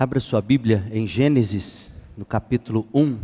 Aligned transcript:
Abra 0.00 0.18
sua 0.18 0.40
Bíblia 0.40 0.88
em 0.90 1.06
Gênesis, 1.06 1.92
no 2.16 2.24
capítulo 2.24 2.88
1. 2.94 3.18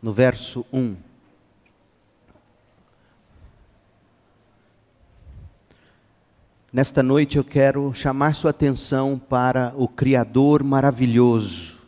No 0.00 0.10
verso 0.10 0.64
1. 0.72 0.96
Nesta 6.72 7.02
noite 7.02 7.36
eu 7.36 7.44
quero 7.44 7.92
chamar 7.92 8.34
sua 8.34 8.52
atenção 8.52 9.18
para 9.18 9.74
o 9.76 9.86
Criador 9.86 10.62
maravilhoso. 10.62 11.78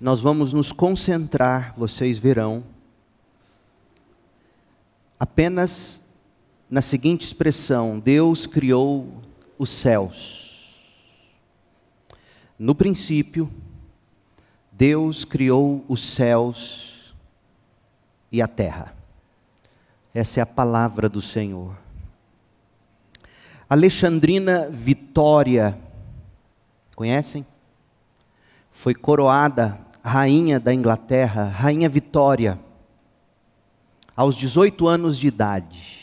Nós 0.00 0.20
vamos 0.20 0.52
nos 0.52 0.70
concentrar, 0.70 1.74
vocês 1.76 2.18
verão, 2.18 2.62
apenas 5.18 6.00
na 6.70 6.80
seguinte 6.80 7.22
expressão: 7.22 7.98
Deus 7.98 8.46
criou 8.46 9.22
os 9.58 9.70
céus. 9.70 10.76
No 12.58 12.74
princípio, 12.74 13.50
Deus 14.72 15.24
criou 15.24 15.84
os 15.88 16.00
céus 16.00 17.14
e 18.30 18.42
a 18.42 18.48
terra. 18.48 18.94
Essa 20.12 20.40
é 20.40 20.42
a 20.42 20.46
palavra 20.46 21.08
do 21.08 21.22
Senhor. 21.22 21.76
Alexandrina 23.70 24.68
Vitória, 24.70 25.78
conhecem? 26.96 27.46
Foi 28.72 28.94
coroada 28.94 29.78
rainha 30.02 30.58
da 30.58 30.72
Inglaterra, 30.72 31.44
Rainha 31.44 31.88
Vitória, 31.88 32.58
aos 34.16 34.36
18 34.36 34.88
anos 34.88 35.18
de 35.18 35.28
idade. 35.28 35.97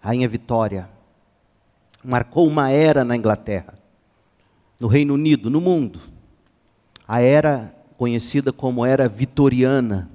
Rainha 0.00 0.26
Vitória, 0.26 0.88
marcou 2.02 2.48
uma 2.48 2.70
era 2.70 3.04
na 3.04 3.14
Inglaterra, 3.14 3.78
no 4.80 4.88
Reino 4.88 5.12
Unido, 5.12 5.50
no 5.50 5.60
mundo. 5.60 6.00
A 7.06 7.20
era 7.20 7.74
conhecida 7.98 8.50
como 8.50 8.86
Era 8.86 9.06
Vitoriana. 9.06 10.08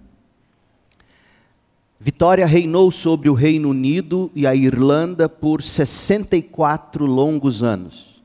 Vitória 1.99 2.47
reinou 2.47 2.89
sobre 2.89 3.29
o 3.29 3.35
Reino 3.35 3.69
Unido 3.69 4.31
e 4.33 4.47
a 4.47 4.55
Irlanda 4.55 5.29
por 5.29 5.61
64 5.61 7.05
longos 7.05 7.61
anos, 7.61 8.23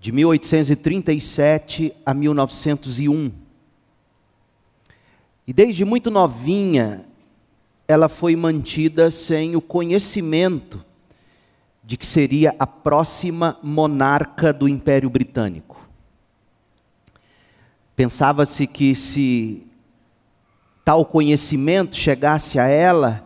de 0.00 0.10
1837 0.10 1.94
a 2.04 2.12
1901. 2.12 3.30
E 5.46 5.52
desde 5.52 5.84
muito 5.84 6.10
novinha, 6.10 7.05
ela 7.88 8.08
foi 8.08 8.34
mantida 8.34 9.10
sem 9.10 9.54
o 9.54 9.60
conhecimento 9.60 10.84
de 11.84 11.96
que 11.96 12.04
seria 12.04 12.54
a 12.58 12.66
próxima 12.66 13.58
monarca 13.62 14.52
do 14.52 14.68
Império 14.68 15.08
Britânico. 15.08 15.76
Pensava-se 17.94 18.66
que 18.66 18.94
se 18.94 19.64
tal 20.84 21.04
conhecimento 21.04 21.94
chegasse 21.94 22.58
a 22.58 22.66
ela, 22.66 23.24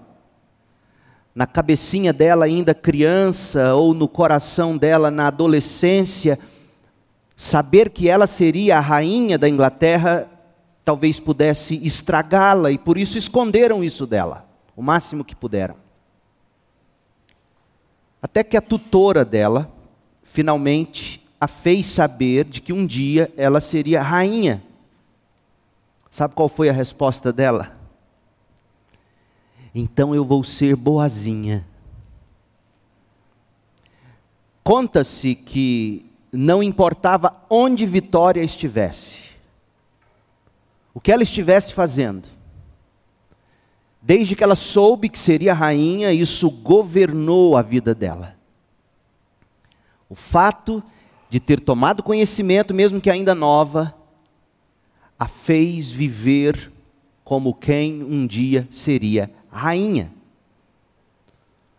na 1.35 1.47
cabecinha 1.47 2.13
dela 2.13 2.45
ainda 2.45 2.75
criança 2.75 3.75
ou 3.75 3.95
no 3.95 4.07
coração 4.07 4.77
dela 4.77 5.11
na 5.11 5.29
adolescência, 5.29 6.39
saber 7.35 7.89
que 7.89 8.11
ela 8.11 8.27
seria 8.27 8.77
a 8.77 8.81
rainha 8.81 9.39
da 9.39 9.49
Inglaterra 9.49 10.29
talvez 10.85 11.19
pudesse 11.19 11.81
estragá-la 11.83 12.71
e 12.71 12.77
por 12.77 12.99
isso 12.99 13.17
esconderam 13.17 13.83
isso 13.83 14.07
dela 14.07 14.50
o 14.81 14.83
máximo 14.83 15.23
que 15.23 15.37
puderam. 15.37 15.77
Até 18.23 18.43
que 18.43 18.57
a 18.57 18.63
tutora 18.63 19.27
dela, 19.27 19.71
finalmente, 20.23 21.23
a 21.39 21.47
fez 21.47 21.85
saber 21.85 22.47
de 22.47 22.63
que 22.63 22.73
um 22.73 22.87
dia 22.87 23.31
ela 23.37 23.61
seria 23.61 24.01
rainha. 24.01 24.63
Sabe 26.11 26.35
qual 26.35 26.49
foi 26.49 26.71
a 26.71 26.73
resposta 26.73 27.31
dela? 27.31 27.77
Então 29.75 30.15
eu 30.15 30.25
vou 30.25 30.43
ser 30.43 30.75
boazinha. 30.77 31.67
Conta-se 34.65 35.35
que 35.35 36.11
não 36.33 36.63
importava 36.63 37.37
onde 37.51 37.85
Vitória 37.85 38.43
estivesse, 38.43 39.37
o 40.95 41.01
que 41.03 41.13
ela 41.13 41.23
estivesse 41.23 41.75
fazendo, 41.75 42.40
Desde 44.03 44.35
que 44.35 44.43
ela 44.43 44.57
soube 44.57 45.09
que 45.09 45.19
seria 45.19 45.53
rainha, 45.53 46.13
isso 46.13 46.51
governou 46.51 47.57
a 47.57 47.63
vida 47.63 47.95
dela. 47.95 48.35
O 50.09 50.15
fato 50.15 50.83
de 51.29 51.39
ter 51.39 51.61
tomado 51.61 52.03
conhecimento, 52.03 52.75
mesmo 52.75 53.01
que 53.01 53.11
ainda 53.11 53.35
nova, 53.35 53.95
a 55.19 55.29
fez 55.29 55.91
viver 55.91 56.73
como 57.23 57.55
quem 57.55 58.03
um 58.03 58.27
dia 58.27 58.67
seria 58.71 59.31
rainha. 59.51 60.11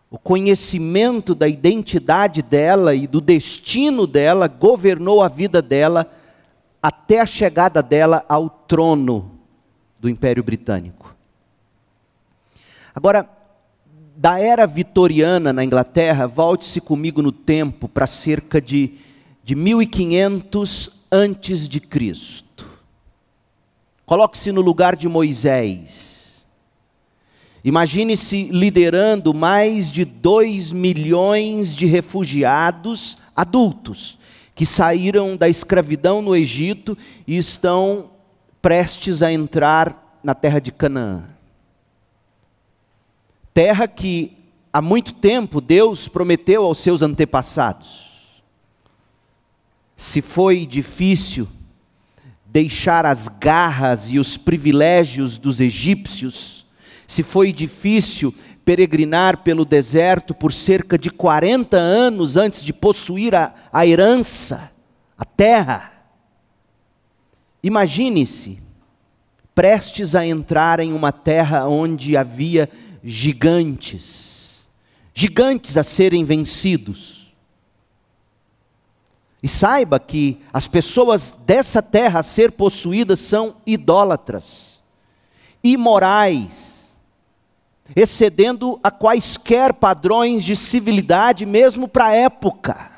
O 0.08 0.18
conhecimento 0.18 1.34
da 1.34 1.48
identidade 1.48 2.40
dela 2.40 2.94
e 2.94 3.06
do 3.06 3.20
destino 3.20 4.06
dela 4.06 4.46
governou 4.46 5.22
a 5.22 5.28
vida 5.28 5.60
dela 5.60 6.10
até 6.82 7.20
a 7.20 7.26
chegada 7.26 7.82
dela 7.82 8.24
ao 8.28 8.48
trono 8.48 9.38
do 9.98 10.08
Império 10.08 10.42
Britânico. 10.42 11.14
Agora, 12.94 13.28
da 14.16 14.38
era 14.38 14.66
vitoriana 14.66 15.52
na 15.52 15.64
Inglaterra, 15.64 16.26
volte-se 16.26 16.80
comigo 16.80 17.22
no 17.22 17.32
tempo 17.32 17.88
para 17.88 18.06
cerca 18.06 18.60
de, 18.60 18.94
de 19.42 19.54
1500 19.54 20.90
antes 21.10 21.68
de 21.68 21.80
Cristo. 21.80 22.66
Coloque-se 24.04 24.52
no 24.52 24.60
lugar 24.60 24.94
de 24.94 25.08
Moisés. 25.08 26.46
Imagine-se 27.64 28.48
liderando 28.50 29.32
mais 29.32 29.90
de 29.90 30.04
2 30.04 30.72
milhões 30.72 31.74
de 31.74 31.86
refugiados 31.86 33.16
adultos 33.34 34.18
que 34.54 34.66
saíram 34.66 35.36
da 35.36 35.48
escravidão 35.48 36.20
no 36.20 36.36
Egito 36.36 36.98
e 37.26 37.36
estão 37.36 38.10
prestes 38.60 39.22
a 39.22 39.32
entrar 39.32 40.18
na 40.22 40.34
terra 40.34 40.60
de 40.60 40.70
Canaã. 40.70 41.31
Terra 43.54 43.86
que 43.86 44.36
há 44.72 44.80
muito 44.80 45.12
tempo 45.12 45.60
Deus 45.60 46.08
prometeu 46.08 46.64
aos 46.64 46.78
seus 46.78 47.02
antepassados. 47.02 48.10
Se 49.96 50.22
foi 50.22 50.66
difícil 50.66 51.46
deixar 52.46 53.06
as 53.06 53.28
garras 53.28 54.10
e 54.10 54.18
os 54.18 54.36
privilégios 54.36 55.38
dos 55.38 55.60
egípcios, 55.60 56.66
se 57.06 57.22
foi 57.22 57.52
difícil 57.52 58.34
peregrinar 58.64 59.38
pelo 59.38 59.64
deserto 59.64 60.34
por 60.34 60.52
cerca 60.52 60.98
de 60.98 61.10
40 61.10 61.76
anos 61.76 62.36
antes 62.36 62.64
de 62.64 62.72
possuir 62.72 63.34
a, 63.34 63.54
a 63.72 63.86
herança, 63.86 64.70
a 65.18 65.24
terra. 65.24 65.92
Imagine-se, 67.62 68.60
prestes 69.54 70.14
a 70.14 70.26
entrar 70.26 70.80
em 70.80 70.92
uma 70.92 71.12
terra 71.12 71.66
onde 71.66 72.16
havia 72.16 72.68
gigantes, 73.02 74.68
gigantes 75.12 75.76
a 75.76 75.82
serem 75.82 76.24
vencidos. 76.24 77.32
E 79.42 79.48
saiba 79.48 79.98
que 79.98 80.40
as 80.52 80.68
pessoas 80.68 81.36
dessa 81.44 81.82
terra 81.82 82.20
a 82.20 82.22
ser 82.22 82.52
possuídas 82.52 83.18
são 83.18 83.56
idólatras, 83.66 84.80
imorais, 85.64 86.94
excedendo 87.96 88.78
a 88.82 88.90
quaisquer 88.90 89.74
padrões 89.74 90.44
de 90.44 90.54
civilidade, 90.54 91.44
mesmo 91.44 91.88
para 91.88 92.06
a 92.06 92.14
época. 92.14 92.90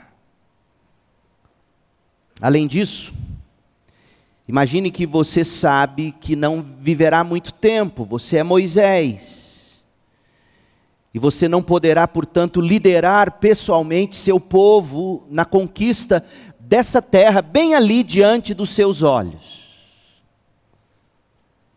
Além 2.41 2.67
disso, 2.67 3.15
imagine 4.47 4.91
que 4.91 5.07
você 5.07 5.43
sabe 5.43 6.15
que 6.21 6.37
não 6.37 6.61
viverá 6.61 7.25
muito 7.25 7.53
tempo, 7.55 8.05
você 8.05 8.37
é 8.37 8.43
Moisés 8.43 9.44
e 11.15 11.19
você 11.19 11.49
não 11.49 11.63
poderá, 11.63 12.09
portanto, 12.09 12.61
liderar 12.61 13.39
pessoalmente 13.39 14.17
seu 14.17 14.41
povo 14.41 15.25
na 15.31 15.45
conquista 15.45 16.25
dessa 16.59 17.01
terra, 17.01 17.41
bem 17.41 17.77
ali 17.77 18.03
diante 18.03 18.53
dos 18.53 18.71
seus 18.71 19.01
olhos. 19.01 19.63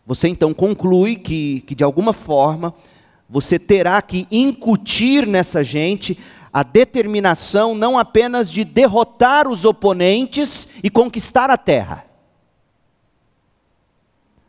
Você 0.07 0.28
então 0.28 0.56
conclui 0.56 1.18
que, 1.18 1.62
que 1.62 1.75
de 1.75 1.84
alguma 1.84 2.13
forma, 2.13 2.74
você 3.30 3.60
terá 3.60 4.01
que 4.01 4.25
incutir 4.31 5.28
nessa 5.28 5.63
gente 5.63 6.18
a 6.51 6.63
determinação 6.63 7.75
não 7.75 8.00
apenas 8.00 8.51
de 8.51 8.63
derrotar 8.63 9.48
os 9.48 9.66
oponentes 9.66 10.68
e 10.81 10.89
conquistar 10.89 11.51
a 11.51 11.57
terra, 11.57 12.06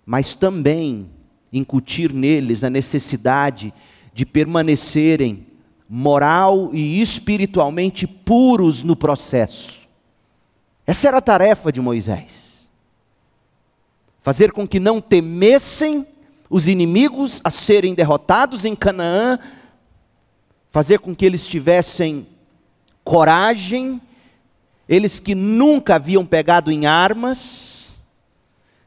mas 0.07 0.33
também 0.33 1.11
incutir 1.53 2.11
neles 2.11 2.65
a 2.65 2.71
necessidade 2.71 3.67
de 3.67 3.88
de 4.19 4.27
permanecerem 4.27 5.47
moral 5.89 6.71
e 6.75 7.01
espiritualmente 7.01 8.05
puros 8.05 8.83
no 8.83 8.97
processo. 8.97 9.89
Essa 10.85 11.07
era 11.07 11.19
a 11.19 11.21
tarefa 11.21 11.71
de 11.71 11.81
Moisés. 11.81 12.67
Fazer 14.21 14.51
com 14.51 14.67
que 14.67 14.81
não 14.81 15.01
temessem 15.01 16.05
os 16.51 16.67
inimigos 16.67 17.41
a 17.45 17.51
serem 17.51 17.95
derrotados 17.95 18.65
em 18.65 18.75
Canaã, 18.75 19.39
fazer 20.69 20.99
com 20.99 21.15
que 21.15 21.25
eles 21.25 21.47
tivessem 21.47 22.27
coragem, 23.05 24.03
eles 24.89 25.21
que 25.21 25.37
nunca 25.37 25.95
haviam 25.95 26.27
pegado 26.27 26.73
em 26.73 26.87
armas, 26.87 27.68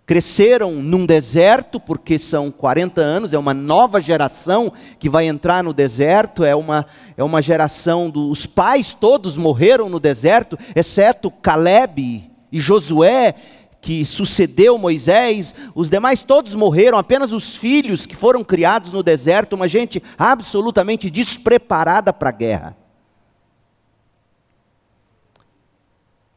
cresceram 0.06 0.82
num 0.82 1.06
deserto, 1.06 1.80
porque 1.80 2.18
são 2.18 2.52
40 2.52 3.00
anos, 3.02 3.34
é 3.34 3.38
uma 3.38 3.54
nova 3.54 4.02
geração 4.02 4.72
que 5.00 5.10
vai 5.10 5.26
entrar 5.26 5.64
no 5.64 5.74
deserto, 5.74 6.44
é 6.44 6.56
uma, 6.56 6.86
é 7.16 7.24
uma 7.24 7.42
geração 7.42 8.10
dos 8.10 8.46
pais 8.46 8.94
todos 8.94 9.38
morreram 9.38 9.90
no 9.90 10.00
deserto, 10.00 10.58
exceto 10.76 11.32
Caleb 11.32 12.30
e 12.52 12.60
Josué, 12.60 13.36
que 13.80 14.06
sucedeu 14.06 14.78
Moisés, 14.78 15.56
os 15.74 15.90
demais 15.90 16.22
todos 16.22 16.54
morreram, 16.54 16.98
apenas 16.98 17.32
os 17.32 17.56
filhos 17.56 18.06
que 18.06 18.16
foram 18.16 18.44
criados 18.44 18.92
no 18.92 19.02
deserto, 19.02 19.54
uma 19.54 19.68
gente 19.68 20.04
absolutamente 20.18 21.10
despreparada 21.10 22.14
para 22.14 22.30
a 22.30 22.34
guerra. 22.34 22.78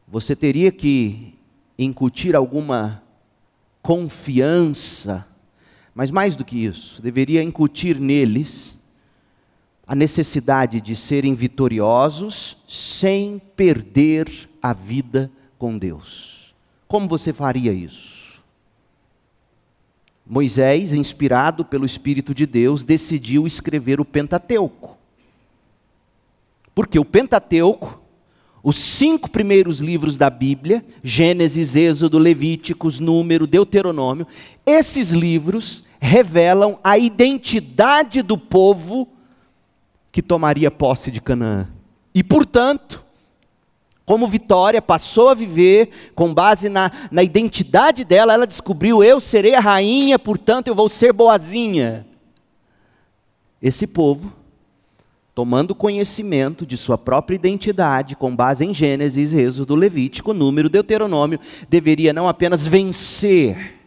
Você 0.07 0.35
teria 0.35 0.71
que 0.71 1.37
incutir 1.77 2.35
alguma 2.35 3.03
confiança, 3.85 5.27
mas 5.93 6.09
mais 6.09 6.35
do 6.35 6.43
que 6.43 6.57
isso, 6.65 6.99
deveria 7.03 7.43
incutir 7.43 7.99
neles 7.99 8.79
a 9.85 9.93
necessidade 9.93 10.81
de 10.81 10.95
serem 10.95 11.35
vitoriosos 11.35 12.57
sem 12.67 13.39
perder 13.55 14.49
a 14.59 14.73
vida 14.73 15.29
com 15.59 15.77
Deus. 15.77 16.55
Como 16.87 17.07
você 17.07 17.31
faria 17.31 17.71
isso? 17.71 18.43
Moisés, 20.25 20.91
inspirado 20.91 21.63
pelo 21.63 21.85
Espírito 21.85 22.33
de 22.33 22.47
Deus, 22.47 22.83
decidiu 22.83 23.45
escrever 23.45 23.99
o 24.01 24.05
Pentateuco. 24.05 24.97
Porque 26.73 26.97
o 26.97 27.05
Pentateuco 27.05 28.01
os 28.65 28.77
cinco 28.77 29.29
primeiros 29.29 29.77
livros 29.77 30.17
da 30.17 30.27
Bíblia, 30.27 30.83
Gênesis, 31.03 31.75
Êxodo, 31.75 32.17
Levíticos, 32.17 32.99
Número, 32.99 33.45
Deuteronômio, 33.45 34.25
esses 34.65 35.11
livros 35.11 35.83
revelam 35.99 36.79
a 36.83 36.97
identidade 36.97 38.23
do 38.23 38.39
povo 38.39 39.07
que 40.11 40.19
tomaria 40.19 40.71
posse 40.71 41.11
de 41.11 41.21
Canaã. 41.21 41.67
E, 42.11 42.23
portanto, 42.23 43.05
como 44.03 44.27
Vitória 44.27 44.81
passou 44.81 45.29
a 45.29 45.35
viver 45.35 46.11
com 46.15 46.33
base 46.33 46.67
na, 46.67 46.91
na 47.11 47.21
identidade 47.21 48.03
dela, 48.03 48.33
ela 48.33 48.47
descobriu: 48.47 49.03
eu 49.03 49.19
serei 49.19 49.53
a 49.53 49.59
rainha, 49.59 50.17
portanto 50.17 50.69
eu 50.69 50.75
vou 50.75 50.89
ser 50.89 51.13
boazinha. 51.13 52.03
Esse 53.61 53.85
povo 53.85 54.33
tomando 55.35 55.75
conhecimento 55.75 56.65
de 56.65 56.77
sua 56.77 56.97
própria 56.97 57.35
identidade, 57.35 58.15
com 58.15 58.33
base 58.33 58.63
em 58.63 58.73
Gênesis, 58.73 59.33
Êxodo, 59.33 59.75
Levítico, 59.75 60.33
Número, 60.33 60.69
Deuteronômio, 60.69 61.41
deveria 61.69 62.13
não 62.13 62.29
apenas 62.29 62.65
vencer, 62.65 63.81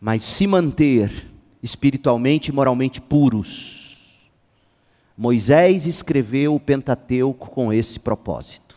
mas 0.00 0.22
se 0.22 0.46
manter 0.46 1.28
espiritualmente 1.60 2.52
e 2.52 2.54
moralmente 2.54 3.00
puros. 3.00 4.30
Moisés 5.18 5.84
escreveu 5.84 6.54
o 6.54 6.60
Pentateuco 6.60 7.50
com 7.50 7.72
esse 7.72 7.98
propósito. 7.98 8.76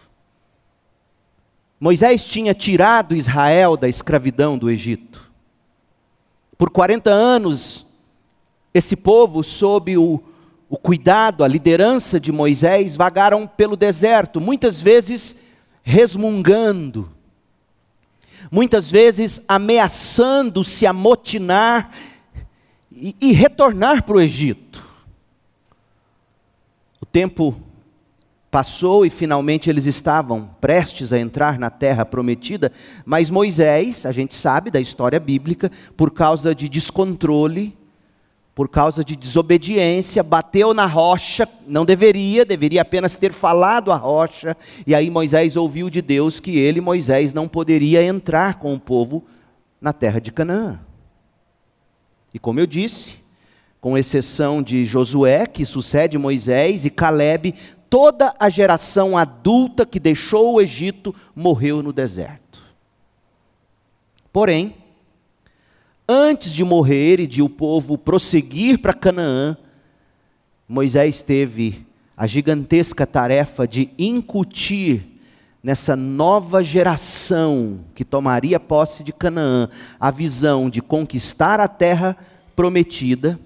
Moisés 1.80 2.26
tinha 2.26 2.56
tirado 2.56 3.16
Israel 3.16 3.78
da 3.78 3.88
escravidão 3.88 4.58
do 4.58 4.72
Egito. 4.72 5.32
Por 6.58 6.72
40 6.72 7.12
anos, 7.12 7.86
esse 8.74 8.96
povo, 8.96 9.44
sob 9.44 9.96
o 9.96 10.24
o 10.70 10.78
cuidado, 10.78 11.44
a 11.44 11.48
liderança 11.48 12.20
de 12.20 12.32
Moisés 12.32 12.96
vagaram 12.96 13.48
pelo 13.48 13.78
deserto, 13.78 14.42
muitas 14.42 14.82
vezes 14.82 15.36
resmungando, 15.82 17.10
muitas 18.52 18.92
vezes 18.92 19.42
ameaçando 19.48 20.64
se 20.64 20.86
amotinar 20.86 21.92
e, 22.92 23.16
e 23.22 23.32
retornar 23.32 24.04
para 24.04 24.18
o 24.18 24.22
Egito. 24.22 24.86
O 27.00 27.06
tempo 27.06 27.62
passou 28.52 29.06
e 29.06 29.10
finalmente 29.10 29.70
eles 29.70 29.86
estavam 29.86 30.50
prestes 30.60 31.14
a 31.14 31.20
entrar 31.20 31.58
na 31.58 31.70
terra 31.70 32.06
prometida, 32.06 32.72
mas 33.06 33.30
Moisés, 33.30 34.06
a 34.06 34.12
gente 34.12 34.34
sabe 34.34 34.70
da 34.70 34.82
história 34.82 35.20
bíblica, 35.20 35.72
por 35.96 36.12
causa 36.12 36.54
de 36.54 36.68
descontrole, 36.68 37.78
por 38.58 38.70
causa 38.70 39.04
de 39.04 39.16
desobediência, 39.16 40.24
bateu 40.24 40.74
na 40.74 40.88
rocha, 40.88 41.48
não 41.68 41.86
deveria, 41.86 42.44
deveria 42.44 42.82
apenas 42.82 43.16
ter 43.16 43.32
falado 43.32 43.92
a 43.92 43.96
rocha, 43.96 44.58
e 44.88 44.96
aí 44.96 45.12
Moisés 45.12 45.56
ouviu 45.56 45.92
de 45.92 46.02
Deus 46.02 46.40
que 46.40 46.58
ele, 46.58 46.82
Moisés, 46.82 47.36
não 47.36 47.48
poderia 47.48 48.02
entrar 48.02 48.56
com 48.56 48.74
o 48.74 48.80
povo 48.80 49.24
na 49.80 49.94
terra 49.94 50.20
de 50.20 50.32
Canaã. 50.32 50.80
E 52.34 52.40
como 52.40 52.60
eu 52.60 52.66
disse, 52.66 53.20
com 53.80 53.96
exceção 53.96 54.64
de 54.64 54.86
Josué, 54.86 55.46
que 55.46 55.64
sucede 55.64 56.18
Moisés, 56.18 56.84
e 56.84 56.90
Caleb, 56.90 57.54
toda 57.88 58.34
a 58.40 58.50
geração 58.50 59.16
adulta 59.16 59.86
que 59.86 60.00
deixou 60.00 60.56
o 60.56 60.62
Egito 60.62 61.14
morreu 61.36 61.84
no 61.84 61.94
deserto. 61.94 62.60
Porém, 64.34 64.74
antes 66.08 66.54
de 66.54 66.64
morrer 66.64 67.20
e 67.20 67.28
de 67.28 67.42
o 67.42 67.50
povo 67.50 67.98
prosseguir 67.98 68.80
para 68.80 68.94
Canaã, 68.94 69.58
Moisés 70.68 71.22
teve 71.22 71.86
a 72.16 72.26
gigantesca 72.26 73.06
tarefa 73.06 73.68
de 73.68 73.90
incutir 73.98 75.06
nessa 75.62 75.96
nova 75.96 76.64
geração 76.64 77.80
que 77.94 78.06
tomaria 78.06 78.60
posse 78.60 79.04
de 79.04 79.12
Canaã 79.12 79.70
a 80.00 80.10
visão 80.10 80.70
de 80.70 80.82
conquistar 80.82 81.60
a 81.60 81.68
terra 81.68 82.16
prometida, 82.56 83.40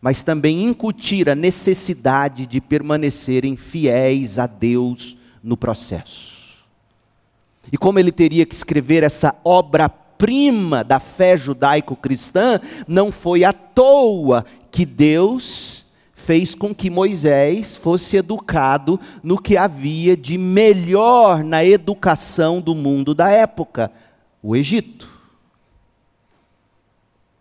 mas 0.00 0.22
também 0.22 0.64
incutir 0.64 1.28
a 1.28 1.34
necessidade 1.34 2.46
de 2.46 2.60
permanecerem 2.60 3.56
fiéis 3.56 4.38
a 4.38 4.46
Deus 4.46 5.18
no 5.42 5.56
processo. 5.56 6.34
E 7.72 7.76
como 7.76 7.98
ele 7.98 8.12
teria 8.12 8.46
que 8.46 8.54
escrever 8.54 9.02
essa 9.02 9.34
obra 9.42 9.88
prima 10.18 10.82
da 10.82 11.00
fé 11.00 11.36
judaico-cristã, 11.36 12.60
não 12.86 13.12
foi 13.12 13.44
à 13.44 13.52
toa 13.52 14.44
que 14.70 14.84
Deus 14.84 15.84
fez 16.24 16.54
com 16.54 16.74
que 16.74 16.88
Moisés 16.88 17.76
fosse 17.76 18.16
educado 18.16 18.98
no 19.22 19.38
que 19.38 19.56
havia 19.58 20.16
de 20.16 20.38
melhor 20.38 21.44
na 21.44 21.62
educação 21.62 22.60
do 22.60 22.74
mundo 22.74 23.14
da 23.14 23.30
época, 23.30 23.92
o 24.42 24.56
Egito. 24.56 25.08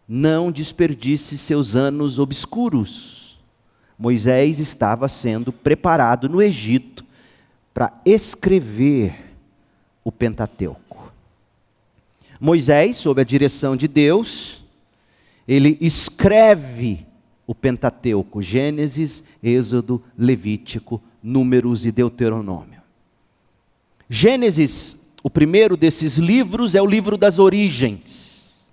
Não 0.08 0.52
desperdice 0.52 1.38
seus 1.38 1.78
anos 1.78 2.20
obscuros. 2.20 3.40
Moisés 3.98 4.60
estava 4.60 5.08
sendo 5.08 5.54
preparado 5.54 6.28
no 6.28 6.42
Egito 6.42 7.06
para 7.74 7.94
escrever 8.06 9.16
o 10.04 10.12
Pentateuco. 10.12 10.83
Moisés, 12.44 12.98
sob 12.98 13.22
a 13.22 13.24
direção 13.24 13.74
de 13.74 13.88
Deus, 13.88 14.66
ele 15.48 15.78
escreve 15.80 17.06
o 17.48 17.56
Pentateuco, 17.56 18.42
Gênesis, 18.42 19.24
Êxodo, 19.42 20.04
Levítico, 20.18 21.02
Números 21.24 21.86
e 21.86 21.92
Deuteronômio. 21.92 22.82
Gênesis, 24.10 25.00
o 25.24 25.30
primeiro 25.30 25.78
desses 25.78 26.18
livros, 26.18 26.76
é 26.76 26.82
o 26.82 26.86
livro 26.86 27.18
das 27.18 27.40
origens. 27.40 28.66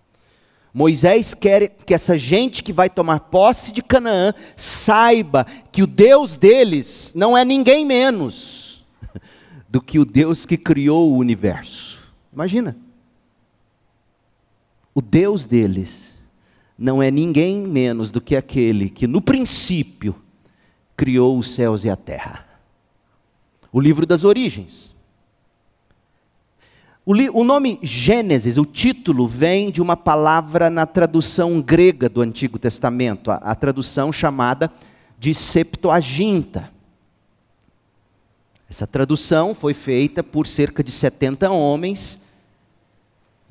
Moisés 0.75 1.33
quer 1.33 1.69
que 1.87 1.95
essa 1.95 2.19
gente 2.19 2.65
que 2.65 2.73
vai 2.73 2.91
tomar 2.91 3.21
posse 3.21 3.71
de 3.71 3.85
Canaã 3.85 4.35
saiba 4.57 5.47
que 5.71 5.85
o 5.85 5.87
Deus 5.87 6.37
deles 6.37 7.13
não 7.15 7.39
é 7.39 7.45
ninguém 7.45 7.87
menos 7.87 8.85
do 9.71 9.81
que 9.81 10.01
o 10.01 10.05
Deus 10.05 10.45
que 10.45 10.57
criou 10.57 11.13
o 11.13 11.19
universo. 11.19 12.01
Imagina. 12.33 12.77
O 14.95 15.01
Deus 15.01 15.47
deles 15.47 16.15
não 16.77 17.03
é 17.03 17.11
ninguém 17.11 17.61
menos 17.61 18.11
do 18.11 18.21
que 18.21 18.35
aquele 18.35 18.89
que 18.89 19.07
no 19.07 19.21
princípio 19.21 20.15
criou 20.97 21.39
os 21.39 21.55
céus 21.55 21.85
e 21.85 21.91
a 21.91 21.97
terra. 21.97 22.47
O 23.73 23.81
livro 23.81 24.05
das 24.05 24.25
origens. 24.25 24.95
O, 27.07 27.13
o, 27.41 27.45
nome 27.45 27.79
Gênesis, 27.83 28.59
o 28.59 28.65
título, 28.65 29.27
vem 29.27 29.71
de 29.71 29.81
uma 29.81 29.97
palavra 29.97 30.69
na 30.69 30.87
tradução 30.87 31.61
grega 31.61 32.09
do 32.09 32.21
Antigo 32.21 32.59
Testamento, 32.59 33.31
a, 33.31 33.37
a 33.37 33.55
tradução 33.55 34.13
chamada 34.13 34.71
de 35.19 35.35
Septuaginta. 35.35 36.71
Essa 38.69 38.87
tradução 38.87 39.55
foi 39.55 39.75
feita 39.75 40.23
por 40.23 40.47
cerca 40.47 40.85
de 40.85 40.93
70 40.93 41.51
homens, 41.51 42.20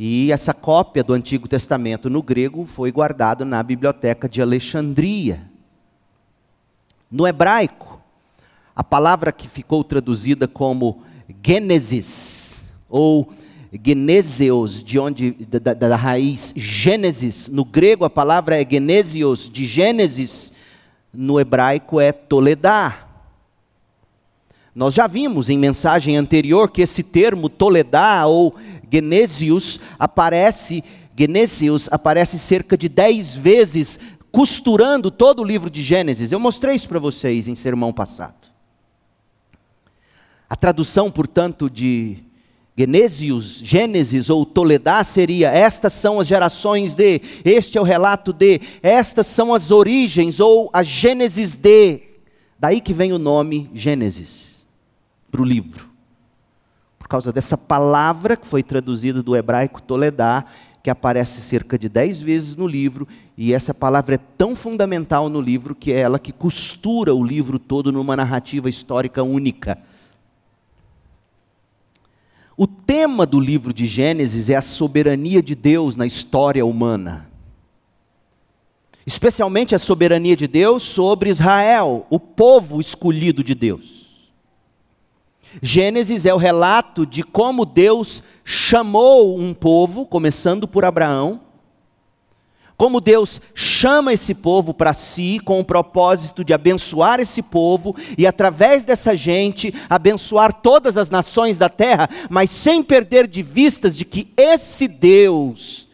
e 0.01 0.31
essa 0.31 0.53
cópia 0.53 1.03
do 1.03 1.11
Antigo 1.11 1.45
Testamento 1.45 2.09
no 2.09 2.23
grego 2.23 2.65
foi 2.65 2.89
guardada 2.89 3.43
na 3.43 3.61
biblioteca 3.61 4.29
de 4.29 4.41
Alexandria. 4.41 5.41
No 7.11 7.27
hebraico, 7.27 7.99
a 8.73 8.81
palavra 8.81 9.33
que 9.33 9.45
ficou 9.45 9.83
traduzida 9.83 10.47
como 10.47 11.03
Gênesis, 11.45 12.65
ou 12.87 13.33
Geneseos, 13.85 14.81
de 14.81 14.97
onde 14.97 15.31
da, 15.31 15.73
da, 15.73 15.95
raiz 15.97 16.53
Gênesis, 16.55 17.49
no 17.49 17.65
grego 17.65 18.05
a 18.05 18.09
palavra 18.09 18.59
é 18.59 18.65
Genesios, 18.65 19.49
de 19.49 19.65
Gênesis, 19.65 20.53
no 21.13 21.41
hebraico 21.41 21.99
é 21.99 22.13
Toledá. 22.13 23.08
Nós 24.79 24.93
já 24.93 25.07
vimos 25.07 25.49
em 25.49 25.57
mensagem 25.57 26.15
anterior 26.15 26.71
que 26.71 26.81
esse 26.81 27.03
termo 27.03 27.49
Toledá 27.49 28.25
ou 28.27 28.55
Genesius 28.89 29.77
aparece, 29.99 30.81
Genesius 31.17 31.89
aparece 31.91 32.39
cerca 32.39 32.77
de 32.77 32.87
dez 32.87 33.35
vezes 33.35 33.99
costurando 34.31 35.11
todo 35.11 35.41
o 35.41 35.43
livro 35.43 35.69
de 35.69 35.83
Gênesis. 35.83 36.31
Eu 36.31 36.39
mostrei 36.39 36.75
isso 36.75 36.87
para 36.87 36.97
vocês 36.97 37.49
em 37.49 37.55
sermão 37.55 37.91
passado. 37.91 38.47
A 40.49 40.55
tradução, 40.55 41.11
portanto, 41.11 41.69
de 41.69 42.19
Genesius, 42.77 43.59
Gênesis 43.61 44.29
ou 44.29 44.45
Toledá 44.45 45.03
seria: 45.03 45.49
estas 45.49 45.91
são 45.91 46.21
as 46.21 46.27
gerações 46.27 46.93
de, 46.93 47.19
este 47.43 47.77
é 47.77 47.81
o 47.81 47.83
relato 47.83 48.31
de, 48.31 48.61
estas 48.81 49.27
são 49.27 49.53
as 49.53 49.71
origens 49.71 50.39
ou 50.39 50.69
a 50.71 50.83
Gênesis 50.83 51.53
de. 51.53 51.99
Daí 52.57 52.79
que 52.79 52.93
vem 52.93 53.11
o 53.11 53.19
nome 53.19 53.69
Gênesis 53.73 54.48
para 55.31 55.41
o 55.41 55.45
livro 55.45 55.89
por 57.09 57.13
causa 57.13 57.33
dessa 57.33 57.57
palavra 57.57 58.37
que 58.37 58.45
foi 58.45 58.61
traduzida 58.61 59.23
do 59.23 59.35
hebraico 59.35 59.81
Toledá, 59.81 60.45
que 60.83 60.91
aparece 60.91 61.41
cerca 61.41 61.75
de 61.75 61.89
dez 61.89 62.21
vezes 62.21 62.55
no 62.55 62.67
livro, 62.67 63.07
e 63.35 63.51
essa 63.51 63.73
palavra 63.73 64.13
é 64.13 64.19
tão 64.37 64.55
fundamental 64.55 65.27
no 65.27 65.41
livro 65.41 65.73
que 65.73 65.91
é 65.91 66.01
ela 66.01 66.19
que 66.19 66.31
costura 66.31 67.15
o 67.15 67.23
livro 67.23 67.57
todo 67.57 67.91
numa 67.91 68.15
narrativa 68.15 68.69
histórica 68.69 69.23
única. 69.23 69.79
O 72.55 72.67
tema 72.67 73.25
do 73.25 73.39
livro 73.39 73.73
de 73.73 73.87
Gênesis 73.87 74.47
é 74.47 74.55
a 74.55 74.61
soberania 74.61 75.41
de 75.41 75.55
Deus 75.55 75.95
na 75.95 76.05
história 76.05 76.63
humana. 76.63 77.27
Especialmente 79.03 79.73
a 79.73 79.79
soberania 79.79 80.35
de 80.35 80.45
Deus 80.45 80.83
sobre 80.83 81.31
Israel, 81.31 82.05
o 82.07 82.19
povo 82.19 82.79
escolhido 82.79 83.43
de 83.43 83.55
Deus. 83.55 83.98
Gênesis 85.61 86.25
é 86.25 86.33
o 86.33 86.37
relato 86.37 87.05
de 87.05 87.23
como 87.23 87.65
Deus 87.65 88.23
chamou 88.43 89.37
um 89.39 89.53
povo, 89.53 90.05
começando 90.05 90.67
por 90.67 90.85
Abraão, 90.85 91.41
como 92.77 93.01
Deus 93.01 93.41
chama 93.53 94.13
esse 94.13 94.33
povo 94.33 94.73
para 94.73 94.93
si 94.93 95.39
com 95.43 95.59
o 95.59 95.65
propósito 95.65 96.45
de 96.45 96.53
abençoar 96.53 97.19
esse 97.19 97.41
povo 97.41 97.93
e 98.17 98.25
através 98.25 98.85
dessa 98.85 99.15
gente 99.17 99.73
abençoar 99.89 100.53
todas 100.53 100.97
as 100.97 101.09
nações 101.09 101.57
da 101.57 101.67
terra, 101.67 102.09
mas 102.29 102.49
sem 102.49 102.81
perder 102.81 103.27
de 103.27 103.43
vistas 103.43 103.97
de 103.97 104.05
que 104.05 104.31
esse 104.37 104.87
Deus 104.87 105.89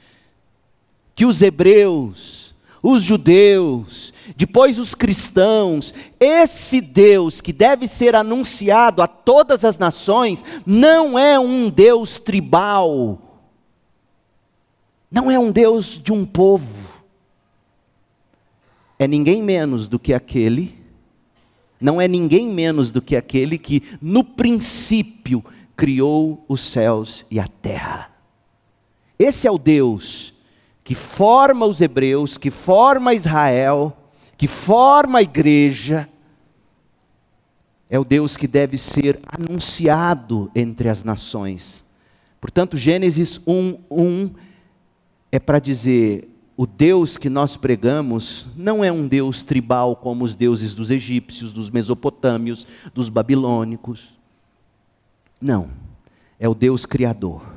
que 1.15 1.25
os 1.25 1.41
hebreus, 1.41 2.44
os 2.87 3.01
judeus 3.01 4.13
depois 4.35 4.79
os 4.79 4.95
cristãos, 4.95 5.93
esse 6.19 6.81
Deus 6.81 7.41
que 7.41 7.53
deve 7.53 7.87
ser 7.87 8.15
anunciado 8.15 9.01
a 9.01 9.07
todas 9.07 9.63
as 9.63 9.77
nações, 9.77 10.43
não 10.65 11.17
é 11.17 11.39
um 11.39 11.69
Deus 11.69 12.19
tribal, 12.19 13.19
não 15.11 15.29
é 15.29 15.37
um 15.39 15.51
Deus 15.51 15.99
de 16.01 16.11
um 16.11 16.25
povo, 16.25 16.77
é 18.97 19.07
ninguém 19.07 19.41
menos 19.41 19.87
do 19.87 19.99
que 19.99 20.13
aquele, 20.13 20.75
não 21.79 22.01
é 22.01 22.07
ninguém 22.07 22.49
menos 22.49 22.91
do 22.91 23.01
que 23.01 23.15
aquele 23.15 23.57
que 23.57 23.83
no 24.01 24.23
princípio 24.23 25.43
criou 25.75 26.43
os 26.47 26.61
céus 26.61 27.25
e 27.29 27.39
a 27.39 27.47
terra. 27.47 28.11
Esse 29.19 29.47
é 29.47 29.51
o 29.51 29.57
Deus 29.57 30.34
que 30.85 30.93
forma 30.93 31.65
os 31.65 31.81
hebreus, 31.81 32.37
que 32.37 32.51
forma 32.51 33.15
Israel, 33.15 33.97
que 34.37 34.47
forma 34.47 35.17
a 35.17 35.21
igreja, 35.23 36.07
é 37.89 37.97
o 37.97 38.05
Deus 38.05 38.37
que 38.37 38.47
deve 38.47 38.77
ser 38.77 39.19
anunciado 39.27 40.51
entre 40.53 40.87
as 40.87 41.03
nações. 41.03 41.83
Portanto, 42.39 42.77
Gênesis 42.77 43.41
1, 43.47 43.79
1 43.89 44.31
é 45.31 45.39
para 45.39 45.57
dizer: 45.57 46.29
o 46.55 46.67
Deus 46.67 47.17
que 47.17 47.31
nós 47.31 47.57
pregamos 47.57 48.45
não 48.55 48.83
é 48.83 48.91
um 48.91 49.07
Deus 49.07 49.41
tribal 49.41 49.95
como 49.95 50.23
os 50.23 50.35
deuses 50.35 50.75
dos 50.75 50.91
egípcios, 50.91 51.51
dos 51.51 51.71
mesopotâmios, 51.71 52.67
dos 52.93 53.09
babilônicos. 53.09 54.19
Não, 55.41 55.71
é 56.39 56.47
o 56.47 56.53
Deus 56.53 56.85
criador. 56.85 57.54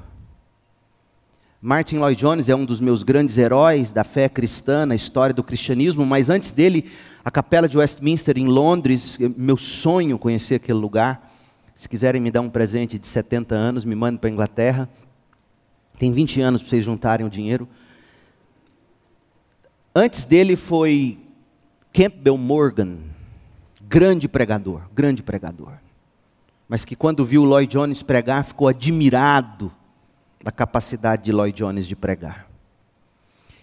Martin 1.60 1.96
Lloyd 1.96 2.20
Jones 2.20 2.48
é 2.48 2.54
um 2.54 2.64
dos 2.64 2.80
meus 2.80 3.02
grandes 3.02 3.36
heróis 3.36 3.90
da 3.90 4.04
fé 4.04 4.28
cristã, 4.28 4.86
na 4.86 4.94
história 4.94 5.34
do 5.34 5.42
cristianismo, 5.42 6.06
mas 6.06 6.30
antes 6.30 6.52
dele, 6.52 6.88
a 7.24 7.32
Capela 7.32 7.68
de 7.68 7.76
Westminster 7.76 8.38
em 8.38 8.46
Londres, 8.46 9.18
meu 9.36 9.56
sonho 9.56 10.20
conhecer 10.20 10.54
aquele 10.54 10.78
lugar. 10.78 11.34
Se 11.74 11.88
quiserem 11.88 12.20
me 12.20 12.30
dar 12.30 12.42
um 12.42 12.48
presente 12.48 12.96
de 12.96 13.08
70 13.08 13.56
anos, 13.56 13.84
me 13.84 13.96
mandem 13.96 14.18
para 14.18 14.30
a 14.30 14.32
Inglaterra. 14.32 14.88
Tem 15.98 16.12
20 16.12 16.40
anos 16.40 16.62
para 16.62 16.70
vocês 16.70 16.84
juntarem 16.84 17.26
o 17.26 17.30
dinheiro. 17.30 17.68
Antes 19.92 20.24
dele 20.24 20.54
foi 20.54 21.18
Campbell 21.92 22.38
Morgan, 22.38 22.98
grande 23.82 24.28
pregador, 24.28 24.82
grande 24.94 25.24
pregador. 25.24 25.72
Mas 26.68 26.84
que 26.84 26.94
quando 26.94 27.24
viu 27.24 27.42
Lloyd 27.42 27.72
Jones 27.72 28.00
pregar, 28.00 28.44
ficou 28.44 28.68
admirado 28.68 29.72
da 30.42 30.52
capacidade 30.52 31.24
de 31.24 31.32
Lloyd 31.32 31.56
Jones 31.56 31.86
de 31.86 31.96
pregar. 31.96 32.48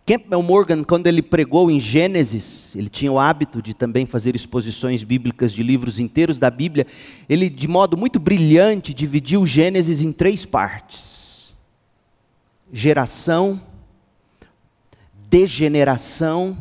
Campbell 0.06 0.44
Morgan, 0.44 0.84
quando 0.84 1.08
ele 1.08 1.24
pregou 1.24 1.72
em 1.72 1.80
Gênesis, 1.80 2.76
ele 2.76 2.90
tinha 2.90 3.12
o 3.12 3.18
hábito 3.18 3.60
de 3.60 3.74
também 3.74 4.06
fazer 4.06 4.36
exposições 4.36 5.04
bíblicas 5.04 5.52
de 5.52 5.64
livros 5.64 6.00
inteiros 6.00 6.38
da 6.38 6.52
Bíblia. 6.52 6.86
Ele, 7.28 7.50
de 7.50 7.68
modo 7.68 7.98
muito 7.98 8.20
brilhante, 8.20 8.94
dividiu 8.94 9.48
Gênesis 9.48 10.04
em 10.04 10.12
três 10.12 10.46
partes: 10.46 11.56
geração, 12.72 13.60
degeneração 15.28 16.56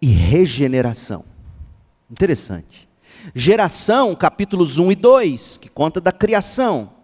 e 0.00 0.06
regeneração. 0.06 1.24
Interessante. 2.08 2.88
Geração, 3.34 4.14
capítulos 4.14 4.78
1 4.78 4.92
e 4.92 4.94
2, 4.94 5.58
que 5.58 5.68
conta 5.68 6.00
da 6.00 6.12
criação 6.12 6.97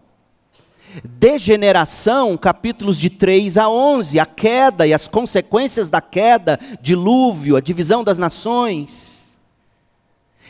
degeneração, 1.03 2.37
capítulos 2.37 2.99
de 2.99 3.11
3 3.11 3.57
a 3.57 3.69
11, 3.69 4.21
a 4.21 4.27
queda 4.27 4.87
e 4.87 4.93
as 4.93 5.09
consequências 5.09 5.89
da 5.89 6.01
queda, 6.01 6.59
dilúvio, 6.81 7.57
a 7.57 7.61
divisão 7.61 8.05
das 8.05 8.19
nações. 8.19 9.15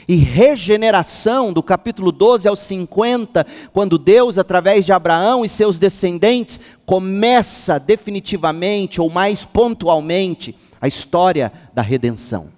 E 0.06 0.16
regeneração, 0.16 1.52
do 1.52 1.62
capítulo 1.62 2.12
12 2.12 2.46
ao 2.46 2.56
50, 2.56 3.46
quando 3.72 3.96
Deus, 3.96 4.38
através 4.38 4.84
de 4.84 4.92
Abraão 4.92 5.44
e 5.44 5.48
seus 5.48 5.78
descendentes, 5.78 6.60
começa 6.84 7.80
definitivamente, 7.80 9.00
ou 9.00 9.08
mais 9.08 9.46
pontualmente, 9.46 10.54
a 10.78 10.86
história 10.86 11.50
da 11.72 11.80
redenção. 11.80 12.48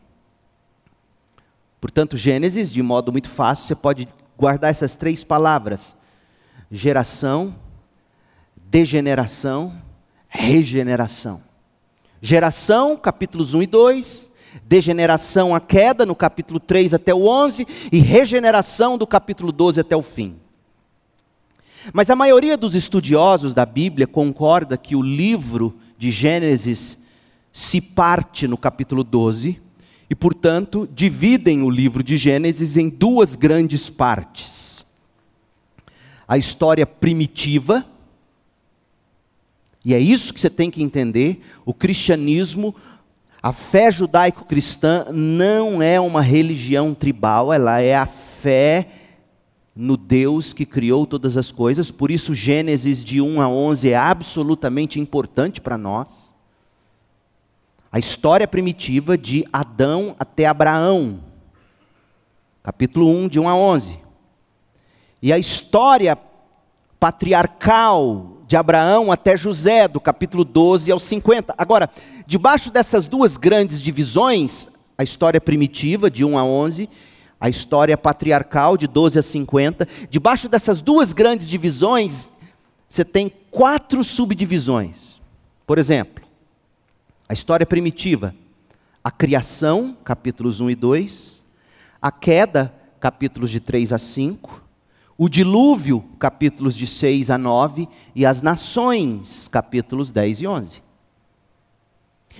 Portanto, 1.80 2.16
Gênesis, 2.16 2.72
de 2.72 2.82
modo 2.82 3.12
muito 3.12 3.28
fácil, 3.28 3.66
você 3.66 3.74
pode 3.76 4.08
guardar 4.36 4.70
essas 4.70 4.96
três 4.96 5.22
palavras: 5.22 5.96
geração, 6.68 7.54
degeneração, 8.70 9.72
regeneração. 10.28 11.40
Geração, 12.20 12.96
capítulos 12.96 13.54
1 13.54 13.62
e 13.62 13.66
2, 13.66 14.30
degeneração, 14.64 15.54
a 15.54 15.60
queda, 15.60 16.04
no 16.04 16.14
capítulo 16.14 16.58
3 16.58 16.94
até 16.94 17.14
o 17.14 17.26
11, 17.26 17.66
e 17.92 17.98
regeneração, 17.98 18.98
do 18.98 19.06
capítulo 19.06 19.52
12 19.52 19.80
até 19.80 19.96
o 19.96 20.02
fim. 20.02 20.36
Mas 21.92 22.10
a 22.10 22.16
maioria 22.16 22.56
dos 22.56 22.74
estudiosos 22.74 23.54
da 23.54 23.64
Bíblia 23.64 24.06
concorda 24.06 24.76
que 24.76 24.96
o 24.96 25.02
livro 25.02 25.76
de 25.96 26.10
Gênesis 26.10 26.98
se 27.52 27.80
parte 27.80 28.48
no 28.48 28.58
capítulo 28.58 29.04
12 29.04 29.60
e, 30.10 30.14
portanto, 30.14 30.88
dividem 30.92 31.62
o 31.62 31.70
livro 31.70 32.02
de 32.02 32.16
Gênesis 32.16 32.76
em 32.76 32.88
duas 32.88 33.36
grandes 33.36 33.88
partes. 33.88 34.84
A 36.26 36.36
história 36.36 36.84
primitiva, 36.84 37.86
e 39.86 39.94
é 39.94 40.00
isso 40.00 40.34
que 40.34 40.40
você 40.40 40.50
tem 40.50 40.68
que 40.68 40.82
entender: 40.82 41.40
o 41.64 41.72
cristianismo, 41.72 42.74
A 43.40 43.52
fé 43.52 43.92
judaico-cristã 43.92 45.06
não 45.12 45.80
é 45.80 46.00
uma 46.00 46.20
religião 46.20 46.92
tribal, 46.92 47.52
ela 47.52 47.80
é 47.80 47.94
a 47.94 48.04
fé 48.04 48.88
no 49.76 49.96
Deus 49.96 50.52
que 50.52 50.66
criou 50.66 51.06
todas 51.06 51.36
as 51.36 51.52
coisas, 51.52 51.92
por 51.92 52.10
isso 52.10 52.34
Gênesis 52.34 53.04
de 53.04 53.20
1 53.20 53.40
a 53.40 53.48
11 53.48 53.90
é 53.90 53.96
absolutamente 53.96 54.98
importante 54.98 55.60
para 55.60 55.78
nós. 55.78 56.34
A 57.92 58.00
história 58.00 58.48
primitiva 58.48 59.16
de 59.16 59.44
Adão 59.52 60.16
até 60.18 60.46
Abraão, 60.46 61.20
capítulo 62.64 63.08
1, 63.08 63.28
de 63.28 63.38
1 63.38 63.48
a 63.48 63.54
11. 63.54 64.00
E 65.22 65.32
a 65.32 65.38
história 65.38 66.18
patriarcal 66.98 68.35
de 68.46 68.56
Abraão 68.56 69.10
até 69.10 69.36
José, 69.36 69.88
do 69.88 70.00
capítulo 70.00 70.44
12 70.44 70.90
ao 70.92 70.98
50. 70.98 71.54
Agora, 71.58 71.90
debaixo 72.26 72.70
dessas 72.70 73.06
duas 73.06 73.36
grandes 73.36 73.82
divisões, 73.82 74.68
a 74.96 75.02
história 75.02 75.40
primitiva, 75.40 76.10
de 76.10 76.24
1 76.24 76.38
a 76.38 76.44
11, 76.44 76.88
a 77.40 77.48
história 77.48 77.96
patriarcal, 77.98 78.76
de 78.76 78.86
12 78.86 79.18
a 79.18 79.22
50, 79.22 79.88
debaixo 80.08 80.48
dessas 80.48 80.80
duas 80.80 81.12
grandes 81.12 81.48
divisões, 81.48 82.30
você 82.88 83.04
tem 83.04 83.32
quatro 83.50 84.02
subdivisões. 84.04 85.20
Por 85.66 85.76
exemplo, 85.76 86.24
a 87.28 87.32
história 87.32 87.66
primitiva, 87.66 88.34
a 89.02 89.10
criação, 89.10 89.96
capítulos 90.04 90.60
1 90.60 90.70
e 90.70 90.74
2, 90.76 91.44
a 92.00 92.12
queda, 92.12 92.72
capítulos 93.00 93.50
de 93.50 93.58
3 93.58 93.92
a 93.92 93.98
5, 93.98 94.62
o 95.18 95.28
dilúvio, 95.28 96.04
capítulos 96.18 96.74
de 96.74 96.86
6 96.86 97.30
a 97.30 97.38
9, 97.38 97.88
e 98.14 98.26
as 98.26 98.42
nações, 98.42 99.48
capítulos 99.48 100.10
10 100.10 100.42
e 100.42 100.46
11. 100.46 100.82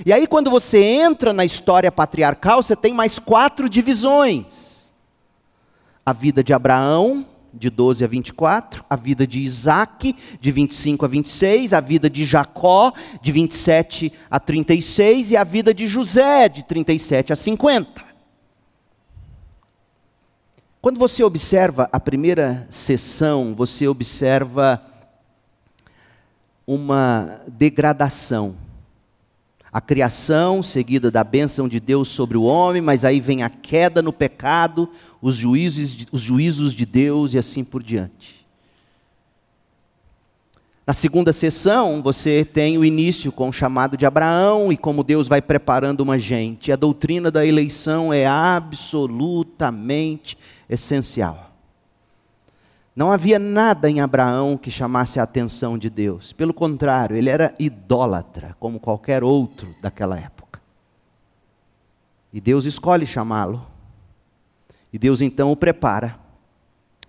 E 0.05 0.13
aí, 0.13 0.27
quando 0.27 0.51
você 0.51 0.83
entra 0.83 1.33
na 1.33 1.45
história 1.45 1.91
patriarcal, 1.91 2.63
você 2.63 2.77
tem 2.77 2.93
mais 2.93 3.19
quatro 3.19 3.69
divisões: 3.69 4.93
a 6.05 6.13
vida 6.13 6.45
de 6.45 6.53
Abraão, 6.53 7.25
de 7.55 7.71
12 7.71 8.05
a 8.05 8.07
24, 8.07 8.85
a 8.91 8.97
vida 8.97 9.27
de 9.27 9.41
Isaac, 9.41 10.15
de 10.39 10.51
25 10.51 11.07
a 11.07 11.09
26, 11.09 11.73
a 11.73 11.81
vida 11.81 12.11
de 12.11 12.27
Jacó, 12.27 12.93
de 13.23 13.33
27 13.33 14.13
a 14.31 14.39
36, 14.39 15.31
e 15.31 15.37
a 15.37 15.45
vida 15.45 15.73
de 15.73 15.87
José, 15.87 16.51
de 16.51 16.63
37 16.63 17.33
a 17.33 17.37
50. 17.37 18.06
Quando 20.87 21.01
você 21.01 21.25
observa 21.25 21.89
a 21.91 21.99
primeira 21.99 22.65
sessão, 22.71 23.57
você 23.57 23.89
observa 23.89 24.81
uma 26.65 27.41
degradação. 27.49 28.55
A 29.73 29.81
criação 29.81 30.63
seguida 30.63 31.11
da 31.11 31.25
bênção 31.25 31.67
de 31.67 31.81
Deus 31.81 32.07
sobre 32.07 32.37
o 32.37 32.45
homem, 32.45 32.81
mas 32.81 33.05
aí 33.05 33.19
vem 33.19 33.43
a 33.43 33.51
queda 33.51 34.01
no 34.01 34.13
pecado, 34.13 34.89
os 35.21 35.35
juízos, 35.35 36.07
os 36.13 36.21
juízos 36.21 36.73
de 36.73 36.87
Deus 36.87 37.35
e 37.35 37.39
assim 37.39 37.65
por 37.65 37.83
diante. 37.83 38.47
Na 40.87 40.93
segunda 40.93 41.33
sessão, 41.33 42.01
você 42.01 42.45
tem 42.45 42.79
o 42.79 42.85
início 42.85 43.33
com 43.33 43.49
o 43.49 43.53
chamado 43.53 43.97
de 43.97 44.07
Abraão 44.07 44.73
e 44.73 44.77
como 44.77 45.03
Deus 45.03 45.27
vai 45.27 45.43
preparando 45.43 46.03
uma 46.03 46.17
gente. 46.17 46.71
A 46.71 46.77
doutrina 46.77 47.29
da 47.29 47.45
eleição 47.45 48.13
é 48.13 48.25
absolutamente 48.25 50.39
essencial. 50.69 51.53
Não 52.95 53.13
havia 53.13 53.39
nada 53.39 53.91
em 53.91 54.01
Abraão 54.01 54.57
que 54.57 54.71
chamasse 54.71 55.21
a 55.21 55.23
atenção 55.23 55.77
de 55.77 55.91
Deus. 55.91 56.33
Pelo 56.33 56.55
contrário, 56.55 57.15
ele 57.15 57.29
era 57.29 57.55
idólatra, 57.59 58.57
como 58.59 58.81
qualquer 58.81 59.23
outro 59.23 59.75
daquela 59.83 60.19
época. 60.19 60.63
E 62.33 62.41
Deus 62.41 62.65
escolhe 62.65 63.05
chamá-lo. 63.05 63.67
E 64.93 64.99
Deus 64.99 65.21
então 65.21 65.53
o 65.53 65.57
prepara. 65.57 66.19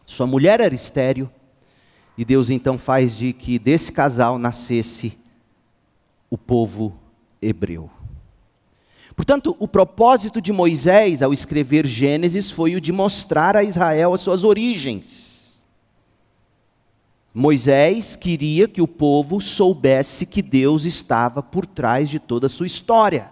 Sua 0.06 0.28
mulher 0.28 0.60
era 0.60 0.76
estéril 0.76 1.30
e 2.18 2.26
Deus 2.26 2.50
então 2.50 2.78
faz 2.78 3.16
de 3.16 3.32
que 3.32 3.60
desse 3.60 3.92
casal 3.92 4.40
nascesse 4.40 5.18
o 6.30 6.38
povo 6.38 6.98
hebreu. 7.42 7.90
Portanto, 9.18 9.58
o 9.58 9.68
propósito 9.68 10.40
de 10.40 10.54
Moisés 10.54 11.24
ao 11.24 11.34
escrever 11.34 11.88
Gênesis 11.88 12.52
foi 12.52 12.76
o 12.76 12.80
de 12.80 12.92
mostrar 12.92 13.58
a 13.58 13.64
Israel 13.64 14.14
as 14.14 14.22
suas 14.22 14.44
origens. 14.44 15.58
Moisés 17.34 18.16
queria 18.16 18.68
que 18.68 18.80
o 18.80 18.88
povo 18.88 19.42
soubesse 19.42 20.28
que 20.28 20.44
Deus 20.44 20.86
estava 20.86 21.42
por 21.42 21.66
trás 21.66 22.12
de 22.12 22.20
toda 22.20 22.46
a 22.46 22.50
sua 22.50 22.68
história. 22.68 23.32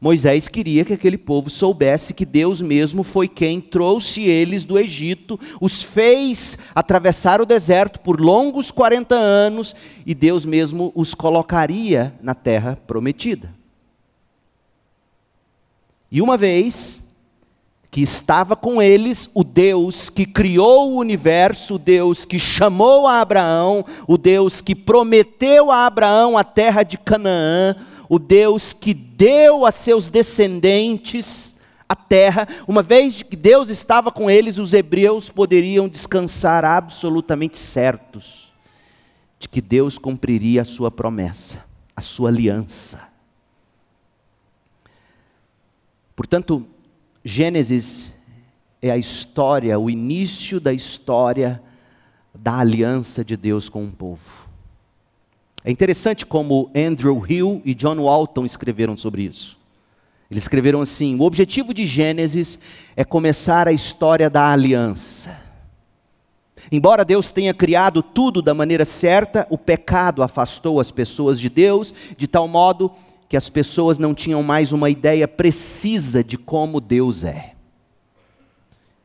Moisés 0.00 0.46
queria 0.46 0.84
que 0.84 0.92
aquele 0.92 1.18
povo 1.18 1.50
soubesse 1.50 2.14
que 2.14 2.24
Deus 2.24 2.62
mesmo 2.62 3.02
foi 3.02 3.26
quem 3.26 3.60
trouxe 3.60 4.22
eles 4.22 4.64
do 4.64 4.78
Egito, 4.78 5.38
os 5.60 5.82
fez 5.82 6.56
atravessar 6.72 7.40
o 7.40 7.46
deserto 7.46 7.98
por 8.00 8.20
longos 8.20 8.70
40 8.70 9.16
anos 9.16 9.74
e 10.06 10.14
Deus 10.14 10.46
mesmo 10.46 10.92
os 10.94 11.12
colocaria 11.12 12.14
na 12.22 12.36
terra 12.36 12.78
prometida. 12.86 13.61
E 16.14 16.20
uma 16.20 16.36
vez 16.36 17.02
que 17.90 18.02
estava 18.02 18.54
com 18.54 18.82
eles 18.82 19.30
o 19.32 19.42
Deus 19.42 20.10
que 20.10 20.26
criou 20.26 20.92
o 20.92 20.98
universo, 20.98 21.76
o 21.76 21.78
Deus 21.78 22.26
que 22.26 22.38
chamou 22.38 23.06
a 23.06 23.22
Abraão, 23.22 23.82
o 24.06 24.18
Deus 24.18 24.60
que 24.60 24.74
prometeu 24.74 25.70
a 25.70 25.86
Abraão 25.86 26.36
a 26.36 26.44
terra 26.44 26.82
de 26.82 26.98
Canaã, 26.98 27.74
o 28.10 28.18
Deus 28.18 28.74
que 28.74 28.92
deu 28.92 29.64
a 29.64 29.70
seus 29.70 30.10
descendentes 30.10 31.56
a 31.88 31.96
terra, 31.96 32.46
uma 32.68 32.82
vez 32.82 33.22
que 33.22 33.36
Deus 33.36 33.70
estava 33.70 34.12
com 34.12 34.30
eles, 34.30 34.58
os 34.58 34.74
hebreus 34.74 35.30
poderiam 35.30 35.88
descansar 35.88 36.62
absolutamente 36.62 37.56
certos 37.56 38.52
de 39.38 39.48
que 39.48 39.62
Deus 39.62 39.96
cumpriria 39.96 40.60
a 40.60 40.66
sua 40.66 40.90
promessa, 40.90 41.64
a 41.96 42.02
sua 42.02 42.28
aliança. 42.28 43.11
Portanto, 46.14 46.66
Gênesis 47.24 48.12
é 48.80 48.90
a 48.90 48.96
história, 48.96 49.78
o 49.78 49.88
início 49.88 50.60
da 50.60 50.72
história 50.72 51.62
da 52.34 52.58
aliança 52.58 53.24
de 53.24 53.36
Deus 53.36 53.68
com 53.68 53.84
o 53.84 53.90
povo. 53.90 54.48
É 55.64 55.70
interessante 55.70 56.26
como 56.26 56.70
Andrew 56.74 57.24
Hill 57.26 57.62
e 57.64 57.74
John 57.74 58.02
Walton 58.02 58.44
escreveram 58.44 58.96
sobre 58.96 59.22
isso. 59.22 59.56
Eles 60.28 60.42
escreveram 60.44 60.80
assim: 60.80 61.14
o 61.14 61.22
objetivo 61.22 61.72
de 61.72 61.86
Gênesis 61.86 62.58
é 62.96 63.04
começar 63.04 63.68
a 63.68 63.72
história 63.72 64.28
da 64.28 64.50
aliança. 64.50 65.40
Embora 66.70 67.04
Deus 67.04 67.30
tenha 67.30 67.52
criado 67.52 68.02
tudo 68.02 68.40
da 68.40 68.54
maneira 68.54 68.84
certa, 68.84 69.46
o 69.50 69.58
pecado 69.58 70.22
afastou 70.22 70.80
as 70.80 70.90
pessoas 70.90 71.38
de 71.38 71.48
Deus, 71.48 71.92
de 72.16 72.26
tal 72.26 72.48
modo 72.48 72.90
que 73.32 73.36
as 73.38 73.48
pessoas 73.48 73.98
não 73.98 74.12
tinham 74.12 74.42
mais 74.42 74.74
uma 74.74 74.90
ideia 74.90 75.26
precisa 75.26 76.22
de 76.22 76.36
como 76.36 76.82
Deus 76.82 77.24
é. 77.24 77.54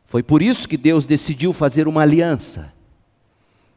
Foi 0.06 0.22
por 0.22 0.42
isso 0.42 0.68
que 0.68 0.76
Deus 0.76 1.06
decidiu 1.06 1.54
fazer 1.54 1.88
uma 1.88 2.02
aliança. 2.02 2.74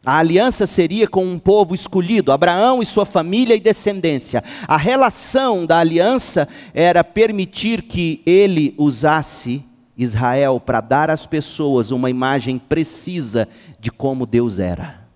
A 0.05 0.19
aliança 0.19 0.67
seria 0.67 1.07
com 1.07 1.25
um 1.25 1.39
povo 1.39 1.73
escolhido, 1.73 2.33
Abraão 2.33 2.83
e 2.83 2.85
sua 2.85 3.07
família 3.07 3.55
e 3.55 3.61
descendência. 3.61 4.43
A 4.67 4.77
relação 4.77 5.65
da 5.65 5.79
aliança 5.79 6.49
era 6.75 7.05
permitir 7.05 7.83
que 7.83 8.21
ele 8.27 8.75
usasse 8.77 9.65
Israel 9.97 10.59
para 10.59 10.81
dar 10.81 11.11
às 11.11 11.27
pessoas 11.27 11.93
uma 11.93 12.11
imagem 12.11 12.59
precisa 12.59 13.47
de 13.79 13.93
como 13.93 14.27
Deus 14.27 14.59
era. 14.59 15.07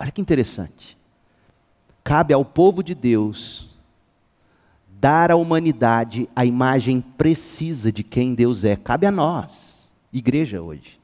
Olha 0.00 0.10
que 0.10 0.22
interessante. 0.22 0.96
Cabe 2.02 2.32
ao 2.32 2.46
povo 2.46 2.82
de 2.82 2.94
Deus 2.94 3.70
dar 5.02 5.32
à 5.32 5.36
humanidade 5.36 6.28
a 6.34 6.46
imagem 6.46 7.00
precisa 7.00 7.90
de 7.90 8.04
quem 8.04 8.36
Deus 8.36 8.64
é. 8.64 8.76
Cabe 8.76 9.04
a 9.04 9.10
nós, 9.10 9.90
igreja 10.12 10.62
hoje. 10.62 11.00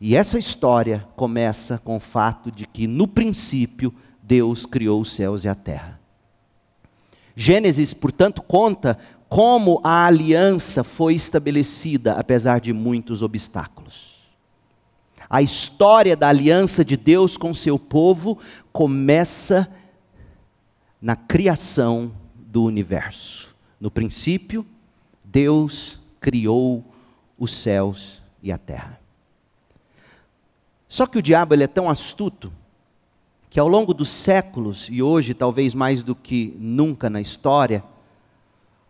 E 0.00 0.16
essa 0.16 0.36
história 0.36 1.06
começa 1.14 1.78
com 1.78 1.98
o 1.98 2.00
fato 2.00 2.50
de 2.50 2.66
que, 2.66 2.88
no 2.88 3.06
princípio, 3.06 3.94
Deus 4.20 4.66
criou 4.66 5.00
os 5.00 5.12
céus 5.12 5.44
e 5.44 5.48
a 5.48 5.54
terra. 5.54 6.00
Gênesis, 7.36 7.94
portanto, 7.94 8.42
conta 8.42 8.98
como 9.28 9.80
a 9.84 10.06
aliança 10.06 10.82
foi 10.82 11.14
estabelecida, 11.14 12.14
apesar 12.14 12.58
de 12.58 12.72
muitos 12.72 13.22
obstáculos. 13.22 14.18
A 15.30 15.40
história 15.40 16.16
da 16.16 16.26
aliança 16.26 16.84
de 16.84 16.96
Deus 16.96 17.36
com 17.36 17.54
seu 17.54 17.78
povo 17.78 18.36
começa 18.72 19.68
na 21.00 21.14
criação 21.14 22.10
do 22.48 22.64
universo. 22.64 23.54
No 23.78 23.90
princípio, 23.90 24.66
Deus 25.22 26.00
criou 26.18 26.82
os 27.38 27.52
céus 27.52 28.22
e 28.42 28.50
a 28.50 28.56
terra. 28.56 28.98
Só 30.88 31.06
que 31.06 31.18
o 31.18 31.22
diabo 31.22 31.54
ele 31.54 31.64
é 31.64 31.68
tão 31.68 31.90
astuto 31.90 32.50
que 33.50 33.60
ao 33.60 33.68
longo 33.68 33.92
dos 33.92 34.08
séculos, 34.08 34.88
e 34.90 35.02
hoje 35.02 35.34
talvez 35.34 35.74
mais 35.74 36.02
do 36.02 36.14
que 36.14 36.54
nunca 36.58 37.08
na 37.08 37.20
história, 37.20 37.84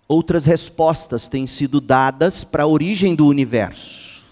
outras 0.07 0.47
respostas 0.47 1.29
têm 1.29 1.47
sido 1.47 1.81
dadas 1.81 2.44
para 2.44 2.62
a 2.62 2.66
origem 2.66 3.14
do 3.14 3.27
universo. 3.27 4.25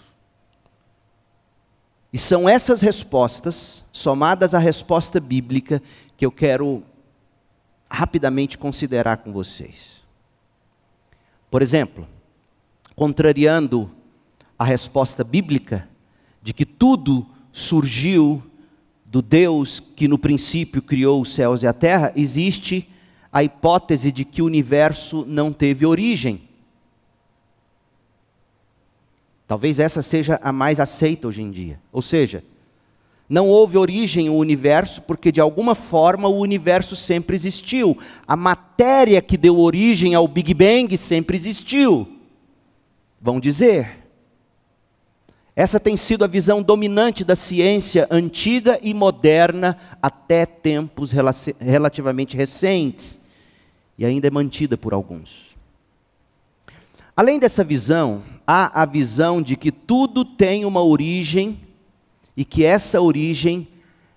E 2.12 2.18
são 2.18 2.48
essas 2.48 2.80
respostas, 2.80 3.84
somadas 3.92 4.54
à 4.54 4.58
resposta 4.58 5.20
bíblica, 5.20 5.82
que 6.16 6.24
eu 6.24 6.32
quero 6.32 6.82
rapidamente 7.88 8.58
considerar 8.58 9.18
com 9.18 9.32
vocês. 9.32 10.02
Por 11.50 11.62
exemplo, 11.62 12.06
contrariando 12.94 13.90
a 14.58 14.64
resposta 14.64 15.22
bíblica 15.22 15.88
de 16.42 16.52
que 16.52 16.64
tudo 16.64 17.26
surgiu 17.52 18.42
do 19.04 19.22
Deus 19.22 19.80
que 19.80 20.08
no 20.08 20.18
princípio 20.18 20.82
criou 20.82 21.22
os 21.22 21.34
céus 21.34 21.62
e 21.62 21.66
a 21.66 21.72
terra, 21.72 22.12
existe 22.16 22.88
a 23.32 23.42
hipótese 23.42 24.10
de 24.10 24.24
que 24.24 24.42
o 24.42 24.46
universo 24.46 25.24
não 25.26 25.52
teve 25.52 25.86
origem. 25.86 26.48
Talvez 29.46 29.78
essa 29.78 30.02
seja 30.02 30.40
a 30.42 30.50
mais 30.52 30.80
aceita 30.80 31.28
hoje 31.28 31.42
em 31.42 31.50
dia. 31.50 31.80
Ou 31.92 32.02
seja, 32.02 32.42
não 33.28 33.48
houve 33.48 33.76
origem 33.76 34.28
o 34.28 34.34
universo 34.34 35.02
porque 35.02 35.32
de 35.32 35.40
alguma 35.40 35.74
forma 35.74 36.28
o 36.28 36.38
universo 36.38 36.94
sempre 36.94 37.34
existiu. 37.34 37.98
A 38.26 38.36
matéria 38.36 39.20
que 39.20 39.36
deu 39.36 39.58
origem 39.58 40.14
ao 40.14 40.28
Big 40.28 40.54
Bang 40.54 40.96
sempre 40.96 41.36
existiu. 41.36 42.06
Vão 43.20 43.40
dizer. 43.40 44.06
Essa 45.56 45.80
tem 45.80 45.96
sido 45.96 46.22
a 46.22 46.28
visão 46.28 46.62
dominante 46.62 47.24
da 47.24 47.34
ciência 47.34 48.06
antiga 48.10 48.78
e 48.82 48.92
moderna 48.92 49.76
até 50.02 50.44
tempos 50.44 51.12
relativamente 51.58 52.36
recentes, 52.36 53.18
e 53.96 54.04
ainda 54.04 54.26
é 54.26 54.30
mantida 54.30 54.76
por 54.76 54.92
alguns. 54.92 55.56
Além 57.16 57.38
dessa 57.38 57.64
visão, 57.64 58.22
há 58.46 58.82
a 58.82 58.84
visão 58.84 59.40
de 59.40 59.56
que 59.56 59.72
tudo 59.72 60.26
tem 60.26 60.66
uma 60.66 60.82
origem 60.82 61.58
e 62.36 62.44
que 62.44 62.64
essa 62.64 63.00
origem 63.00 63.68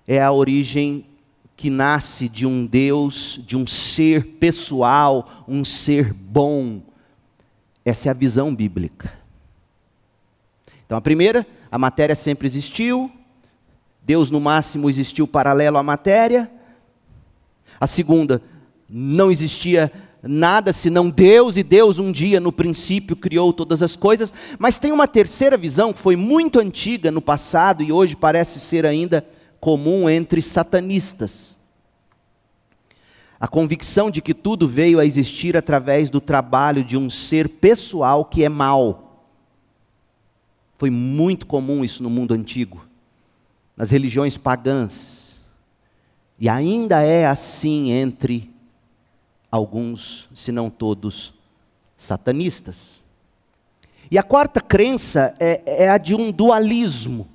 é 0.06 0.20
a 0.20 0.30
origem 0.30 1.06
que 1.56 1.70
nasce 1.70 2.28
de 2.28 2.46
um 2.46 2.66
Deus, 2.66 3.40
de 3.46 3.56
um 3.56 3.66
ser 3.66 4.24
pessoal, 4.38 5.44
um 5.46 5.64
ser 5.64 6.12
bom. 6.12 6.80
Essa 7.84 8.08
é 8.08 8.10
a 8.10 8.14
visão 8.14 8.54
bíblica. 8.54 9.12
Então, 10.84 10.96
a 10.96 11.00
primeira, 11.00 11.46
a 11.70 11.78
matéria 11.78 12.14
sempre 12.14 12.46
existiu, 12.48 13.10
Deus 14.02 14.30
no 14.30 14.40
máximo 14.40 14.88
existiu 14.88 15.28
paralelo 15.28 15.78
à 15.78 15.82
matéria. 15.82 16.50
A 17.78 17.86
segunda, 17.86 18.42
não 18.88 19.30
existia 19.30 19.92
nada 20.22 20.72
senão 20.72 21.08
Deus, 21.08 21.56
e 21.56 21.62
Deus 21.62 21.98
um 21.98 22.12
dia 22.12 22.40
no 22.40 22.52
princípio 22.52 23.16
criou 23.16 23.52
todas 23.52 23.82
as 23.82 23.96
coisas. 23.96 24.32
Mas 24.58 24.78
tem 24.78 24.92
uma 24.92 25.08
terceira 25.08 25.56
visão 25.56 25.92
que 25.92 25.98
foi 25.98 26.16
muito 26.16 26.58
antiga 26.58 27.10
no 27.10 27.22
passado 27.22 27.82
e 27.82 27.90
hoje 27.90 28.16
parece 28.16 28.60
ser 28.60 28.84
ainda 28.84 29.26
comum 29.58 30.08
entre 30.08 30.42
satanistas. 30.42 31.58
A 33.38 33.48
convicção 33.48 34.10
de 34.10 34.20
que 34.20 34.34
tudo 34.34 34.68
veio 34.68 34.98
a 35.00 35.06
existir 35.06 35.56
através 35.56 36.10
do 36.10 36.20
trabalho 36.20 36.84
de 36.84 36.96
um 36.96 37.08
ser 37.08 37.48
pessoal 37.48 38.24
que 38.24 38.44
é 38.44 38.48
mau. 38.50 39.26
Foi 40.76 40.90
muito 40.90 41.46
comum 41.46 41.82
isso 41.82 42.02
no 42.02 42.10
mundo 42.10 42.34
antigo, 42.34 42.86
nas 43.76 43.90
religiões 43.90 44.36
pagãs. 44.36 45.40
E 46.38 46.48
ainda 46.48 47.02
é 47.02 47.26
assim 47.26 47.90
entre 47.92 48.50
alguns, 49.50 50.28
se 50.34 50.52
não 50.52 50.70
todos, 50.70 51.34
satanistas. 51.96 53.02
E 54.10 54.18
a 54.18 54.22
quarta 54.22 54.60
crença 54.60 55.34
é, 55.38 55.84
é 55.84 55.88
a 55.88 55.98
de 55.98 56.14
um 56.14 56.30
dualismo. 56.32 57.28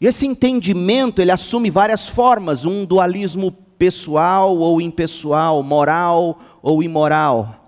E 0.00 0.06
esse 0.06 0.26
entendimento, 0.26 1.20
ele 1.20 1.32
assume 1.32 1.70
várias 1.70 2.06
formas, 2.06 2.64
um 2.64 2.84
dualismo 2.84 3.50
pessoal 3.78 4.56
ou 4.56 4.80
impessoal, 4.80 5.62
moral 5.62 6.38
ou 6.62 6.82
imoral. 6.82 7.58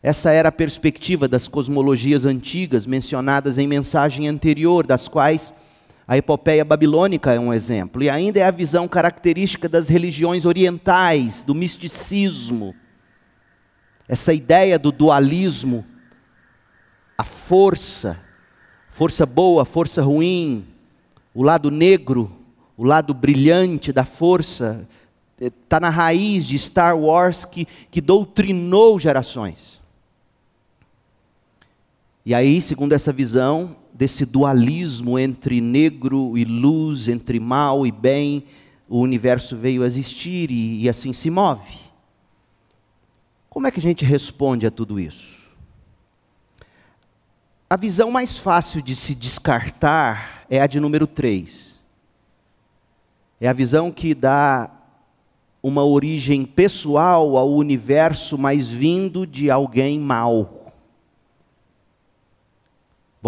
Essa 0.00 0.30
era 0.30 0.48
a 0.50 0.52
perspectiva 0.52 1.26
das 1.26 1.48
cosmologias 1.48 2.24
antigas 2.24 2.86
mencionadas 2.86 3.58
em 3.58 3.66
mensagem 3.66 4.28
anterior, 4.28 4.86
das 4.86 5.08
quais 5.08 5.52
a 6.08 6.16
epopeia 6.16 6.64
babilônica 6.64 7.34
é 7.34 7.38
um 7.38 7.52
exemplo. 7.52 8.02
E 8.02 8.08
ainda 8.08 8.40
é 8.40 8.42
a 8.42 8.50
visão 8.50 8.88
característica 8.88 9.68
das 9.68 9.90
religiões 9.90 10.46
orientais, 10.46 11.42
do 11.42 11.54
misticismo. 11.54 12.74
Essa 14.08 14.32
ideia 14.32 14.78
do 14.78 14.90
dualismo, 14.90 15.84
a 17.16 17.24
força, 17.24 18.18
força 18.88 19.26
boa, 19.26 19.66
força 19.66 20.00
ruim, 20.02 20.66
o 21.34 21.42
lado 21.42 21.70
negro, 21.70 22.32
o 22.74 22.84
lado 22.84 23.12
brilhante 23.12 23.92
da 23.92 24.06
força, 24.06 24.88
está 25.38 25.78
na 25.78 25.90
raiz 25.90 26.46
de 26.46 26.58
Star 26.58 26.98
Wars 26.98 27.44
que, 27.44 27.66
que 27.90 28.00
doutrinou 28.00 28.98
gerações. 28.98 29.82
E 32.24 32.34
aí, 32.34 32.62
segundo 32.62 32.94
essa 32.94 33.12
visão, 33.12 33.76
desse 33.98 34.24
dualismo 34.24 35.18
entre 35.18 35.60
negro 35.60 36.38
e 36.38 36.44
luz, 36.44 37.08
entre 37.08 37.40
mal 37.40 37.84
e 37.84 37.90
bem, 37.90 38.44
o 38.88 39.00
universo 39.00 39.56
veio 39.56 39.82
a 39.82 39.86
existir 39.86 40.52
e, 40.52 40.84
e 40.84 40.88
assim 40.88 41.12
se 41.12 41.28
move. 41.28 41.76
Como 43.50 43.66
é 43.66 43.72
que 43.72 43.80
a 43.80 43.82
gente 43.82 44.04
responde 44.04 44.64
a 44.68 44.70
tudo 44.70 45.00
isso? 45.00 45.36
A 47.68 47.76
visão 47.76 48.08
mais 48.08 48.38
fácil 48.38 48.80
de 48.80 48.94
se 48.94 49.16
descartar 49.16 50.44
é 50.48 50.60
a 50.60 50.68
de 50.68 50.78
número 50.78 51.08
3. 51.08 51.76
É 53.40 53.48
a 53.48 53.52
visão 53.52 53.90
que 53.90 54.14
dá 54.14 54.70
uma 55.60 55.84
origem 55.84 56.44
pessoal 56.44 57.36
ao 57.36 57.50
universo, 57.50 58.38
mas 58.38 58.68
vindo 58.68 59.26
de 59.26 59.50
alguém 59.50 59.98
mau. 59.98 60.57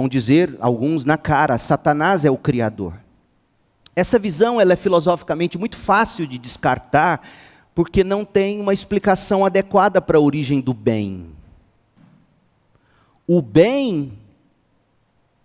Vão 0.01 0.09
dizer 0.09 0.57
alguns 0.61 1.05
na 1.05 1.19
cara, 1.19 1.59
Satanás 1.59 2.25
é 2.25 2.31
o 2.31 2.39
criador. 2.39 2.95
Essa 3.95 4.19
visão 4.19 4.59
ela 4.59 4.73
é 4.73 4.77
filosoficamente 4.77 5.59
muito 5.59 5.77
fácil 5.77 6.27
de 6.27 6.39
descartar, 6.39 7.21
porque 7.75 8.03
não 8.03 8.25
tem 8.25 8.59
uma 8.59 8.73
explicação 8.73 9.45
adequada 9.45 10.01
para 10.01 10.17
a 10.17 10.21
origem 10.23 10.59
do 10.59 10.73
bem. 10.73 11.27
O 13.27 13.43
bem, 13.43 14.15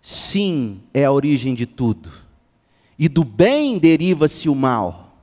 sim, 0.00 0.80
é 0.94 1.04
a 1.04 1.12
origem 1.12 1.54
de 1.54 1.66
tudo. 1.66 2.10
E 2.98 3.10
do 3.10 3.24
bem 3.24 3.78
deriva-se 3.78 4.48
o 4.48 4.54
mal. 4.54 5.18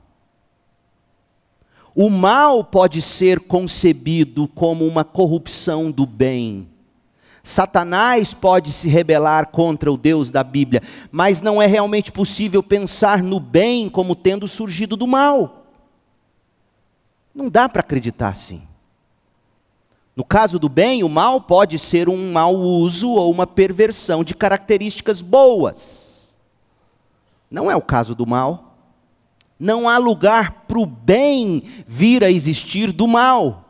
O 1.92 2.08
mal 2.08 2.62
pode 2.62 3.02
ser 3.02 3.40
concebido 3.40 4.46
como 4.46 4.86
uma 4.86 5.02
corrupção 5.02 5.90
do 5.90 6.06
bem 6.06 6.68
Satanás 7.46 8.32
pode 8.32 8.72
se 8.72 8.88
rebelar 8.88 9.48
contra 9.48 9.92
o 9.92 9.98
Deus 9.98 10.30
da 10.30 10.42
Bíblia, 10.42 10.82
mas 11.12 11.42
não 11.42 11.60
é 11.60 11.66
realmente 11.66 12.10
possível 12.10 12.62
pensar 12.62 13.22
no 13.22 13.38
bem 13.38 13.90
como 13.90 14.16
tendo 14.16 14.48
surgido 14.48 14.96
do 14.96 15.06
mal. 15.06 15.66
Não 17.34 17.50
dá 17.50 17.68
para 17.68 17.80
acreditar 17.80 18.28
assim. 18.28 18.62
No 20.16 20.24
caso 20.24 20.58
do 20.58 20.70
bem, 20.70 21.04
o 21.04 21.08
mal 21.08 21.38
pode 21.38 21.78
ser 21.78 22.08
um 22.08 22.32
mau 22.32 22.54
uso 22.54 23.10
ou 23.10 23.30
uma 23.30 23.46
perversão 23.46 24.24
de 24.24 24.34
características 24.34 25.20
boas. 25.20 26.34
Não 27.50 27.70
é 27.70 27.76
o 27.76 27.82
caso 27.82 28.14
do 28.14 28.26
mal. 28.26 28.74
Não 29.60 29.86
há 29.86 29.98
lugar 29.98 30.64
para 30.66 30.78
o 30.78 30.86
bem 30.86 31.62
vir 31.86 32.24
a 32.24 32.30
existir 32.30 32.90
do 32.90 33.06
mal. 33.06 33.68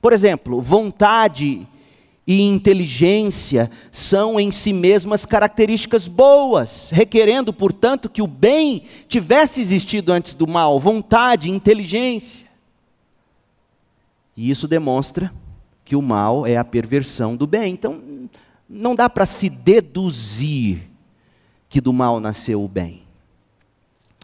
Por 0.00 0.12
exemplo, 0.12 0.60
vontade 0.60 1.68
e 2.26 2.40
inteligência 2.42 3.70
são 3.90 4.40
em 4.40 4.50
si 4.50 4.72
mesmas 4.72 5.26
características 5.26 6.08
boas, 6.08 6.90
requerendo, 6.90 7.52
portanto, 7.52 8.08
que 8.08 8.22
o 8.22 8.26
bem 8.26 8.82
tivesse 9.06 9.60
existido 9.60 10.12
antes 10.12 10.32
do 10.32 10.46
mal, 10.46 10.80
vontade, 10.80 11.50
inteligência. 11.50 12.48
E 14.36 14.50
isso 14.50 14.66
demonstra 14.66 15.32
que 15.84 15.94
o 15.94 16.02
mal 16.02 16.46
é 16.46 16.56
a 16.56 16.64
perversão 16.64 17.36
do 17.36 17.46
bem. 17.46 17.74
Então, 17.74 18.00
não 18.68 18.94
dá 18.94 19.08
para 19.08 19.26
se 19.26 19.50
deduzir 19.50 20.88
que 21.68 21.80
do 21.80 21.92
mal 21.92 22.20
nasceu 22.20 22.64
o 22.64 22.68
bem. 22.68 23.02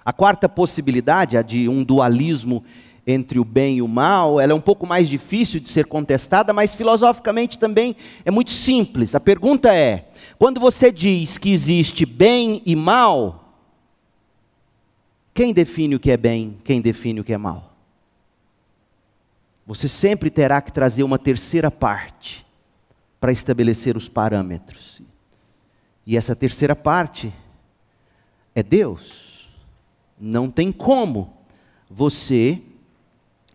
A 0.04 0.12
quarta 0.12 0.48
possibilidade, 0.48 1.36
a 1.36 1.42
de 1.42 1.68
um 1.68 1.84
dualismo 1.84 2.64
entre 3.10 3.38
o 3.38 3.44
bem 3.44 3.78
e 3.78 3.82
o 3.82 3.88
mal, 3.88 4.40
ela 4.40 4.52
é 4.52 4.54
um 4.54 4.60
pouco 4.60 4.86
mais 4.86 5.08
difícil 5.08 5.60
de 5.60 5.68
ser 5.68 5.86
contestada, 5.86 6.52
mas 6.52 6.74
filosoficamente 6.74 7.58
também 7.58 7.96
é 8.24 8.30
muito 8.30 8.50
simples. 8.50 9.14
A 9.14 9.20
pergunta 9.20 9.74
é: 9.74 10.08
quando 10.38 10.60
você 10.60 10.90
diz 10.90 11.36
que 11.36 11.50
existe 11.52 12.06
bem 12.06 12.62
e 12.64 12.74
mal, 12.76 13.40
Quem 15.40 15.54
define 15.54 15.94
o 15.94 16.00
que 16.00 16.10
é 16.10 16.16
bem, 16.16 16.58
quem 16.64 16.80
define 16.80 17.20
o 17.20 17.24
que 17.24 17.32
é 17.32 17.38
mal? 17.38 17.72
Você 19.66 19.88
sempre 19.88 20.28
terá 20.30 20.60
que 20.60 20.72
trazer 20.72 21.02
uma 21.02 21.18
terceira 21.18 21.70
parte 21.70 22.44
para 23.20 23.32
estabelecer 23.32 23.96
os 23.96 24.08
parâmetros. 24.08 25.00
E 26.06 26.16
essa 26.16 26.34
terceira 26.34 26.74
parte 26.74 27.32
é 28.54 28.62
Deus. 28.62 29.48
Não 30.18 30.50
tem 30.50 30.72
como 30.72 31.32
você 31.88 32.60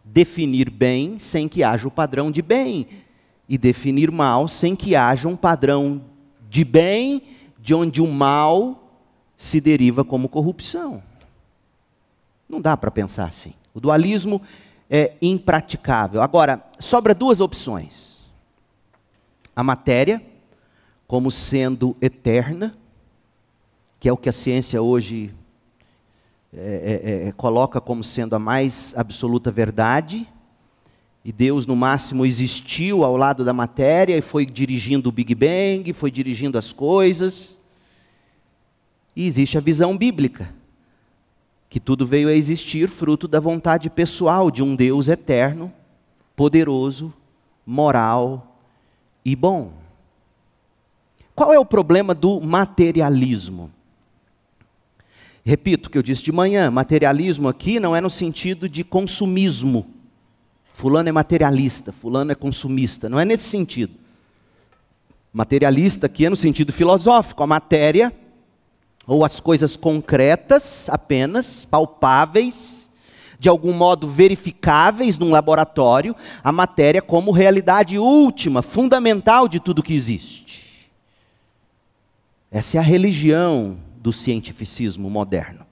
definir 0.06 0.70
bem 0.70 1.18
sem 1.18 1.48
que 1.48 1.64
haja 1.64 1.88
o 1.88 1.92
padrão 1.92 2.30
de 2.30 2.42
bem, 2.42 2.88
e 3.50 3.58
definir 3.58 4.12
mal 4.12 4.48
sem 4.48 4.76
que 4.76 4.96
haja 4.96 5.28
um 5.28 5.36
padrão 5.36 6.02
de 6.50 6.64
bem, 6.64 7.22
de 7.60 7.74
onde 7.74 8.02
o 8.02 8.08
mal 8.08 8.92
se 9.36 9.60
deriva 9.60 10.06
como 10.06 10.30
corrupção. 10.30 11.04
Não 12.48 12.62
dá 12.62 12.78
para 12.78 12.92
pensar 12.92 13.26
assim. 13.26 13.54
O 13.74 13.80
dualismo 13.80 14.42
é 14.90 15.14
impraticável. 15.22 16.22
Agora, 16.22 16.64
sobra 16.80 17.14
duas 17.14 17.42
opções: 17.42 18.18
a 19.56 19.64
matéria, 19.64 20.24
como 21.08 21.30
sendo 21.30 21.96
eterna, 22.02 22.76
que 24.00 24.08
é 24.08 24.14
o 24.14 24.18
que 24.18 24.30
a 24.30 24.32
ciência 24.32 24.82
hoje 24.82 25.34
é, 26.58 27.02
é, 27.04 27.28
é, 27.28 27.32
coloca 27.34 27.82
como 27.82 28.04
sendo 28.04 28.36
a 28.36 28.40
mais 28.40 28.94
absoluta 28.96 29.52
verdade, 29.52 30.28
e 31.24 31.32
Deus, 31.32 31.66
no 31.66 31.76
máximo, 31.76 32.24
existiu 32.24 33.04
ao 33.04 33.18
lado 33.18 33.44
da 33.44 33.52
matéria 33.52 34.16
e 34.16 34.22
foi 34.22 34.46
dirigindo 34.46 35.10
o 35.10 35.12
Big 35.12 35.34
Bang, 35.34 35.92
foi 35.92 36.12
dirigindo 36.12 36.56
as 36.56 36.72
coisas. 36.72 37.60
E 39.16 39.26
existe 39.26 39.58
a 39.58 39.62
visão 39.62 39.98
bíblica, 39.98 40.54
que 41.68 41.80
tudo 41.80 42.06
veio 42.06 42.30
a 42.30 42.34
existir 42.34 42.88
fruto 42.88 43.28
da 43.28 43.40
vontade 43.40 43.90
pessoal 43.90 44.52
de 44.52 44.62
um 44.62 44.76
Deus 44.76 45.08
eterno, 45.08 45.74
poderoso, 46.36 47.12
moral 47.66 48.60
e 49.26 49.36
bom. 49.36 49.74
Qual 51.34 51.52
é 51.52 51.58
o 51.58 51.66
problema 51.66 52.14
do 52.14 52.40
materialismo? 52.40 53.72
Repito 55.46 55.88
o 55.88 55.92
que 55.92 55.98
eu 55.98 56.02
disse 56.02 56.24
de 56.24 56.32
manhã: 56.32 56.72
materialismo 56.72 57.48
aqui 57.48 57.80
não 57.80 57.96
é 57.96 58.02
no 58.02 58.10
sentido 58.10 58.68
de 58.68 58.84
consumismo. 58.84 59.86
Fulano 60.74 61.08
é 61.08 61.12
materialista, 61.12 61.92
fulano 61.92 62.32
é 62.32 62.36
consumista. 62.36 63.08
Não 63.08 63.20
é 63.20 63.24
nesse 63.24 63.44
sentido. 63.44 63.94
Materialista 65.32 66.08
aqui 66.08 66.26
é 66.26 66.30
no 66.30 66.36
sentido 66.36 66.74
filosófico. 66.74 67.44
A 67.44 67.48
matéria, 67.48 68.12
ou 69.06 69.24
as 69.24 69.40
coisas 69.40 69.76
concretas 69.76 70.90
apenas, 70.90 71.64
palpáveis, 71.64 72.90
de 73.38 73.48
algum 73.48 73.72
modo 73.72 74.10
verificáveis 74.10 75.18
num 75.18 75.30
laboratório, 75.30 76.16
a 76.44 76.52
matéria 76.52 77.02
como 77.02 77.32
realidade 77.32 78.00
última, 78.00 78.64
fundamental 78.64 79.48
de 79.48 79.60
tudo 79.60 79.84
que 79.84 79.94
existe. 79.94 80.90
Essa 82.50 82.78
é 82.78 82.80
a 82.80 82.84
religião 82.84 83.78
do 84.06 84.14
cientificismo 84.14 85.10
moderno. 85.10 85.66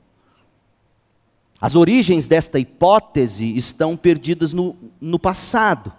As 1.62 1.76
origens 1.76 2.26
desta 2.26 2.58
hipótese 2.58 3.56
estão 3.56 3.96
perdidas 3.96 4.54
no, 4.54 4.76
no 5.00 5.19
passado, 5.19 5.93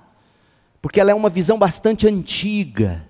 porque 0.82 0.98
ela 1.00 1.12
é 1.12 1.14
uma 1.14 1.28
visão 1.28 1.56
bastante 1.56 2.08
antiga. 2.08 3.08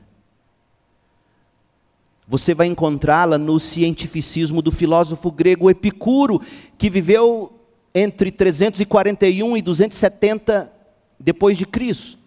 Você 2.28 2.52
vai 2.52 2.66
encontrá-la 2.66 3.38
no 3.38 3.58
cientificismo 3.58 4.60
do 4.60 4.70
filósofo 4.70 5.32
grego 5.32 5.70
Epicuro, 5.70 6.38
que 6.76 6.90
viveu 6.90 7.50
entre 7.94 8.30
341 8.30 9.56
e 9.56 9.62
270 9.62 10.70
depois 11.18 11.56
de 11.56 11.64
Cristo. 11.64 12.23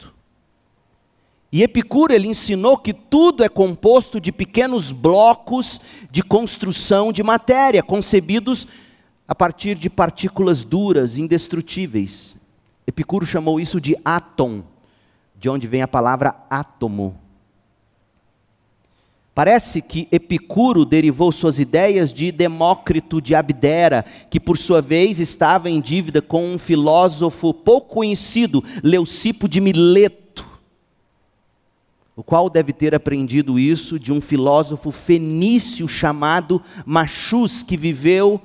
E 1.51 1.63
Epicuro 1.63 2.13
ele 2.13 2.27
ensinou 2.27 2.77
que 2.77 2.93
tudo 2.93 3.43
é 3.43 3.47
composto 3.49 4.19
de 4.19 4.31
pequenos 4.31 4.91
blocos 4.91 5.79
de 6.11 6.21
construção 6.21 7.11
de 7.11 7.23
matéria, 7.23 7.81
concebidos 7.81 8.67
a 9.27 9.33
partir 9.33 9.75
de 9.75 9.89
partículas 9.89 10.63
duras, 10.63 11.17
indestrutíveis. 11.17 12.35
Epicuro 12.85 13.25
chamou 13.25 13.59
isso 13.59 13.79
de 13.79 13.95
átom, 14.03 14.63
de 15.39 15.49
onde 15.49 15.67
vem 15.67 15.81
a 15.81 15.87
palavra 15.87 16.35
átomo. 16.49 17.17
Parece 19.33 19.81
que 19.81 20.07
Epicuro 20.11 20.83
derivou 20.83 21.31
suas 21.31 21.59
ideias 21.59 22.11
de 22.11 22.31
Demócrito 22.31 23.21
de 23.21 23.35
Abdera, 23.35 24.03
que 24.29 24.39
por 24.39 24.57
sua 24.57 24.81
vez 24.81 25.19
estava 25.19 25.69
em 25.69 25.79
dívida 25.79 26.21
com 26.21 26.53
um 26.53 26.57
filósofo 26.57 27.53
pouco 27.53 27.95
conhecido, 27.95 28.63
Leucipo 28.83 29.47
de 29.47 29.61
Mileto 29.61 30.46
o 32.17 32.23
qual 32.23 32.49
deve 32.49 32.73
ter 32.73 32.95
aprendido 32.95 33.59
isso 33.59 33.99
de 33.99 34.11
um 34.11 34.19
filósofo 34.19 34.91
fenício 34.91 35.87
chamado 35.87 36.59
Machus, 36.83 37.61
que 37.61 37.77
viveu 37.77 38.41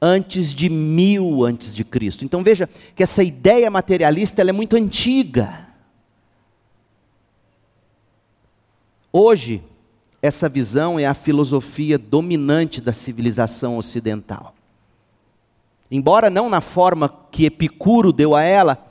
antes 0.00 0.54
de 0.54 0.68
mil 0.68 1.44
antes 1.44 1.74
de 1.74 1.84
Cristo. 1.84 2.24
Então 2.24 2.44
veja 2.44 2.68
que 2.94 3.02
essa 3.02 3.24
ideia 3.24 3.68
materialista 3.68 4.42
é 4.42 4.52
muito 4.52 4.76
antiga. 4.76 5.66
Hoje, 9.12 9.60
essa 10.22 10.48
visão 10.48 10.96
é 10.96 11.04
a 11.04 11.12
filosofia 11.12 11.98
dominante 11.98 12.80
da 12.80 12.92
civilização 12.92 13.76
ocidental. 13.76 14.54
Embora 15.90 16.30
não 16.30 16.48
na 16.48 16.60
forma 16.60 17.12
que 17.32 17.46
Epicuro 17.46 18.12
deu 18.12 18.36
a 18.36 18.42
ela, 18.44 18.89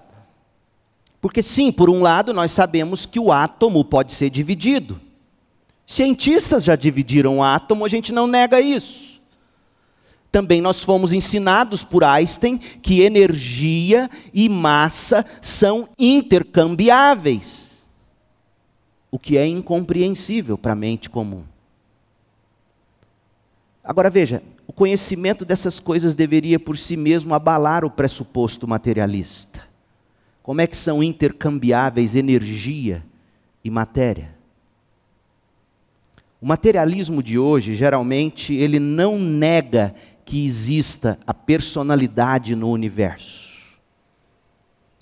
porque, 1.22 1.44
sim, 1.44 1.72
por 1.72 1.90
um 1.90 2.02
lado, 2.02 2.34
nós 2.34 2.52
sabemos 2.52 3.06
que 3.06 3.20
o 3.20 3.32
átomo 3.32 3.84
pode 3.84 4.14
ser 4.14 4.30
dividido. 4.30 5.00
Cientistas 5.86 6.64
já 6.64 6.76
dividiram 6.76 7.40
o 7.40 7.44
átomo, 7.44 7.84
a 7.84 7.88
gente 7.88 8.14
não 8.14 8.28
nega 8.28 8.62
isso. 8.62 9.20
Também 10.32 10.62
nós 10.62 10.84
fomos 10.84 11.12
ensinados 11.12 11.84
por 11.84 12.04
Einstein 12.04 12.58
que 12.58 13.02
energia 13.02 14.10
e 14.32 14.48
massa 14.48 15.26
são 15.42 15.90
intercambiáveis, 15.98 17.84
o 19.10 19.18
que 19.18 19.38
é 19.38 19.48
incompreensível 19.48 20.56
para 20.56 20.74
a 20.74 20.76
mente 20.76 21.10
comum. 21.10 21.44
Agora 23.84 24.12
veja, 24.12 24.44
o 24.68 24.72
conhecimento 24.72 25.44
dessas 25.44 25.80
coisas 25.80 26.14
deveria 26.14 26.60
por 26.60 26.78
si 26.78 26.96
mesmo 26.96 27.34
abalar 27.34 27.84
o 27.84 27.90
pressuposto 27.90 28.68
materialista. 28.68 29.49
Como 30.42 30.62
é 30.62 30.68
que 30.68 30.78
são 30.78 31.04
intercambiáveis 31.04 32.16
energia 32.16 33.06
e 33.64 33.70
matéria? 33.70 34.38
O 36.42 36.46
materialismo 36.46 37.22
de 37.22 37.38
hoje, 37.38 37.76
geralmente, 37.76 38.54
ele 38.54 38.80
não 38.80 39.20
nega 39.20 39.94
que 40.24 40.46
exista 40.46 41.20
a 41.28 41.34
personalidade 41.34 42.56
no 42.56 42.70
universo. 42.70 43.50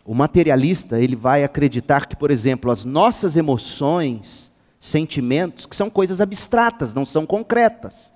O 0.03 0.15
materialista, 0.15 0.99
ele 0.99 1.15
vai 1.15 1.43
acreditar 1.43 2.07
que, 2.07 2.15
por 2.15 2.31
exemplo, 2.31 2.71
as 2.71 2.85
nossas 2.85 3.37
emoções, 3.37 4.51
sentimentos, 4.79 5.65
que 5.65 5.75
são 5.75 5.89
coisas 5.89 6.21
abstratas, 6.21 6.93
não 6.93 7.05
são 7.05 7.25
concretas, 7.25 8.13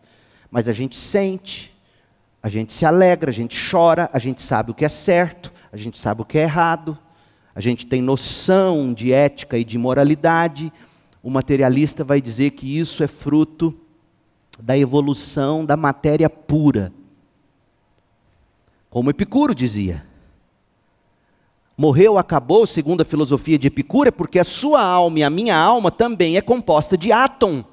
mas 0.50 0.70
a 0.70 0.72
gente 0.72 0.96
sente, 0.96 1.76
a 2.42 2.50
gente 2.50 2.72
se 2.72 2.86
alegra, 2.86 3.30
a 3.30 3.34
gente 3.34 3.58
chora, 3.70 4.10
a 4.14 4.20
gente 4.20 4.42
sabe 4.42 4.72
o 4.72 4.74
que 4.74 4.86
é 4.86 4.90
certo, 4.90 5.52
a 5.72 5.78
gente 5.78 6.00
sabe 6.00 6.22
o 6.22 6.26
que 6.26 6.38
é 6.38 6.44
errado, 6.44 6.98
a 7.54 7.60
gente 7.60 7.86
tem 7.86 8.02
noção 8.02 8.94
de 8.94 9.12
ética 9.12 9.58
e 9.58 9.64
de 9.64 9.78
moralidade, 9.78 10.72
o 11.22 11.30
materialista 11.30 12.04
vai 12.04 12.22
dizer 12.22 12.52
que 12.52 12.80
isso 12.80 13.04
é 13.04 13.08
fruto 13.08 13.76
da 14.60 14.78
evolução 14.78 15.66
da 15.66 15.76
matéria 15.76 16.30
pura. 16.30 16.92
Como 18.90 19.10
Epicuro 19.10 19.54
dizia. 19.56 20.06
Morreu, 21.78 22.18
acabou, 22.18 22.66
segundo 22.66 23.02
a 23.02 23.06
filosofia 23.06 23.58
de 23.58 23.68
Epicuro, 23.68 24.10
é 24.10 24.12
porque 24.12 24.38
a 24.38 24.44
sua 24.44 24.84
alma 24.84 25.20
e 25.20 25.24
a 25.24 25.30
minha 25.30 25.58
alma 25.58 25.90
também 25.90 26.38
é 26.38 26.42
composta 26.42 26.98
de 26.98 27.12
átom. 27.12 27.64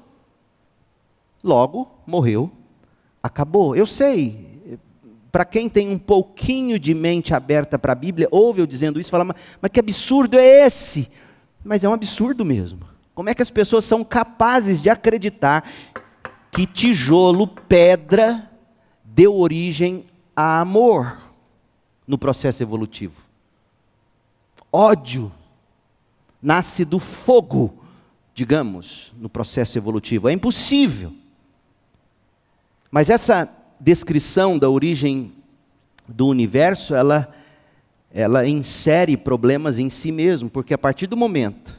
Logo, 1.43 1.89
morreu, 2.07 2.51
acabou. 3.21 3.75
Eu 3.75 3.85
sei, 3.85 4.48
para 5.31 5.45
quem 5.45 5.69
tem 5.69 5.89
um 5.89 5.97
pouquinho 5.97 6.79
de 6.79 6.93
mente 6.93 7.33
aberta 7.33 7.77
para 7.77 7.93
a 7.93 7.95
Bíblia, 7.95 8.27
ouve 8.31 8.61
eu 8.61 8.67
dizendo 8.67 8.99
isso 8.99 9.11
fala, 9.11 9.25
mas, 9.25 9.37
mas 9.61 9.71
que 9.71 9.79
absurdo 9.79 10.37
é 10.37 10.65
esse? 10.65 11.09
Mas 11.63 11.83
é 11.83 11.89
um 11.89 11.93
absurdo 11.93 12.43
mesmo. 12.43 12.81
Como 13.13 13.29
é 13.29 13.35
que 13.35 13.41
as 13.41 13.51
pessoas 13.51 13.85
são 13.85 14.03
capazes 14.03 14.81
de 14.81 14.89
acreditar 14.89 15.69
que 16.51 16.65
tijolo, 16.65 17.47
pedra, 17.47 18.49
deu 19.03 19.35
origem 19.35 20.05
a 20.35 20.61
amor 20.61 21.17
no 22.07 22.17
processo 22.17 22.63
evolutivo? 22.63 23.21
Ódio 24.71 25.31
nasce 26.41 26.85
do 26.85 26.99
fogo, 26.99 27.83
digamos, 28.33 29.13
no 29.17 29.29
processo 29.29 29.77
evolutivo. 29.77 30.29
É 30.29 30.31
impossível. 30.31 31.13
Mas 32.89 33.09
essa 33.09 33.49
descrição 33.79 34.57
da 34.57 34.69
origem 34.69 35.31
do 36.07 36.27
universo, 36.27 36.93
ela, 36.93 37.33
ela 38.11 38.47
insere 38.47 39.15
problemas 39.15 39.79
em 39.79 39.89
si 39.89 40.11
mesmo, 40.11 40.49
porque 40.49 40.73
a 40.73 40.77
partir 40.77 41.07
do 41.07 41.15
momento 41.15 41.77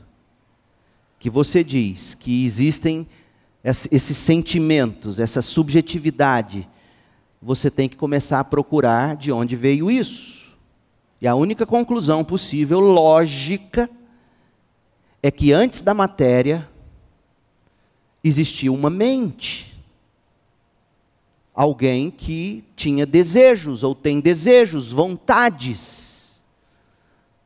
que 1.19 1.29
você 1.29 1.63
diz 1.63 2.15
que 2.15 2.45
existem 2.45 3.07
esses 3.63 4.17
sentimentos, 4.17 5.21
essa 5.21 5.43
subjetividade, 5.43 6.67
você 7.43 7.71
tem 7.71 7.89
que 7.89 7.97
começar 7.97 8.41
a 8.41 8.45
procurar 8.45 9.17
de 9.17 9.31
onde 9.31 9.55
veio 9.55 9.91
isso. 9.91 10.57
E 11.21 11.29
a 11.29 11.35
única 11.35 11.67
conclusão 11.67 12.25
possível, 12.25 12.81
lógica, 12.81 13.91
é 15.23 15.31
que 15.31 15.53
antes 15.53 15.83
da 15.83 15.93
matéria 15.93 16.67
existia 18.25 18.73
uma 18.73 18.89
mente 18.89 19.70
alguém 21.61 22.11
que 22.11 22.65
tinha 22.75 23.05
desejos 23.05 23.85
ou 23.85 23.95
tem 23.95 24.19
desejos, 24.19 24.91
vontades. 24.91 26.41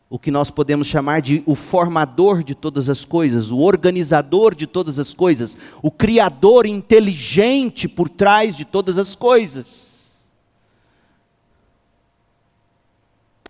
O 0.08 0.20
que 0.20 0.30
nós 0.30 0.52
podemos 0.52 0.86
chamar 0.86 1.20
de 1.20 1.42
o 1.44 1.56
formador 1.56 2.44
de 2.44 2.54
todas 2.54 2.88
as 2.88 3.04
coisas, 3.04 3.50
o 3.50 3.58
organizador 3.58 4.54
de 4.54 4.68
todas 4.68 5.00
as 5.00 5.12
coisas, 5.12 5.58
o 5.82 5.90
criador 5.90 6.64
inteligente 6.64 7.88
por 7.88 8.08
trás 8.08 8.56
de 8.56 8.64
todas 8.64 8.98
as 8.98 9.16
coisas. 9.16 10.22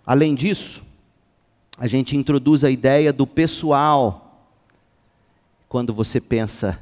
Além 0.07 0.35
disso, 0.35 0.83
a 1.77 1.87
gente 1.87 2.17
introduz 2.17 2.65
a 2.65 2.71
ideia 2.71 3.13
do 3.13 3.27
pessoal. 3.27 4.49
Quando 5.69 5.93
você 5.93 6.23
pensa 6.23 6.81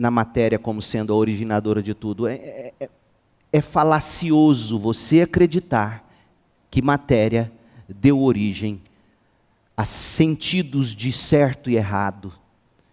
na 0.00 0.10
matéria 0.10 0.58
como 0.58 0.80
sendo 0.80 1.12
a 1.12 1.16
originadora 1.16 1.82
de 1.82 1.92
tudo. 1.92 2.26
É, 2.26 2.32
é, 2.32 2.74
é, 2.80 2.88
é 3.52 3.60
falacioso 3.60 4.78
você 4.78 5.20
acreditar 5.20 6.10
que 6.70 6.80
matéria 6.80 7.52
deu 7.86 8.18
origem 8.18 8.80
a 9.76 9.84
sentidos 9.84 10.96
de 10.96 11.12
certo 11.12 11.68
e 11.68 11.76
errado. 11.76 12.32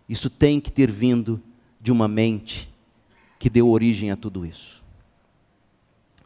Isso 0.10 0.30
tem 0.30 0.60
que 0.60 0.70
ter 0.70 0.91
vindo 0.91 1.41
de 1.80 1.93
uma 1.93 2.10
mente 2.10 2.70
que 3.39 3.50
deu 3.50 3.70
origem 3.70 4.12
a 4.12 4.17
tudo 4.17 4.46
isso. 4.46 4.84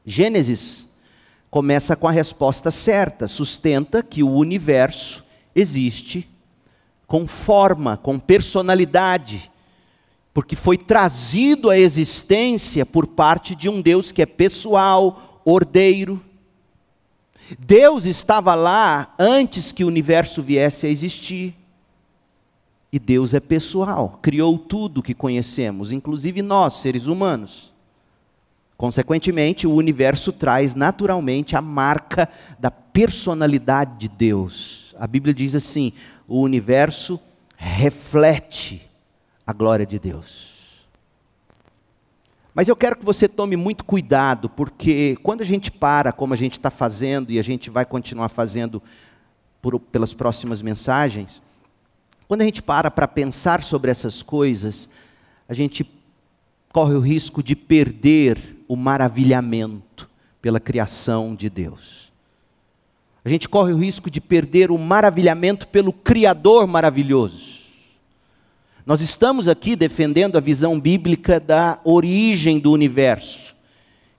Gênesis 0.04 0.90
começa 1.52 1.96
com 1.96 2.08
a 2.08 2.12
resposta 2.12 2.72
certa, 2.72 3.28
sustenta 3.28 4.02
que 4.02 4.24
o 4.24 4.32
universo 4.32 5.24
existe 5.54 6.28
com 7.06 7.28
forma, 7.28 7.98
com 7.98 8.18
personalidade, 8.18 9.51
porque 10.34 10.56
foi 10.56 10.78
trazido 10.78 11.70
à 11.70 11.78
existência 11.78 12.86
por 12.86 13.06
parte 13.08 13.56
de 13.56 13.68
um 13.68 13.82
Deus 13.82 14.12
que 14.12 14.22
é 14.22 14.26
pessoal, 14.26 15.42
ordeiro. 15.44 16.22
Deus 17.60 18.06
estava 18.06 18.56
lá 18.56 19.14
antes 19.20 19.72
que 19.72 19.84
o 19.84 19.88
universo 19.88 20.42
viesse 20.42 20.88
a 20.88 20.90
existir. 20.90 21.56
E 22.94 23.00
Deus 23.00 23.34
é 23.34 23.40
pessoal, 23.40 24.20
criou 24.22 24.58
tudo 24.58 25.02
que 25.02 25.14
conhecemos, 25.14 25.94
inclusive 25.94 26.42
nós, 26.42 26.76
seres 26.76 27.08
humanos. 27.08 27.72
Consequentemente, 28.76 29.66
o 29.66 29.74
universo 29.74 30.34
traz 30.34 30.76
naturalmente 30.76 31.56
a 31.56 31.62
marca 31.62 32.28
da 32.60 32.72
personalidade 32.72 33.98
de 33.98 34.10
Deus. 34.10 34.94
A 35.00 35.08
Bíblia 35.08 35.34
diz 35.34 35.56
assim: 35.56 35.94
o 36.28 36.42
universo 36.42 37.20
reflete 37.56 38.91
a 39.52 39.54
glória 39.54 39.86
de 39.86 40.00
Deus. 40.00 40.50
Mas 42.54 42.68
eu 42.68 42.76
quero 42.76 42.96
que 42.96 43.06
você 43.06 43.28
tome 43.28 43.56
muito 43.56 43.84
cuidado, 43.86 44.50
porque 44.50 45.18
quando 45.22 45.42
a 45.42 45.46
gente 45.46 45.70
para, 45.72 46.12
como 46.12 46.34
a 46.34 46.38
gente 46.38 46.54
está 46.54 46.70
fazendo, 46.70 47.32
e 47.32 47.40
a 47.40 47.44
gente 47.44 47.70
vai 47.70 47.86
continuar 47.86 48.30
fazendo 48.30 48.82
por, 49.62 49.80
pelas 49.80 50.14
próximas 50.14 50.62
mensagens, 50.62 51.42
quando 52.28 52.42
a 52.42 52.46
gente 52.46 52.62
para 52.62 52.90
para 52.90 53.08
pensar 53.08 53.62
sobre 53.62 53.92
essas 53.92 54.24
coisas, 54.24 54.90
a 55.48 55.54
gente 55.54 55.86
corre 56.74 56.94
o 56.94 57.02
risco 57.02 57.44
de 57.44 57.56
perder 57.56 58.58
o 58.68 58.76
maravilhamento 58.76 60.10
pela 60.42 60.60
criação 60.60 61.36
de 61.36 61.50
Deus. 61.50 62.12
A 63.24 63.30
gente 63.30 63.48
corre 63.50 63.74
o 63.74 63.78
risco 63.78 64.10
de 64.10 64.22
perder 64.22 64.72
o 64.72 64.78
maravilhamento 64.78 65.68
pelo 65.68 65.92
Criador 65.92 66.66
maravilhoso. 66.68 67.51
Nós 68.86 69.00
estamos 69.00 69.48
aqui 69.48 69.76
defendendo 69.76 70.38
a 70.38 70.42
visão 70.42 70.80
bíblica 70.80 71.40
da 71.40 71.80
origem 71.84 72.58
do 72.58 72.72
universo, 72.72 73.56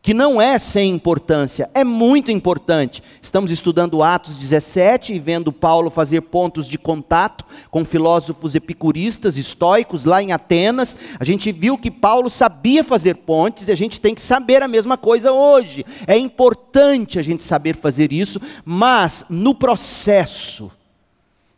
que 0.01 0.15
não 0.15 0.41
é 0.41 0.57
sem 0.57 0.93
importância, 0.93 1.69
é 1.75 1.83
muito 1.83 2.31
importante. 2.31 3.03
Estamos 3.21 3.51
estudando 3.51 4.05
Atos 4.05 4.39
17 4.39 5.15
e 5.15 5.19
vendo 5.19 5.53
Paulo 5.53 5.91
fazer 5.91 6.21
pontos 6.23 6.69
de 6.69 6.79
contato 6.79 7.45
com 7.73 7.85
filósofos 7.85 8.55
epicuristas, 8.55 9.37
estoicos, 9.37 10.05
lá 10.05 10.23
em 10.23 10.31
Atenas. 10.31 10.97
A 11.19 11.25
gente 11.25 11.51
viu 11.51 11.77
que 11.77 11.91
Paulo 11.91 12.31
sabia 12.31 12.85
fazer 12.85 13.17
pontes 13.17 13.67
e 13.67 13.73
a 13.73 13.77
gente 13.77 13.99
tem 13.99 14.15
que 14.15 14.21
saber 14.21 14.63
a 14.63 14.69
mesma 14.69 14.97
coisa 14.97 15.33
hoje. 15.33 15.85
É 16.07 16.17
importante 16.17 17.19
a 17.19 17.23
gente 17.23 17.43
saber 17.43 17.75
fazer 17.75 18.13
isso, 18.13 18.41
mas 18.65 19.25
no 19.29 19.55
processo, 19.57 20.71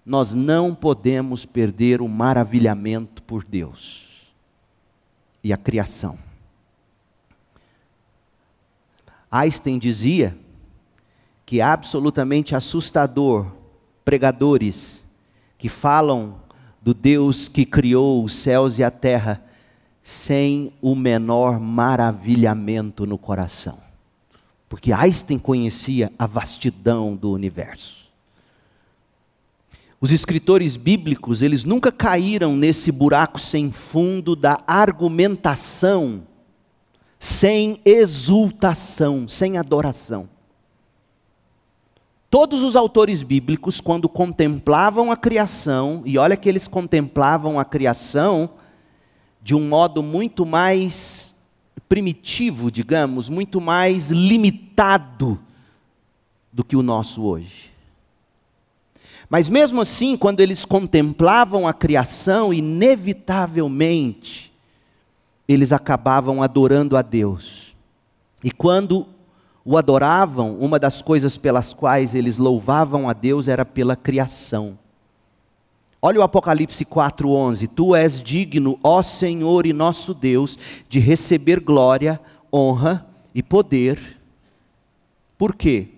nós 0.05 0.35
não 0.35 0.75
podemos 0.75 1.47
perder 1.47 2.01
o 2.01 2.09
maravilhamento 2.09 3.23
por 3.23 3.45
Deus 3.45 4.33
e 5.43 5.53
a 5.53 5.57
criação. 5.57 6.19
Einstein 9.31 9.79
dizia 9.79 10.37
que 11.47 11.61
é 11.61 11.63
absolutamente 11.65 12.55
assustador 12.55 13.47
pregadores 14.05 15.07
que 15.59 15.69
falam 15.69 16.37
do 16.81 16.93
Deus 16.93 17.49
que 17.49 17.65
criou 17.65 18.23
os 18.23 18.35
céus 18.35 18.79
e 18.79 18.85
a 18.85 18.91
terra 18.91 19.43
sem 20.03 20.73
o 20.83 20.95
menor 20.95 21.59
maravilhamento 21.59 23.07
no 23.07 23.17
coração. 23.17 23.79
Porque 24.69 24.93
Einstein 24.93 25.39
conhecia 25.39 26.13
a 26.19 26.27
vastidão 26.27 27.17
do 27.17 27.33
universo. 27.33 28.04
Os 30.05 30.13
escritores 30.13 30.77
bíblicos, 30.77 31.41
eles 31.41 31.65
nunca 31.65 31.91
caíram 31.91 32.55
nesse 32.55 32.93
buraco 32.93 33.41
sem 33.41 33.73
fundo 33.73 34.37
da 34.37 34.61
argumentação 34.67 36.25
sem 37.19 37.81
exultação, 37.87 39.27
sem 39.27 39.57
adoração. 39.57 40.29
Todos 42.29 42.63
os 42.63 42.77
autores 42.77 43.23
bíblicos, 43.23 43.81
quando 43.81 44.07
contemplavam 44.07 45.11
a 45.11 45.17
criação, 45.17 46.03
e 46.05 46.19
olha 46.19 46.37
que 46.37 46.51
eles 46.51 46.69
contemplavam 46.69 47.59
a 47.59 47.65
criação 47.65 48.51
de 49.43 49.55
um 49.55 49.67
modo 49.67 50.03
muito 50.03 50.45
mais 50.45 51.35
primitivo, 51.89 52.71
digamos, 52.71 53.31
muito 53.31 53.59
mais 53.59 54.11
limitado 54.11 55.41
do 56.53 56.63
que 56.63 56.77
o 56.77 56.83
nosso 56.83 57.23
hoje. 57.23 57.74
Mas 59.29 59.49
mesmo 59.49 59.81
assim, 59.81 60.17
quando 60.17 60.41
eles 60.41 60.65
contemplavam 60.65 61.67
a 61.67 61.73
criação, 61.73 62.53
inevitavelmente, 62.53 64.53
eles 65.49 65.73
acabavam 65.73 66.43
adorando 66.43 66.97
a 66.97 67.03
Deus. 67.03 67.75
E 68.43 68.51
quando 68.51 69.07
o 69.65 69.79
adoravam, 69.79 70.59
uma 70.59 70.79
das 70.79 71.01
coisas 71.01 71.39
pelas 71.39 71.73
quais 71.73 72.15
eles 72.15 72.37
louvavam 72.37 73.09
a 73.09 73.15
Deus 73.15 73.49
era 73.49 73.65
pela 73.65 73.97
criação. 73.97 74.79
Olha 76.03 76.21
o 76.21 76.23
Apocalipse 76.23 76.85
4:11. 76.85 77.67
Tu 77.69 77.97
és 77.97 78.23
digno, 78.23 78.79
ó 78.83 79.01
Senhor 79.01 79.65
e 79.65 79.73
nosso 79.73 80.13
Deus, 80.13 80.59
de 80.87 81.01
receber 81.01 81.61
glória, 81.61 82.21
honra 82.53 83.07
e 83.35 83.43
poder. 83.43 83.99
Por 85.39 85.55
quê? 85.55 85.94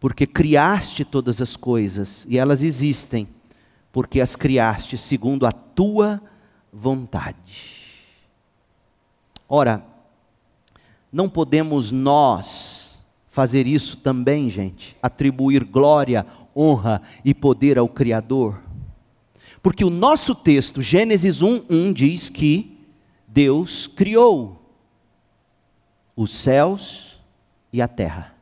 Porque 0.00 0.26
criaste 0.26 1.04
todas 1.04 1.40
as 1.42 1.56
coisas 1.56 2.24
e 2.28 2.38
elas 2.38 2.62
existem, 2.62 3.28
porque 3.92 4.20
as 4.20 4.36
criaste 4.36 4.96
segundo 4.96 5.46
a 5.46 5.52
tua 5.52 6.20
vontade. 6.72 7.78
Ora, 9.48 9.84
não 11.12 11.28
podemos 11.28 11.90
nós 11.90 12.98
fazer 13.28 13.66
isso 13.66 13.96
também, 13.96 14.50
gente, 14.50 14.96
atribuir 15.02 15.64
glória, 15.64 16.26
honra 16.54 17.02
e 17.24 17.32
poder 17.34 17.78
ao 17.78 17.88
Criador? 17.88 18.60
Porque 19.62 19.84
o 19.84 19.90
nosso 19.90 20.34
texto, 20.34 20.80
Gênesis 20.80 21.42
1:1 21.42 21.92
diz 21.92 22.28
que 22.28 22.78
Deus 23.26 23.86
criou 23.86 24.72
os 26.14 26.32
céus 26.32 27.20
e 27.72 27.80
a 27.80 27.88
terra. 27.88 28.37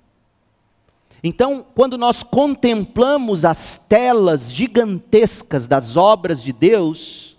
Então, 1.23 1.65
quando 1.75 1.97
nós 1.97 2.23
contemplamos 2.23 3.45
as 3.45 3.81
telas 3.89 4.53
gigantescas 4.53 5.67
das 5.67 5.97
obras 5.97 6.43
de 6.43 6.53
Deus, 6.53 7.37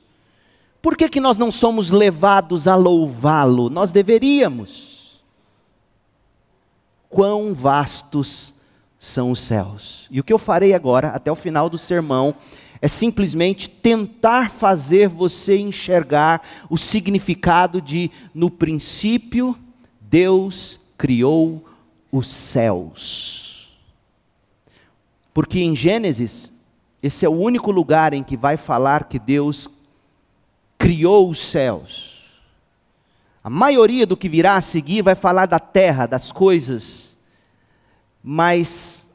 por 0.82 0.95
que, 0.95 1.09
que 1.09 1.19
nós 1.19 1.38
não 1.38 1.51
somos 1.51 1.89
levados 1.89 2.67
a 2.67 2.75
louvá-lo? 2.75 3.69
Nós 3.69 3.91
deveríamos. 3.91 4.97
quão 7.09 7.53
vastos 7.53 8.53
são 8.99 9.32
os 9.32 9.39
céus. 9.39 10.07
E 10.11 10.19
o 10.19 10.23
que 10.23 10.34
eu 10.34 10.38
farei 10.38 10.73
agora, 10.73 11.09
até 11.09 11.32
o 11.32 11.36
final 11.36 11.69
do 11.69 11.78
sermão, 11.78 12.36
é 12.82 12.88
simplesmente 12.88 13.69
tentar 13.69 14.49
fazer 14.51 15.07
você 15.07 15.57
enxergar 15.57 16.41
o 16.69 16.78
significado 16.78 17.82
de 17.82 18.11
no 18.34 18.51
princípio 18.51 19.57
Deus 20.01 20.80
criou 20.97 21.65
os 22.11 22.28
céus. 22.28 23.46
Porque 25.38 25.59
em 25.59 25.75
Gênesis, 25.75 26.51
esse 26.99 27.23
é 27.23 27.29
o 27.29 27.39
único 27.39 27.69
lugar 27.69 28.11
em 28.11 28.23
que 28.23 28.35
vai 28.35 28.57
falar 28.57 29.03
que 29.03 29.19
Deus 29.19 29.67
criou 30.79 31.29
os 31.29 31.38
céus. 31.38 32.41
A 33.43 33.47
maioria 33.47 34.07
do 34.07 34.17
que 34.17 34.27
virá 34.27 34.55
a 34.55 34.61
seguir 34.61 35.03
vai 35.03 35.13
falar 35.13 35.45
da 35.45 35.59
terra, 35.59 36.07
das 36.07 36.31
coisas, 36.31 37.15
mas 38.23 39.07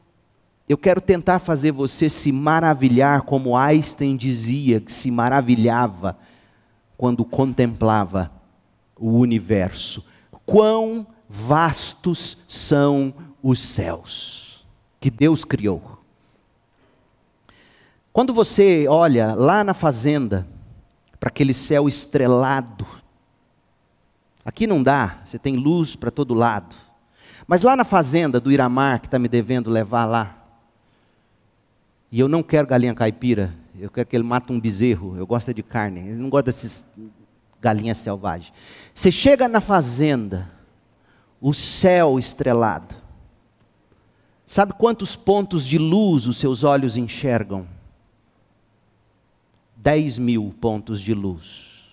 eu 0.69 0.77
quero 0.77 1.01
tentar 1.01 1.39
fazer 1.39 1.73
você 1.73 2.07
se 2.07 2.31
maravilhar, 2.31 3.23
como 3.23 3.57
Einstein 3.57 4.15
dizia 4.15 4.79
que 4.79 4.93
se 4.93 5.11
maravilhava 5.11 6.17
quando 6.95 7.25
contemplava 7.25 8.31
o 8.97 9.11
universo. 9.17 10.01
Quão 10.45 11.05
vastos 11.27 12.37
são 12.47 13.13
os 13.43 13.59
céus 13.59 14.65
que 15.01 15.11
Deus 15.11 15.43
criou. 15.43 16.01
Quando 18.13 18.31
você 18.31 18.87
olha 18.87 19.33
lá 19.33 19.63
na 19.63 19.73
fazenda, 19.73 20.47
para 21.19 21.29
aquele 21.29 21.51
céu 21.51 21.87
estrelado, 21.87 22.85
aqui 24.45 24.67
não 24.67 24.83
dá, 24.83 25.21
você 25.25 25.39
tem 25.39 25.57
luz 25.57 25.95
para 25.95 26.11
todo 26.11 26.35
lado. 26.35 26.75
Mas 27.47 27.63
lá 27.63 27.75
na 27.75 27.83
fazenda 27.83 28.39
do 28.39 28.51
Iramar, 28.51 29.01
que 29.01 29.07
está 29.07 29.17
me 29.17 29.27
devendo 29.27 29.71
levar 29.71 30.05
lá, 30.05 30.37
e 32.11 32.19
eu 32.19 32.27
não 32.27 32.43
quero 32.43 32.67
galinha 32.67 32.93
caipira, 32.93 33.51
eu 33.79 33.89
quero 33.89 34.07
que 34.07 34.15
ele 34.15 34.23
mate 34.23 34.53
um 34.53 34.59
bezerro, 34.59 35.17
eu 35.17 35.25
gosto 35.25 35.51
de 35.51 35.63
carne, 35.63 36.01
ele 36.01 36.21
não 36.21 36.29
gosta 36.29 36.51
desses 36.51 36.85
galinhas 37.59 37.97
selvagens. 37.97 38.53
Você 38.93 39.11
chega 39.11 39.47
na 39.47 39.59
fazenda, 39.59 40.51
o 41.41 41.51
céu 41.51 42.19
estrelado. 42.19 42.95
Sabe 44.45 44.73
quantos 44.73 45.15
pontos 45.15 45.65
de 45.65 45.79
luz 45.79 46.27
os 46.27 46.37
seus 46.37 46.63
olhos 46.63 46.95
enxergam? 46.95 47.65
Dez 49.83 50.17
mil 50.17 50.55
pontos 50.61 51.01
de 51.01 51.13
luz. 51.13 51.89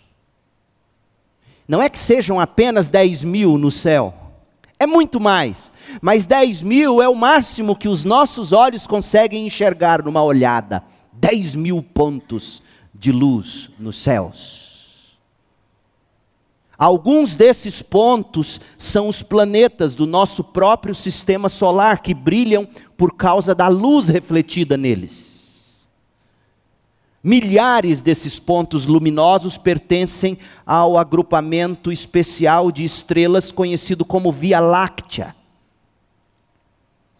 Não 1.67 1.83
é 1.83 1.89
que 1.89 1.99
sejam 1.99 2.39
apenas 2.39 2.89
dez 2.89 3.25
mil 3.25 3.59
no 3.59 3.69
céu, 3.69 4.15
é 4.79 4.87
muito 4.87 5.19
mais, 5.19 5.73
mas 6.01 6.25
dez 6.25 6.63
mil 6.63 7.03
é 7.03 7.09
o 7.09 7.17
máximo 7.17 7.75
que 7.75 7.89
os 7.89 8.05
nossos 8.05 8.53
olhos 8.53 8.87
conseguem 8.87 9.45
enxergar 9.45 10.05
numa 10.05 10.23
olhada. 10.23 10.85
Dez 11.13 11.57
mil 11.57 11.83
pontos 11.83 12.63
de 12.95 13.11
luz 13.11 13.71
nos 13.77 14.01
céus. 14.01 15.19
Alguns 16.79 17.35
desses 17.35 17.83
pontos 17.83 18.61
são 18.79 19.09
os 19.09 19.21
planetas 19.21 19.97
do 19.97 20.07
nosso 20.07 20.45
próprio 20.45 20.95
sistema 20.95 21.49
solar 21.49 22.01
que 22.01 22.15
brilham 22.15 22.69
por 22.97 23.17
causa 23.17 23.53
da 23.53 23.67
luz 23.67 24.07
refletida 24.07 24.77
neles. 24.77 25.30
Milhares 27.23 28.01
desses 28.01 28.39
pontos 28.39 28.87
luminosos 28.87 29.59
pertencem 29.59 30.39
ao 30.65 30.97
agrupamento 30.97 31.93
especial 31.93 32.73
de 32.73 32.83
estrelas 32.83 33.53
conhecido 33.53 34.07
como 34.07 34.33
Via 34.33 34.59
Láctea, 34.59 35.37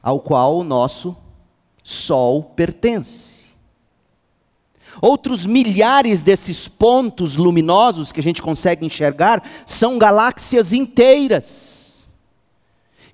ao 0.03 0.21
qual 0.21 0.57
o 0.57 0.65
nosso 0.65 1.17
Sol 1.83 2.43
pertence. 2.43 3.47
Outros 5.01 5.47
milhares 5.47 6.23
desses 6.23 6.69
pontos 6.69 7.37
luminosos 7.37 8.13
que 8.13 8.21
a 8.21 8.23
gente 8.23 8.43
consegue 8.43 8.85
enxergar 8.85 9.43
são 9.65 9.99
galáxias 9.99 10.73
inteiras, 10.73 11.80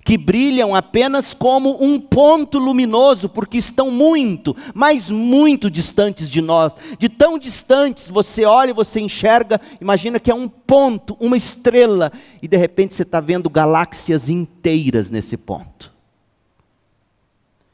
que 0.07 0.17
brilham 0.17 0.73
apenas 0.73 1.33
como 1.33 1.83
um 1.83 1.99
ponto 1.99 2.57
luminoso, 2.57 3.27
porque 3.27 3.57
estão 3.57 3.91
muito, 3.91 4.55
mas 4.73 5.09
muito 5.09 5.69
distantes 5.69 6.31
de 6.31 6.39
nós. 6.39 6.77
De 6.97 7.09
tão 7.09 7.37
distantes, 7.37 8.07
você 8.07 8.45
olha 8.45 8.69
e 8.69 8.73
você 8.73 9.01
enxerga, 9.01 9.59
imagina 9.81 10.17
que 10.17 10.31
é 10.31 10.33
um 10.33 10.47
ponto, 10.47 11.17
uma 11.19 11.35
estrela, 11.35 12.09
e 12.41 12.47
de 12.47 12.55
repente 12.55 12.95
você 12.95 13.03
está 13.03 13.19
vendo 13.19 13.49
galáxias 13.49 14.29
inteiras 14.29 15.09
nesse 15.09 15.35
ponto 15.35 15.97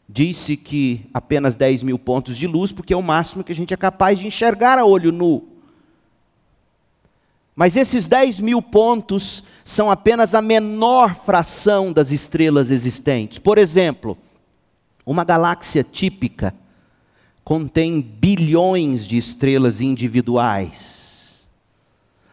disse 0.09 0.55
que 0.55 1.09
apenas 1.11 1.55
10 1.55 1.81
mil 1.81 1.97
pontos 1.97 2.37
de 2.37 2.45
luz, 2.45 2.71
porque 2.71 2.93
é 2.93 2.97
o 2.97 3.01
máximo 3.01 3.43
que 3.43 3.51
a 3.51 3.55
gente 3.55 3.73
é 3.73 3.77
capaz 3.77 4.19
de 4.19 4.27
enxergar 4.27 4.77
a 4.77 4.85
olho 4.85 5.11
nu. 5.11 5.52
Mas 7.55 7.75
esses 7.75 8.07
10 8.07 8.39
mil 8.39 8.61
pontos 8.61 9.43
são 9.63 9.91
apenas 9.91 10.33
a 10.33 10.41
menor 10.41 11.15
fração 11.15 11.93
das 11.93 12.11
estrelas 12.11 12.71
existentes. 12.71 13.37
Por 13.37 13.57
exemplo, 13.57 14.17
uma 15.05 15.23
galáxia 15.23 15.83
típica 15.83 16.53
contém 17.43 18.01
bilhões 18.01 19.05
de 19.05 19.17
estrelas 19.17 19.81
individuais. 19.81 21.43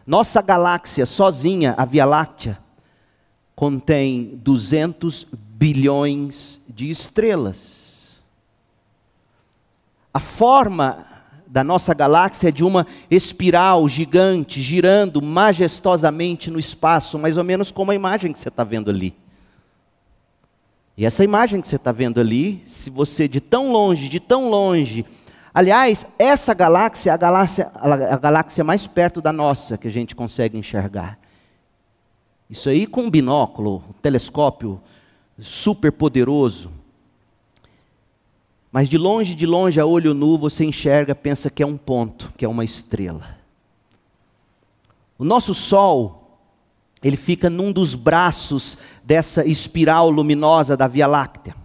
Nossa 0.07 0.41
galáxia 0.41 1.05
sozinha, 1.05 1.75
a 1.77 1.85
Via 1.85 2.05
Láctea, 2.05 2.57
contém 3.55 4.39
200 4.41 5.27
bilhões 5.31 6.59
de 6.67 6.89
estrelas. 6.89 8.19
A 10.11 10.19
forma 10.19 11.05
da 11.51 11.65
nossa 11.65 11.93
galáxia 11.93 12.47
é 12.47 12.51
de 12.51 12.63
uma 12.63 12.87
espiral 13.09 13.85
gigante, 13.89 14.61
girando 14.61 15.21
majestosamente 15.21 16.49
no 16.49 16.57
espaço, 16.57 17.19
mais 17.19 17.37
ou 17.37 17.43
menos 17.43 17.71
como 17.73 17.91
a 17.91 17.95
imagem 17.95 18.31
que 18.31 18.39
você 18.39 18.47
está 18.47 18.63
vendo 18.63 18.89
ali. 18.89 19.13
E 20.95 21.05
essa 21.05 21.25
imagem 21.25 21.59
que 21.59 21.67
você 21.67 21.75
está 21.75 21.91
vendo 21.91 22.21
ali, 22.21 22.63
se 22.65 22.89
você 22.89 23.27
de 23.27 23.41
tão 23.41 23.69
longe, 23.69 24.07
de 24.07 24.17
tão 24.17 24.49
longe, 24.49 25.05
aliás, 25.53 26.07
essa 26.17 26.53
galáxia 26.53 27.11
é 27.11 27.13
a 27.13 27.17
galáxia, 27.17 27.69
a 27.75 28.17
galáxia 28.17 28.63
mais 28.63 28.87
perto 28.87 29.21
da 29.21 29.33
nossa 29.33 29.77
que 29.77 29.89
a 29.89 29.91
gente 29.91 30.15
consegue 30.15 30.57
enxergar. 30.57 31.19
Isso 32.49 32.69
aí 32.69 32.87
com 32.87 33.01
um 33.01 33.09
binóculo, 33.09 33.83
um 33.89 33.93
telescópio 34.01 34.81
super 35.37 35.91
poderoso. 35.91 36.71
Mas 38.71 38.87
de 38.87 38.97
longe, 38.97 39.35
de 39.35 39.45
longe, 39.45 39.79
a 39.79 39.85
olho 39.85 40.13
nu, 40.13 40.37
você 40.37 40.63
enxerga, 40.63 41.13
pensa 41.13 41.49
que 41.49 41.61
é 41.61 41.65
um 41.65 41.75
ponto, 41.75 42.31
que 42.37 42.45
é 42.45 42.47
uma 42.47 42.63
estrela. 42.63 43.37
O 45.17 45.25
nosso 45.25 45.53
Sol, 45.53 46.39
ele 47.03 47.17
fica 47.17 47.49
num 47.49 47.71
dos 47.71 47.95
braços 47.95 48.77
dessa 49.03 49.45
espiral 49.45 50.09
luminosa 50.09 50.77
da 50.77 50.87
Via 50.87 51.05
Láctea. 51.05 51.55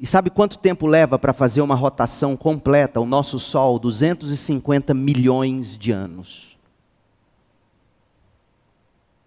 E 0.00 0.06
sabe 0.06 0.30
quanto 0.30 0.58
tempo 0.58 0.86
leva 0.86 1.18
para 1.18 1.32
fazer 1.32 1.60
uma 1.60 1.74
rotação 1.74 2.36
completa 2.36 3.00
o 3.00 3.06
nosso 3.06 3.36
Sol? 3.38 3.80
250 3.80 4.94
milhões 4.94 5.76
de 5.76 5.90
anos. 5.90 6.56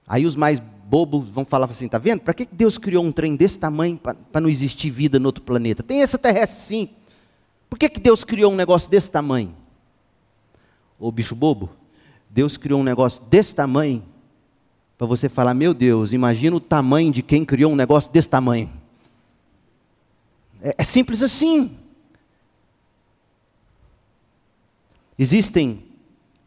Aí 0.07 0.25
os 0.25 0.35
mais 0.35 0.61
bobos 0.91 1.29
vão 1.29 1.45
falar 1.45 1.71
assim, 1.71 1.87
tá 1.87 1.97
vendo? 1.97 2.19
Para 2.19 2.33
que 2.33 2.45
Deus 2.51 2.77
criou 2.77 3.05
um 3.05 3.13
trem 3.13 3.37
desse 3.37 3.57
tamanho 3.57 3.97
para 3.97 4.41
não 4.41 4.49
existir 4.49 4.89
vida 4.89 5.17
no 5.17 5.27
outro 5.27 5.41
planeta? 5.41 5.81
Tem 5.81 6.01
essa 6.01 6.17
terrestre 6.17 6.65
sim. 6.65 6.89
Por 7.69 7.79
que, 7.79 7.87
que 7.87 8.01
Deus 8.01 8.25
criou 8.25 8.51
um 8.51 8.57
negócio 8.57 8.91
desse 8.91 9.09
tamanho? 9.09 9.55
Ô 10.99 11.09
bicho 11.09 11.33
bobo, 11.33 11.69
Deus 12.29 12.57
criou 12.57 12.81
um 12.81 12.83
negócio 12.83 13.23
desse 13.23 13.55
tamanho 13.55 14.03
para 14.97 15.07
você 15.07 15.29
falar, 15.29 15.53
meu 15.53 15.73
Deus, 15.73 16.11
imagina 16.11 16.57
o 16.57 16.59
tamanho 16.59 17.09
de 17.09 17.21
quem 17.21 17.45
criou 17.45 17.71
um 17.71 17.75
negócio 17.75 18.11
desse 18.11 18.27
tamanho. 18.27 18.69
É, 20.61 20.75
é 20.77 20.83
simples 20.83 21.23
assim. 21.23 21.77
Existem 25.17 25.85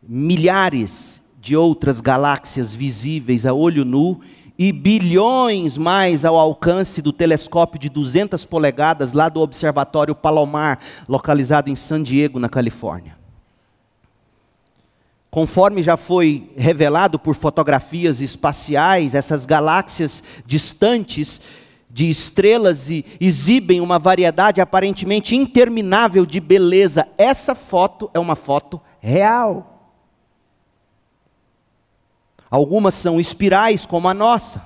milhares 0.02 1.22
de 1.44 1.54
outras 1.54 2.00
galáxias 2.00 2.74
visíveis 2.74 3.44
a 3.44 3.52
olho 3.52 3.84
nu 3.84 4.18
e 4.58 4.72
bilhões 4.72 5.76
mais 5.76 6.24
ao 6.24 6.38
alcance 6.38 7.02
do 7.02 7.12
telescópio 7.12 7.78
de 7.78 7.90
200 7.90 8.46
polegadas 8.46 9.12
lá 9.12 9.28
do 9.28 9.42
Observatório 9.42 10.14
Palomar, 10.14 10.78
localizado 11.06 11.68
em 11.68 11.74
San 11.74 12.02
Diego, 12.02 12.38
na 12.38 12.48
Califórnia. 12.48 13.18
Conforme 15.30 15.82
já 15.82 15.98
foi 15.98 16.50
revelado 16.56 17.18
por 17.18 17.34
fotografias 17.34 18.22
espaciais, 18.22 19.14
essas 19.14 19.44
galáxias 19.44 20.24
distantes 20.46 21.42
de 21.90 22.08
estrelas 22.08 22.88
e 22.88 23.04
exibem 23.20 23.82
uma 23.82 23.98
variedade 23.98 24.62
aparentemente 24.62 25.36
interminável 25.36 26.24
de 26.24 26.40
beleza. 26.40 27.06
Essa 27.18 27.54
foto 27.54 28.10
é 28.14 28.18
uma 28.18 28.34
foto 28.34 28.80
real. 28.98 29.73
Algumas 32.54 32.94
são 32.94 33.18
espirais, 33.18 33.84
como 33.84 34.06
a 34.06 34.14
nossa. 34.14 34.64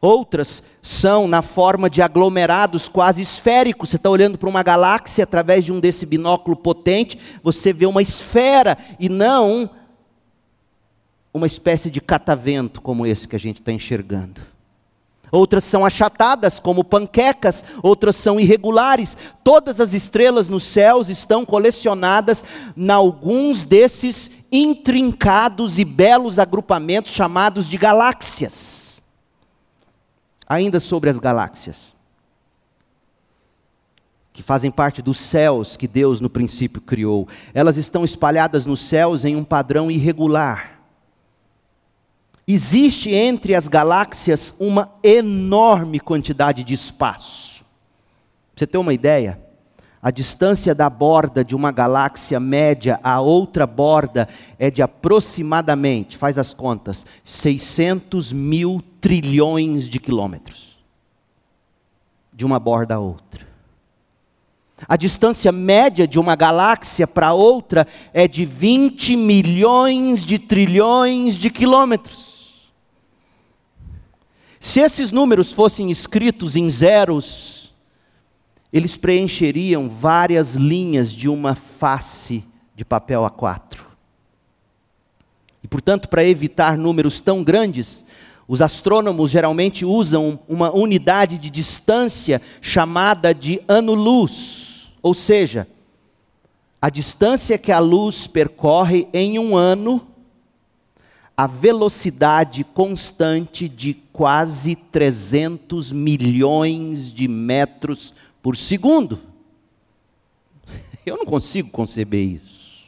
Outras 0.00 0.62
são 0.80 1.26
na 1.26 1.42
forma 1.42 1.90
de 1.90 2.00
aglomerados 2.00 2.88
quase 2.88 3.20
esféricos. 3.20 3.90
Você 3.90 3.96
está 3.96 4.08
olhando 4.08 4.38
para 4.38 4.48
uma 4.48 4.62
galáxia 4.62 5.24
através 5.24 5.64
de 5.64 5.72
um 5.72 5.80
desse 5.80 6.06
binóculo 6.06 6.54
potente, 6.54 7.18
você 7.42 7.72
vê 7.72 7.84
uma 7.84 8.00
esfera 8.00 8.78
e 9.00 9.08
não 9.08 9.68
uma 11.32 11.48
espécie 11.48 11.90
de 11.90 12.00
catavento 12.00 12.80
como 12.80 13.04
esse 13.04 13.26
que 13.26 13.34
a 13.34 13.40
gente 13.40 13.58
está 13.60 13.72
enxergando. 13.72 14.53
Outras 15.34 15.64
são 15.64 15.84
achatadas, 15.84 16.60
como 16.60 16.84
panquecas, 16.84 17.64
outras 17.82 18.14
são 18.14 18.38
irregulares. 18.38 19.16
Todas 19.42 19.80
as 19.80 19.92
estrelas 19.92 20.48
nos 20.48 20.62
céus 20.62 21.08
estão 21.08 21.44
colecionadas 21.44 22.44
em 22.76 22.88
alguns 22.88 23.64
desses 23.64 24.30
intrincados 24.52 25.80
e 25.80 25.84
belos 25.84 26.38
agrupamentos 26.38 27.10
chamados 27.10 27.68
de 27.68 27.76
galáxias. 27.76 29.02
Ainda 30.48 30.78
sobre 30.78 31.10
as 31.10 31.18
galáxias, 31.18 31.96
que 34.32 34.42
fazem 34.42 34.70
parte 34.70 35.02
dos 35.02 35.18
céus 35.18 35.76
que 35.76 35.88
Deus 35.88 36.20
no 36.20 36.30
princípio 36.30 36.80
criou, 36.80 37.26
elas 37.52 37.76
estão 37.76 38.04
espalhadas 38.04 38.66
nos 38.66 38.78
céus 38.78 39.24
em 39.24 39.34
um 39.34 39.42
padrão 39.42 39.90
irregular. 39.90 40.73
Existe 42.46 43.10
entre 43.10 43.54
as 43.54 43.68
galáxias 43.68 44.54
uma 44.58 44.92
enorme 45.02 45.98
quantidade 45.98 46.62
de 46.62 46.74
espaço. 46.74 47.64
Você 48.54 48.66
ter 48.66 48.76
uma 48.76 48.92
ideia? 48.92 49.40
A 50.02 50.10
distância 50.10 50.74
da 50.74 50.90
borda 50.90 51.42
de 51.42 51.56
uma 51.56 51.72
galáxia 51.72 52.38
média 52.38 53.00
à 53.02 53.22
outra 53.22 53.66
borda 53.66 54.28
é 54.58 54.70
de 54.70 54.82
aproximadamente, 54.82 56.18
faz 56.18 56.36
as 56.36 56.52
contas, 56.52 57.06
600 57.24 58.30
mil 58.30 58.82
trilhões 59.00 59.88
de 59.88 59.98
quilômetros. 59.98 60.78
De 62.30 62.44
uma 62.44 62.60
borda 62.60 62.96
a 62.96 62.98
outra. 62.98 63.46
A 64.86 64.96
distância 64.96 65.50
média 65.50 66.06
de 66.06 66.18
uma 66.18 66.36
galáxia 66.36 67.06
para 67.06 67.32
outra 67.32 67.86
é 68.12 68.28
de 68.28 68.44
20 68.44 69.16
milhões 69.16 70.22
de 70.22 70.38
trilhões 70.38 71.36
de 71.36 71.48
quilômetros. 71.48 72.33
Se 74.64 74.80
esses 74.80 75.12
números 75.12 75.52
fossem 75.52 75.90
escritos 75.90 76.56
em 76.56 76.70
zeros, 76.70 77.74
eles 78.72 78.96
preencheriam 78.96 79.90
várias 79.90 80.54
linhas 80.56 81.12
de 81.12 81.28
uma 81.28 81.54
face 81.54 82.42
de 82.74 82.82
papel 82.82 83.20
A4. 83.24 83.80
E, 85.62 85.68
portanto, 85.68 86.08
para 86.08 86.24
evitar 86.24 86.78
números 86.78 87.20
tão 87.20 87.44
grandes, 87.44 88.06
os 88.48 88.62
astrônomos 88.62 89.30
geralmente 89.30 89.84
usam 89.84 90.40
uma 90.48 90.74
unidade 90.74 91.36
de 91.36 91.50
distância 91.50 92.40
chamada 92.62 93.34
de 93.34 93.60
ano-luz, 93.68 94.94
ou 95.02 95.12
seja, 95.12 95.68
a 96.80 96.88
distância 96.88 97.58
que 97.58 97.70
a 97.70 97.80
luz 97.80 98.26
percorre 98.26 99.08
em 99.12 99.38
um 99.38 99.54
ano 99.54 100.08
a 101.36 101.46
velocidade 101.46 102.64
constante 102.64 103.68
de 103.68 104.03
quase 104.14 104.74
300 104.76 105.92
milhões 105.92 107.12
de 107.12 107.26
metros 107.26 108.14
por 108.40 108.56
segundo. 108.56 109.18
Eu 111.04 111.16
não 111.16 111.26
consigo 111.26 111.68
conceber 111.70 112.24
isso. 112.24 112.84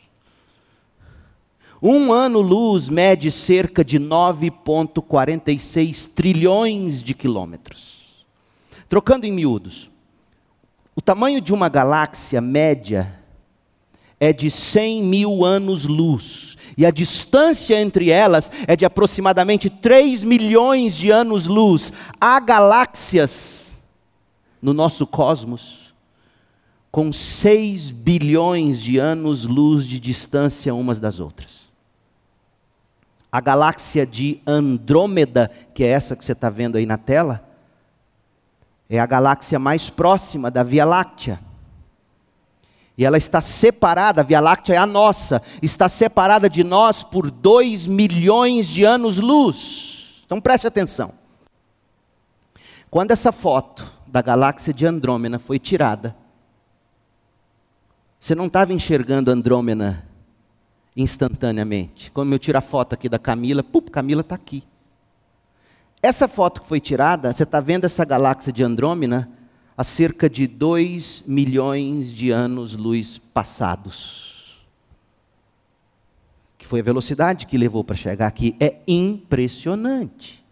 Um 1.82 2.12
ano-luz 2.12 2.88
mede 2.88 3.32
cerca 3.32 3.84
de 3.84 3.98
9,46 3.98 6.08
trilhões 6.14 7.02
de 7.02 7.12
quilômetros. 7.12 8.24
Trocando 8.88 9.26
em 9.26 9.32
miúdos, 9.32 9.90
o 10.94 11.02
tamanho 11.02 11.40
de 11.40 11.52
uma 11.52 11.68
galáxia 11.68 12.40
média 12.40 13.18
é 14.20 14.32
de 14.32 14.48
100 14.48 15.02
mil 15.02 15.44
anos-luz 15.44 16.55
e 16.76 16.84
a 16.84 16.90
distância 16.90 17.80
entre 17.80 18.10
elas 18.10 18.50
é 18.66 18.76
de 18.76 18.84
aproximadamente 18.84 19.70
3 19.70 20.22
milhões 20.22 20.94
de 20.94 21.10
anos-luz. 21.10 21.92
Há 22.20 22.38
galáxias 22.38 23.74
no 24.60 24.74
nosso 24.74 25.06
cosmos 25.06 25.94
com 26.90 27.12
6 27.12 27.90
bilhões 27.90 28.80
de 28.80 28.98
anos-luz 28.98 29.86
de 29.86 29.98
distância 29.98 30.74
umas 30.74 30.98
das 30.98 31.20
outras. 31.20 31.70
A 33.30 33.40
galáxia 33.40 34.06
de 34.06 34.40
Andrômeda, 34.46 35.50
que 35.74 35.84
é 35.84 35.88
essa 35.88 36.16
que 36.16 36.24
você 36.24 36.32
está 36.32 36.48
vendo 36.48 36.76
aí 36.76 36.86
na 36.86 36.96
tela, 36.96 37.46
é 38.88 38.98
a 38.98 39.06
galáxia 39.06 39.58
mais 39.58 39.90
próxima 39.90 40.50
da 40.50 40.62
Via 40.62 40.84
Láctea. 40.84 41.40
E 42.96 43.04
ela 43.04 43.18
está 43.18 43.40
separada, 43.40 44.22
a 44.22 44.24
Via 44.24 44.40
Láctea 44.40 44.74
é 44.74 44.78
a 44.78 44.86
nossa, 44.86 45.42
está 45.60 45.88
separada 45.88 46.48
de 46.48 46.64
nós 46.64 47.04
por 47.04 47.30
2 47.30 47.86
milhões 47.86 48.66
de 48.66 48.84
anos-luz. 48.84 50.22
Então 50.24 50.40
preste 50.40 50.66
atenção. 50.66 51.12
Quando 52.90 53.10
essa 53.10 53.32
foto 53.32 53.92
da 54.06 54.22
galáxia 54.22 54.72
de 54.72 54.86
Andrômeda 54.86 55.38
foi 55.38 55.58
tirada, 55.58 56.16
você 58.18 58.34
não 58.34 58.46
estava 58.46 58.72
enxergando 58.72 59.30
Andrômeda 59.30 60.02
instantaneamente. 60.96 62.10
Como 62.10 62.32
eu 62.32 62.38
tiro 62.38 62.56
a 62.56 62.62
foto 62.62 62.94
aqui 62.94 63.08
da 63.08 63.18
Camila, 63.18 63.62
pup, 63.62 63.90
Camila 63.90 64.22
está 64.22 64.34
aqui. 64.34 64.64
Essa 66.02 66.26
foto 66.26 66.62
que 66.62 66.66
foi 66.66 66.80
tirada, 66.80 67.32
você 67.32 67.42
está 67.42 67.60
vendo 67.60 67.84
essa 67.84 68.04
galáxia 68.04 68.52
de 68.52 68.62
Andrômeda 68.64 69.28
a 69.76 69.84
cerca 69.84 70.30
de 70.30 70.46
2 70.46 71.24
milhões 71.26 72.12
de 72.12 72.30
anos-luz 72.30 73.18
passados. 73.18 74.66
Que 76.56 76.66
foi 76.66 76.80
a 76.80 76.84
velocidade 76.84 77.46
que 77.46 77.58
levou 77.58 77.84
para 77.84 77.94
chegar 77.94 78.26
aqui. 78.26 78.56
É 78.58 78.76
impressionante. 78.88 80.42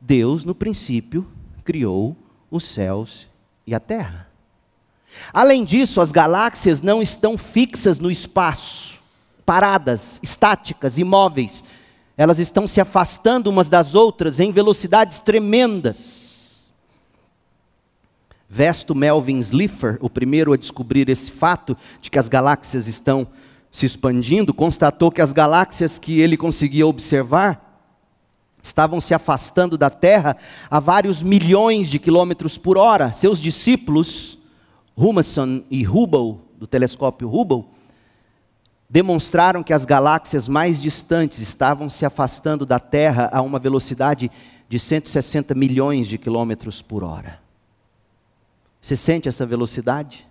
Deus, 0.00 0.44
no 0.44 0.54
princípio, 0.54 1.26
criou 1.64 2.16
os 2.50 2.64
céus 2.64 3.28
e 3.66 3.74
a 3.74 3.80
terra. 3.80 4.28
Além 5.32 5.64
disso, 5.64 6.00
as 6.00 6.10
galáxias 6.10 6.80
não 6.80 7.00
estão 7.00 7.38
fixas 7.38 7.98
no 7.98 8.10
espaço, 8.10 9.02
paradas, 9.46 10.18
estáticas, 10.22 10.98
imóveis. 10.98 11.62
Elas 12.16 12.38
estão 12.38 12.66
se 12.66 12.80
afastando 12.80 13.48
umas 13.48 13.68
das 13.68 13.94
outras 13.94 14.40
em 14.40 14.50
velocidades 14.50 15.20
tremendas. 15.20 16.27
Vesto 18.48 18.94
Melvin 18.94 19.38
Slipher, 19.40 19.98
o 20.00 20.08
primeiro 20.08 20.52
a 20.54 20.56
descobrir 20.56 21.08
esse 21.10 21.30
fato 21.30 21.76
de 22.00 22.10
que 22.10 22.18
as 22.18 22.28
galáxias 22.28 22.86
estão 22.86 23.26
se 23.70 23.84
expandindo, 23.84 24.54
constatou 24.54 25.10
que 25.10 25.20
as 25.20 25.34
galáxias 25.34 25.98
que 25.98 26.20
ele 26.20 26.36
conseguia 26.36 26.86
observar 26.86 27.66
estavam 28.62 29.00
se 29.00 29.12
afastando 29.12 29.76
da 29.76 29.90
Terra 29.90 30.36
a 30.70 30.80
vários 30.80 31.22
milhões 31.22 31.88
de 31.88 31.98
quilômetros 31.98 32.56
por 32.56 32.78
hora. 32.78 33.12
Seus 33.12 33.38
discípulos, 33.38 34.38
Humason 34.96 35.62
e 35.70 35.86
Hubble, 35.86 36.40
do 36.56 36.66
telescópio 36.66 37.28
Hubble, 37.28 37.66
demonstraram 38.88 39.62
que 39.62 39.74
as 39.74 39.84
galáxias 39.84 40.48
mais 40.48 40.80
distantes 40.80 41.38
estavam 41.38 41.90
se 41.90 42.06
afastando 42.06 42.64
da 42.64 42.78
Terra 42.78 43.28
a 43.30 43.42
uma 43.42 43.58
velocidade 43.58 44.30
de 44.68 44.78
160 44.78 45.54
milhões 45.54 46.06
de 46.06 46.16
quilômetros 46.16 46.80
por 46.80 47.04
hora. 47.04 47.47
Você 48.80 48.96
sente 48.96 49.28
essa 49.28 49.44
velocidade? 49.44 50.26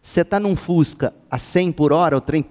Você 0.00 0.20
está 0.20 0.38
num 0.38 0.54
Fusca 0.54 1.14
a 1.30 1.38
100 1.38 1.72
por 1.72 1.92
hora, 1.92 2.16
o 2.16 2.20
trem. 2.20 2.44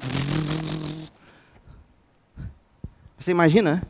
Você 3.17 3.31
imagina? 3.31 3.83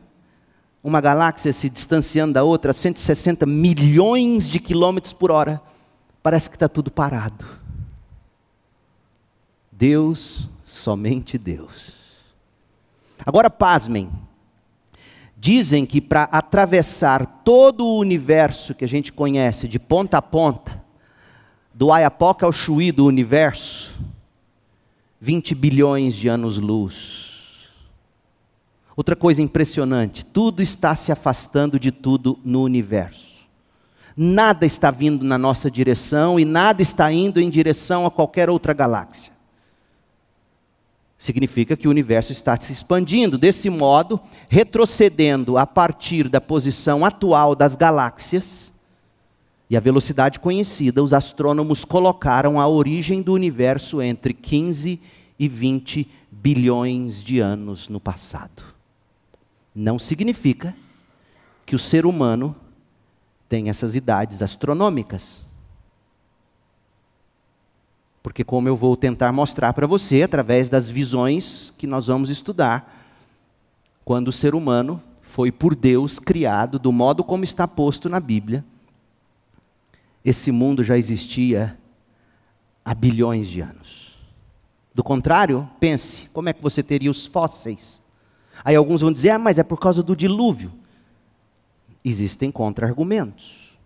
Uma 0.82 1.00
galáxia 1.00 1.52
se 1.52 1.70
distanciando 1.70 2.34
da 2.34 2.44
outra 2.44 2.72
a 2.72 2.74
160 2.74 3.46
milhões 3.46 4.50
de 4.50 4.60
quilômetros 4.60 5.12
por 5.12 5.30
hora. 5.30 5.62
Parece 6.22 6.50
que 6.50 6.56
está 6.56 6.68
tudo 6.68 6.90
parado. 6.90 7.46
Deus, 9.72 10.48
somente 10.64 11.36
Deus. 11.38 11.92
Agora, 13.24 13.48
pasmem. 13.48 14.10
Dizem 15.44 15.84
que 15.84 16.00
para 16.00 16.22
atravessar 16.22 17.42
todo 17.44 17.84
o 17.84 17.98
universo 17.98 18.74
que 18.74 18.82
a 18.82 18.88
gente 18.88 19.12
conhece, 19.12 19.68
de 19.68 19.78
ponta 19.78 20.16
a 20.16 20.22
ponta, 20.22 20.82
do 21.74 21.92
Ayapoca 21.92 22.46
ao 22.46 22.50
Chuí 22.50 22.90
do 22.90 23.04
universo, 23.04 24.00
20 25.20 25.54
bilhões 25.54 26.14
de 26.14 26.28
anos-luz. 26.28 27.68
Outra 28.96 29.14
coisa 29.14 29.42
impressionante: 29.42 30.24
tudo 30.24 30.62
está 30.62 30.96
se 30.96 31.12
afastando 31.12 31.78
de 31.78 31.92
tudo 31.92 32.38
no 32.42 32.62
universo. 32.62 33.46
Nada 34.16 34.64
está 34.64 34.90
vindo 34.90 35.26
na 35.26 35.36
nossa 35.36 35.70
direção 35.70 36.40
e 36.40 36.46
nada 36.46 36.80
está 36.80 37.12
indo 37.12 37.38
em 37.38 37.50
direção 37.50 38.06
a 38.06 38.10
qualquer 38.10 38.48
outra 38.48 38.72
galáxia. 38.72 39.33
Significa 41.16 41.76
que 41.76 41.86
o 41.86 41.90
universo 41.90 42.32
está 42.32 42.58
se 42.60 42.72
expandindo. 42.72 43.38
Desse 43.38 43.70
modo, 43.70 44.20
retrocedendo 44.48 45.56
a 45.56 45.66
partir 45.66 46.28
da 46.28 46.40
posição 46.40 47.04
atual 47.04 47.54
das 47.54 47.76
galáxias 47.76 48.72
e 49.70 49.76
a 49.76 49.80
velocidade 49.80 50.40
conhecida, 50.40 51.02
os 51.02 51.12
astrônomos 51.12 51.84
colocaram 51.84 52.60
a 52.60 52.68
origem 52.68 53.22
do 53.22 53.32
universo 53.32 54.02
entre 54.02 54.34
15 54.34 55.00
e 55.38 55.48
20 55.48 56.08
bilhões 56.30 57.22
de 57.22 57.40
anos 57.40 57.88
no 57.88 57.98
passado. 57.98 58.62
Não 59.74 59.98
significa 59.98 60.74
que 61.64 61.74
o 61.74 61.78
ser 61.78 62.04
humano 62.04 62.54
tem 63.48 63.68
essas 63.68 63.94
idades 63.94 64.42
astronômicas. 64.42 65.43
Porque, 68.24 68.42
como 68.42 68.66
eu 68.66 68.74
vou 68.74 68.96
tentar 68.96 69.30
mostrar 69.32 69.74
para 69.74 69.86
você, 69.86 70.22
através 70.22 70.70
das 70.70 70.88
visões 70.88 71.74
que 71.76 71.86
nós 71.86 72.06
vamos 72.06 72.30
estudar, 72.30 73.06
quando 74.02 74.28
o 74.28 74.32
ser 74.32 74.54
humano 74.54 74.98
foi 75.20 75.52
por 75.52 75.74
Deus 75.74 76.18
criado 76.18 76.78
do 76.78 76.90
modo 76.90 77.22
como 77.22 77.44
está 77.44 77.68
posto 77.68 78.08
na 78.08 78.18
Bíblia, 78.18 78.64
esse 80.24 80.50
mundo 80.50 80.82
já 80.82 80.96
existia 80.96 81.78
há 82.82 82.94
bilhões 82.94 83.46
de 83.46 83.60
anos. 83.60 84.16
Do 84.94 85.04
contrário, 85.04 85.68
pense, 85.78 86.26
como 86.32 86.48
é 86.48 86.54
que 86.54 86.62
você 86.62 86.82
teria 86.82 87.10
os 87.10 87.26
fósseis? 87.26 88.00
Aí 88.64 88.74
alguns 88.74 89.02
vão 89.02 89.12
dizer, 89.12 89.30
ah, 89.30 89.38
mas 89.38 89.58
é 89.58 89.62
por 89.62 89.78
causa 89.78 90.02
do 90.02 90.16
dilúvio. 90.16 90.72
Existem 92.02 92.50
contra-argumentos. 92.50 93.76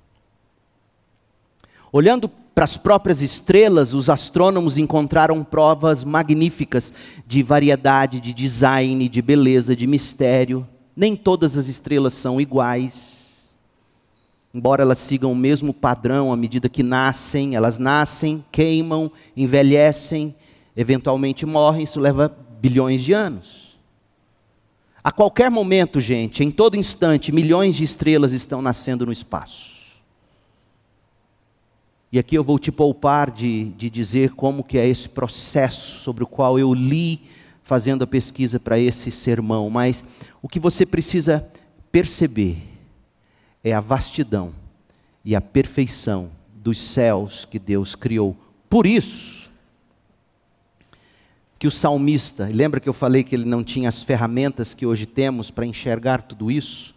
Olhando 1.91 2.30
para 2.59 2.64
as 2.64 2.76
próprias 2.76 3.22
estrelas, 3.22 3.94
os 3.94 4.11
astrônomos 4.11 4.78
encontraram 4.78 5.44
provas 5.44 6.02
magníficas 6.02 6.92
de 7.24 7.40
variedade, 7.40 8.18
de 8.18 8.34
design, 8.34 9.09
de 9.09 9.22
beleza, 9.22 9.76
de 9.76 9.86
mistério. 9.86 10.66
Nem 10.96 11.14
todas 11.14 11.56
as 11.56 11.68
estrelas 11.68 12.14
são 12.14 12.40
iguais. 12.40 13.54
Embora 14.52 14.82
elas 14.82 14.98
sigam 14.98 15.30
o 15.30 15.36
mesmo 15.36 15.72
padrão 15.72 16.32
à 16.32 16.36
medida 16.36 16.68
que 16.68 16.82
nascem, 16.82 17.54
elas 17.54 17.78
nascem, 17.78 18.44
queimam, 18.50 19.09
envelhecem, 19.36 20.34
eventualmente 20.76 21.46
morrem, 21.46 21.84
isso 21.84 22.00
leva 22.00 22.36
bilhões 22.61 23.04
de 23.04 23.12
anos. 23.12 23.78
A 25.04 25.12
qualquer 25.12 25.48
momento, 25.48 26.00
gente, 26.00 26.42
em 26.42 26.50
todo 26.50 26.76
instante, 26.76 27.30
milhões 27.30 27.76
de 27.76 27.84
estrelas 27.84 28.32
estão 28.32 28.61
nascendo 28.61 29.06
no 29.06 29.12
espaço. 29.12 29.78
E 32.11 32.18
aqui 32.18 32.34
eu 32.34 32.42
vou 32.42 32.59
te 32.59 32.72
poupar 32.72 33.30
de, 33.30 33.64
de 33.70 33.90
dizer 33.90 34.30
como 34.30 34.64
que 34.64 34.78
é 34.78 34.86
esse 34.86 35.09
processo 35.09 36.00
sobre 36.00 36.24
o 36.24 36.26
qual 36.26 36.59
eu 36.59 36.72
li 36.72 37.20
fazendo 37.62 38.02
a 38.02 38.06
pesquisa 38.06 38.59
para 38.59 38.78
esse 38.78 39.11
sermão, 39.11 39.68
mas 39.68 40.02
o 40.40 40.48
que 40.48 40.59
você 40.59 40.86
precisa 40.86 41.46
perceber 41.92 42.62
é 43.62 43.74
a 43.74 43.80
vastidão 43.80 44.54
e 45.22 45.36
a 45.36 45.40
perfeição 45.40 46.30
dos 46.54 46.78
céus 46.78 47.44
que 47.44 47.59
Deus 47.59 47.94
criou. 47.94 48.34
Por 48.70 48.86
isso 48.86 49.50
que 51.59 51.66
o 51.66 51.70
salmista, 51.70 52.48
lembra 52.50 52.80
que 52.80 52.88
eu 52.88 52.94
falei 52.94 53.22
que 53.22 53.34
ele 53.34 53.44
não 53.44 53.62
tinha 53.62 53.88
as 53.88 54.02
ferramentas 54.02 54.72
que 54.72 54.86
hoje 54.86 55.04
temos 55.04 55.50
para 55.50 55.66
enxergar 55.66 56.22
tudo 56.22 56.50
isso? 56.50 56.94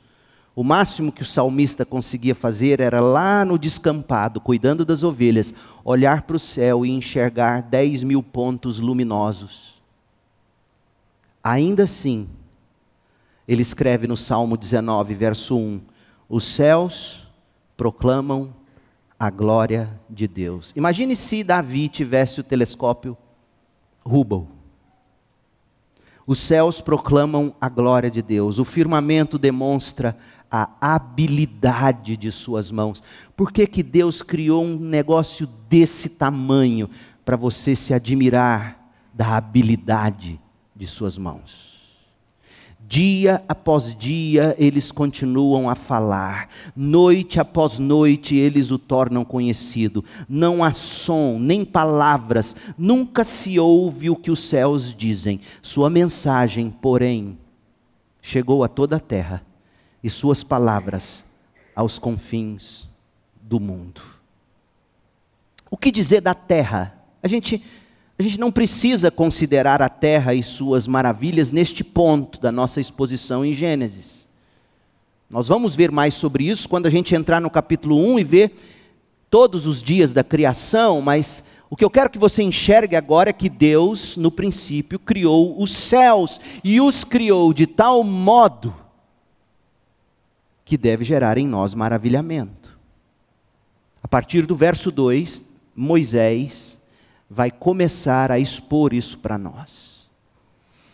O 0.54 0.64
máximo 0.64 1.12
que 1.12 1.22
o 1.22 1.26
salmista 1.26 1.86
conseguia 1.86 2.36
fazer 2.36 2.82
era 2.82 3.00
lá 3.00 3.46
no 3.46 3.58
descampado, 3.58 4.42
cuidando 4.42 4.84
das 4.84 5.02
ovelhas, 5.02 5.54
olhar 5.84 6.24
para 6.24 6.36
o 6.36 6.40
céu 6.40 6.86
e 6.86 6.90
enxergar 6.90 7.62
dez 7.62 8.04
mil 8.04 8.22
pontos 8.22 8.78
luminosos. 8.78 9.82
Ainda 11.44 11.84
assim, 11.84 12.28
ele 13.48 13.62
escreve 13.62 14.08
no 14.08 14.18
Salmo 14.18 14.58
19, 14.58 15.16
verso 15.16 15.58
1: 15.58 15.82
Os 16.28 16.44
céus 16.44 17.28
proclamam 17.78 18.54
a 19.18 19.30
glória 19.30 19.90
de 20.10 20.28
Deus. 20.28 20.74
Imagine 20.76 21.16
se 21.16 21.44
Davi 21.44 21.88
tivesse 21.88 22.42
o 22.42 22.44
telescópio 22.44 23.18
Hubble. 24.06 24.48
Os 26.28 26.40
céus 26.40 26.80
proclamam 26.80 27.54
a 27.60 27.68
glória 27.68 28.10
de 28.10 28.22
Deus, 28.22 28.60
o 28.60 28.66
firmamento 28.66 29.38
demonstra 29.38 30.18
a 30.52 30.68
habilidade 30.82 32.18
de 32.18 32.30
suas 32.30 32.72
mãos. 32.72 33.02
Por 33.38 33.54
que, 33.54 33.66
que 33.66 33.82
Deus 33.82 34.22
criou 34.22 34.66
um 34.66 34.78
negócio 34.78 35.48
desse 35.70 36.10
tamanho 36.10 36.90
para 37.24 37.38
você 37.38 37.74
se 37.74 37.94
admirar 37.94 38.92
da 39.14 39.38
habilidade 39.38 40.40
de 40.76 40.86
suas 40.86 41.18
mãos? 41.18 41.72
Dia 42.86 43.42
após 43.48 43.96
dia 43.96 44.54
eles 44.60 44.92
continuam 44.92 45.70
a 45.70 45.76
falar, 45.76 46.50
noite 46.76 47.40
após 47.40 47.80
noite 47.80 48.36
eles 48.36 48.70
o 48.70 48.78
tornam 48.78 49.24
conhecido. 49.24 50.04
Não 50.28 50.62
há 50.62 50.74
som, 50.74 51.40
nem 51.40 51.64
palavras, 51.64 52.54
nunca 52.78 53.24
se 53.24 53.58
ouve 53.58 54.10
o 54.10 54.16
que 54.18 54.30
os 54.30 54.42
céus 54.42 54.94
dizem. 54.94 55.40
Sua 55.62 55.90
mensagem, 55.90 56.70
porém, 56.70 57.38
chegou 58.22 58.62
a 58.62 58.68
toda 58.68 58.98
a 58.98 59.00
terra 59.00 59.42
e 60.04 60.10
suas 60.10 60.44
palavras 60.44 61.26
aos 61.76 62.00
confins 62.00 62.88
do 63.42 63.60
mundo. 63.60 64.02
O 65.70 65.78
que 65.78 65.92
dizer 65.92 66.22
da 66.22 66.34
terra? 66.34 66.96
A 67.24 67.28
gente, 67.28 67.64
a 68.18 68.24
gente 68.24 68.40
não 68.40 68.52
precisa 68.52 69.10
considerar 69.10 69.82
a 69.82 69.90
terra 69.90 70.34
e 70.34 70.44
suas 70.44 70.88
maravilhas 70.88 71.52
neste 71.52 71.84
ponto 71.84 72.40
da 72.40 72.52
nossa 72.52 72.82
exposição 72.82 73.46
em 73.46 73.54
Gênesis. 73.54 74.28
Nós 75.30 75.48
vamos 75.48 75.76
ver 75.76 75.92
mais 75.92 76.14
sobre 76.14 76.44
isso 76.44 76.68
quando 76.68 76.88
a 76.88 76.90
gente 76.90 77.16
entrar 77.16 77.40
no 77.40 77.50
capítulo 77.50 77.98
1 77.98 78.20
e 78.20 78.24
ver 78.24 78.56
todos 79.30 79.66
os 79.66 79.82
dias 79.82 80.12
da 80.12 80.26
criação, 80.26 81.02
mas 81.02 81.42
o 81.70 81.76
que 81.78 81.86
eu 81.86 81.90
quero 81.90 82.10
que 82.10 82.20
você 82.20 82.44
enxergue 82.44 82.98
agora 82.98 83.30
é 83.30 83.34
que 83.34 83.48
Deus, 83.48 84.18
no 84.18 84.30
princípio, 84.30 85.00
criou 85.00 85.58
os 85.58 85.72
céus 85.72 86.38
e 86.62 86.82
os 86.82 87.06
criou 87.06 87.54
de 87.54 87.66
tal 87.66 88.04
modo 88.04 88.76
que 90.72 90.78
deve 90.78 91.04
gerar 91.04 91.38
em 91.38 91.46
nós 91.46 91.76
maravilhamento. 91.76 92.80
A 94.02 94.08
partir 94.08 94.46
do 94.46 94.56
verso 94.56 94.90
2, 94.90 95.44
Moisés 95.76 96.80
vai 97.30 97.52
começar 97.52 98.32
a 98.32 98.40
expor 98.40 98.94
isso 98.94 99.18
para 99.18 99.38
nós. 99.38 100.10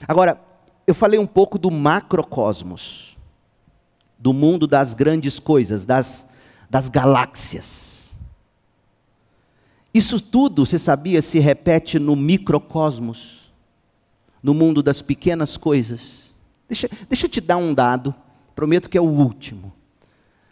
Agora, 0.08 0.42
eu 0.88 0.96
falei 0.96 1.20
um 1.20 1.28
pouco 1.28 1.60
do 1.60 1.70
macrocosmos, 1.70 3.16
do 4.18 4.34
mundo 4.34 4.66
das 4.66 4.96
grandes 4.96 5.40
coisas, 5.40 5.86
das, 5.86 6.28
das 6.68 6.90
galáxias. 6.90 8.16
Isso 9.94 10.20
tudo, 10.20 10.66
você 10.66 10.80
sabia, 10.80 11.22
se 11.22 11.38
repete 11.38 12.00
no 12.00 12.16
microcosmos, 12.16 13.54
no 14.42 14.56
mundo 14.56 14.82
das 14.82 15.04
pequenas 15.04 15.56
coisas. 15.56 16.34
Deixa, 16.68 16.90
deixa 17.08 17.28
eu 17.28 17.30
te 17.30 17.40
dar 17.40 17.58
um 17.58 17.76
dado 17.76 18.16
Prometo 18.58 18.90
que 18.90 18.98
é 18.98 19.02
o 19.02 19.04
último. 19.04 19.72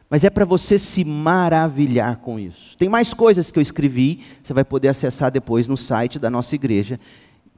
Mas 0.07 0.23
é 0.23 0.29
para 0.29 0.45
você 0.45 0.77
se 0.77 1.03
maravilhar 1.03 2.17
com 2.17 2.39
isso. 2.39 2.77
Tem 2.77 2.87
mais 2.87 3.15
coisas 3.15 3.49
que 3.49 3.57
eu 3.57 3.63
escrevi, 3.63 4.21
você 4.43 4.53
vai 4.53 4.63
poder 4.63 4.89
acessar 4.89 5.31
depois 5.31 5.67
no 5.67 5.75
site 5.75 6.19
da 6.19 6.29
nossa 6.29 6.53
igreja, 6.53 6.99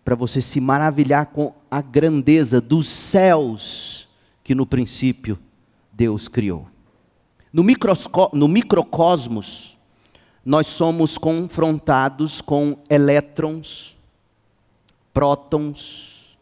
para 0.06 0.16
você 0.16 0.40
se 0.40 0.62
maravilhar 0.62 1.26
com 1.26 1.54
a 1.70 1.82
grandeza 1.82 2.62
dos 2.62 2.88
céus 2.88 4.08
que 4.42 4.56
no 4.56 4.66
princípio 4.66 5.38
Deus 5.92 6.30
criou. 6.30 6.66
No, 7.52 7.62
no 8.32 8.48
microcosmos, 8.48 9.78
nós 10.46 10.68
somos 10.68 11.18
confrontados 11.18 12.40
com 12.40 12.78
elétrons, 12.90 13.98
prótons, 15.14 16.38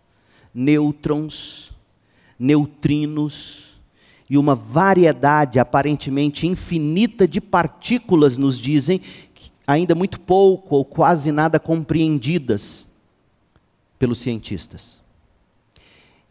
nêutrons, 0.54 1.74
neutrinos, 2.38 3.65
e 4.30 4.38
uma 4.38 4.56
variedade 4.56 5.60
aparentemente 5.60 6.48
infinita 6.48 7.28
de 7.28 7.40
partículas 7.40 8.38
nos 8.38 8.60
dizem, 8.60 9.02
ainda 9.68 9.94
muito 9.94 10.20
pouco 10.20 10.76
ou 10.76 10.86
quase 10.86 11.32
nada 11.32 11.60
compreendidas 11.60 12.88
pelos 14.00 14.20
cientistas. 14.20 15.00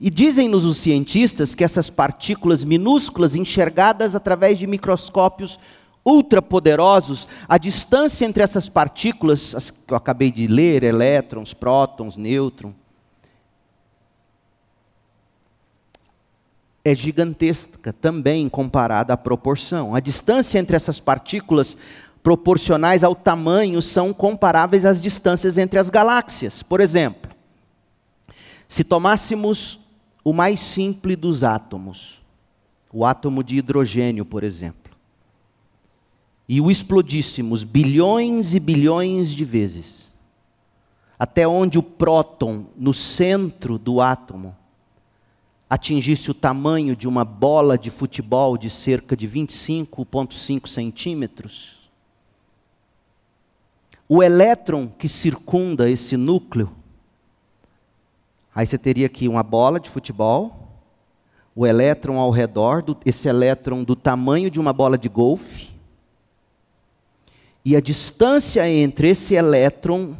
E 0.00 0.10
dizem-nos 0.10 0.64
os 0.64 0.78
cientistas 0.78 1.54
que 1.54 1.62
essas 1.62 1.88
partículas 1.88 2.64
minúsculas, 2.64 3.36
enxergadas 3.36 4.14
através 4.14 4.58
de 4.58 4.66
microscópios 4.66 5.58
ultrapoderosos, 6.04 7.26
a 7.48 7.56
distância 7.56 8.26
entre 8.26 8.42
essas 8.42 8.68
partículas, 8.68 9.54
as 9.54 9.70
que 9.70 9.78
eu 9.88 9.96
acabei 9.96 10.30
de 10.30 10.46
ler, 10.46 10.82
elétrons, 10.82 11.54
prótons, 11.54 12.16
nêutrons, 12.16 12.74
é 16.84 16.94
gigantesca 16.94 17.92
também 17.92 18.48
comparada 18.48 19.14
à 19.14 19.16
proporção. 19.16 19.94
A 19.94 20.00
distância 20.00 20.58
entre 20.58 20.76
essas 20.76 21.00
partículas 21.00 21.78
proporcionais 22.22 23.02
ao 23.02 23.14
tamanho 23.14 23.80
são 23.80 24.12
comparáveis 24.12 24.84
às 24.84 25.00
distâncias 25.00 25.56
entre 25.56 25.78
as 25.78 25.88
galáxias. 25.88 26.62
Por 26.62 26.80
exemplo, 26.80 27.30
Se 28.68 28.82
tomássemos 28.82 29.78
o 30.24 30.32
mais 30.32 30.58
simples 30.58 31.16
dos 31.16 31.44
átomos, 31.44 32.20
o 32.92 33.04
átomo 33.04 33.44
de 33.44 33.56
hidrogênio, 33.56 34.24
por 34.24 34.42
exemplo, 34.42 34.92
e 36.48 36.60
o 36.60 36.70
explodíssemos 36.70 37.62
bilhões 37.62 38.54
e 38.54 38.60
bilhões 38.60 39.30
de 39.30 39.44
vezes, 39.44 40.12
até 41.18 41.46
onde 41.46 41.78
o 41.78 41.82
próton, 41.82 42.66
no 42.76 42.92
centro 42.92 43.78
do 43.78 44.00
átomo, 44.00 44.56
atingisse 45.74 46.30
o 46.30 46.34
tamanho 46.34 46.94
de 46.94 47.08
uma 47.08 47.24
bola 47.24 47.76
de 47.76 47.90
futebol 47.90 48.56
de 48.56 48.70
cerca 48.70 49.16
de 49.16 49.26
25,5 49.26 50.68
centímetros, 50.68 51.90
o 54.08 54.22
elétron 54.22 54.86
que 54.86 55.08
circunda 55.08 55.90
esse 55.90 56.16
núcleo, 56.16 56.70
aí 58.54 58.64
você 58.64 58.78
teria 58.78 59.06
aqui 59.06 59.26
uma 59.26 59.42
bola 59.42 59.80
de 59.80 59.90
futebol, 59.90 60.68
o 61.56 61.66
elétron 61.66 62.20
ao 62.20 62.30
redor, 62.30 62.80
do, 62.80 62.96
esse 63.04 63.26
elétron 63.26 63.82
do 63.82 63.96
tamanho 63.96 64.52
de 64.52 64.60
uma 64.60 64.72
bola 64.72 64.96
de 64.96 65.08
golfe, 65.08 65.70
e 67.64 67.74
a 67.74 67.80
distância 67.80 68.70
entre 68.70 69.08
esse 69.08 69.34
elétron 69.34 70.14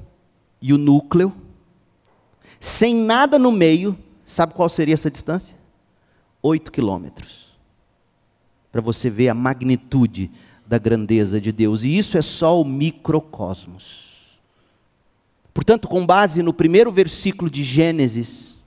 e 0.61 0.73
o 0.73 0.79
núcleo, 0.79 1.33
sem 2.59 2.93
nada 2.93 3.39
no 3.39 3.53
meio, 3.53 3.97
sabe 4.27 4.55
qual 4.55 4.69
seria 4.69 4.95
essa 4.95 5.11
distância? 5.11 5.57
8 6.43 6.71
quilômetros. 6.71 7.57
Para 8.71 8.81
você 8.81 9.09
ver 9.09 9.29
a 9.29 9.35
magnitude 9.35 10.31
da 10.67 10.79
grandeza 10.79 11.41
de 11.41 11.53
Deus. 11.53 11.85
E 11.85 11.97
isso 11.97 12.17
é 12.17 12.23
só 12.23 12.61
o 12.61 12.65
microcosmos. 12.65 14.39
Portanto, 15.53 15.87
com 15.87 16.05
base 16.05 16.43
no 16.43 16.53
primeiro 16.53 16.91
versículo 16.91 17.49
de 17.49 17.63
Gênesis, 17.63 18.59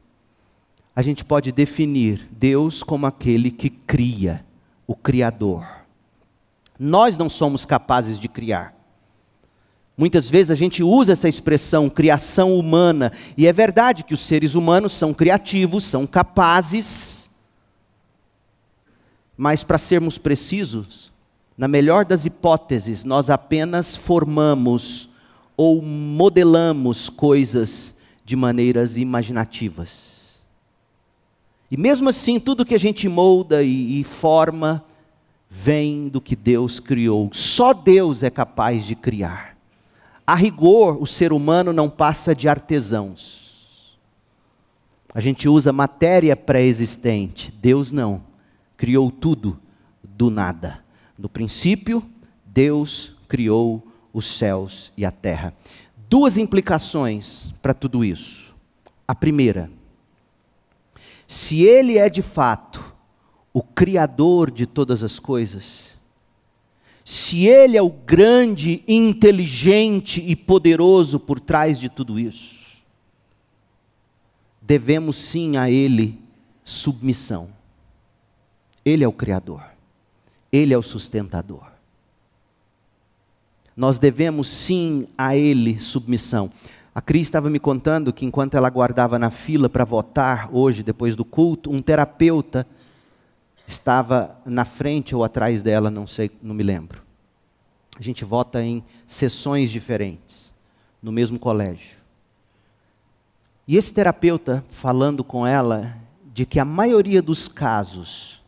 a 0.95 1.01
gente 1.01 1.25
pode 1.25 1.51
definir 1.51 2.27
Deus 2.31 2.81
como 2.81 3.05
aquele 3.05 3.51
que 3.51 3.69
cria, 3.69 4.45
o 4.87 4.95
Criador. 4.95 5.67
Nós 6.79 7.17
não 7.17 7.27
somos 7.27 7.65
capazes 7.65 8.19
de 8.19 8.27
criar. 8.27 8.76
Muitas 9.97 10.29
vezes 10.29 10.51
a 10.51 10.55
gente 10.55 10.83
usa 10.83 11.13
essa 11.13 11.27
expressão 11.27 11.89
criação 11.89 12.53
humana, 12.53 13.11
e 13.35 13.47
é 13.47 13.51
verdade 13.51 14.03
que 14.03 14.13
os 14.13 14.19
seres 14.19 14.53
humanos 14.53 14.93
são 14.93 15.11
criativos, 15.11 15.85
são 15.85 16.05
capazes, 16.05 17.31
mas 19.35 19.63
para 19.63 19.79
sermos 19.79 20.19
precisos, 20.19 21.11
na 21.57 21.67
melhor 21.67 22.05
das 22.05 22.27
hipóteses, 22.27 23.03
nós 23.03 23.31
apenas 23.31 23.95
formamos 23.95 25.09
ou 25.55 25.81
modelamos 25.81 27.09
coisas 27.09 27.95
de 28.23 28.35
maneiras 28.35 28.97
imaginativas. 28.97 30.37
E 31.71 31.75
mesmo 31.75 32.09
assim, 32.09 32.39
tudo 32.39 32.65
que 32.65 32.75
a 32.75 32.79
gente 32.79 33.09
molda 33.09 33.63
e, 33.63 33.99
e 33.99 34.03
forma 34.03 34.85
vem 35.49 36.07
do 36.07 36.21
que 36.21 36.35
Deus 36.35 36.79
criou. 36.79 37.31
Só 37.33 37.73
Deus 37.73 38.21
é 38.21 38.29
capaz 38.29 38.85
de 38.85 38.95
criar. 38.95 39.56
A 40.28 40.36
rigor, 40.36 41.01
o 41.01 41.07
ser 41.07 41.32
humano 41.32 41.71
não 41.71 41.89
passa 41.89 42.36
de 42.36 42.49
artesãos. 42.49 43.97
A 45.13 45.21
gente 45.21 45.47
usa 45.47 45.71
matéria 45.71 46.36
pré-existente. 46.36 47.49
Deus 47.61 47.93
não. 47.93 48.21
Criou 48.75 49.09
tudo 49.09 49.57
do 50.03 50.30
nada. 50.30 50.84
No 51.17 51.30
princípio, 51.30 52.03
Deus 52.45 53.15
criou 53.30 53.88
os 54.11 54.25
céus 54.38 54.91
e 54.97 55.05
a 55.05 55.11
terra. 55.11 55.53
Duas 56.09 56.38
implicações 56.38 57.53
para 57.61 57.73
tudo 57.73 58.03
isso. 58.03 58.53
A 59.07 59.15
primeira, 59.15 59.71
se 61.25 61.63
Ele 61.63 61.97
é 61.97 62.09
de 62.09 62.21
fato 62.21 62.93
o 63.53 63.63
Criador 63.63 64.51
de 64.51 64.67
todas 64.67 65.03
as 65.03 65.19
coisas, 65.19 65.96
se 67.09 67.47
Ele 67.47 67.77
é 67.77 67.81
o 67.81 67.89
grande, 67.89 68.83
inteligente 68.85 70.21
e 70.27 70.35
poderoso 70.35 71.17
por 71.17 71.39
trás 71.39 71.79
de 71.79 71.87
tudo 71.87 72.19
isso, 72.19 72.83
devemos 74.61 75.15
sim 75.15 75.55
a 75.55 75.71
Ele 75.71 76.19
submissão. 76.65 77.47
Ele 78.83 79.05
é 79.05 79.07
o 79.07 79.13
Criador, 79.13 79.63
Ele 80.51 80.73
é 80.73 80.77
o 80.77 80.83
sustentador. 80.83 81.71
Nós 83.73 83.97
devemos 83.97 84.49
sim 84.49 85.07
a 85.17 85.33
Ele 85.33 85.79
submissão. 85.79 86.51
A 86.93 86.99
Cris 86.99 87.21
estava 87.21 87.49
me 87.49 87.57
contando 87.57 88.11
que 88.11 88.25
enquanto 88.25 88.57
ela 88.57 88.67
aguardava 88.67 89.17
na 89.17 89.31
fila 89.31 89.69
para 89.69 89.85
votar 89.85 90.49
hoje, 90.53 90.83
depois 90.83 91.15
do 91.15 91.23
culto, 91.23 91.71
um 91.71 91.81
terapeuta 91.81 92.67
estava 93.68 94.39
na 94.45 94.63
frente 94.63 95.13
ou 95.13 95.26
atrás 95.26 95.61
dela, 95.61 95.91
não 95.91 96.07
sei, 96.07 96.32
não 96.41 96.55
me 96.55 96.63
lembro. 96.63 97.03
A 97.99 98.01
gente 98.01 98.24
vota 98.24 98.63
em 98.63 98.82
sessões 99.05 99.70
diferentes, 99.70 100.53
no 101.01 101.11
mesmo 101.11 101.38
colégio. 101.38 101.97
E 103.68 103.76
esse 103.76 103.93
terapeuta 103.93 104.63
falando 104.70 105.24
com 105.24 105.45
ela 105.45 105.97
de 106.34 106.45
que 106.45 106.59
a 106.59 106.65
maioria 106.65 107.22
dos 107.22 107.49
casos 107.49 108.41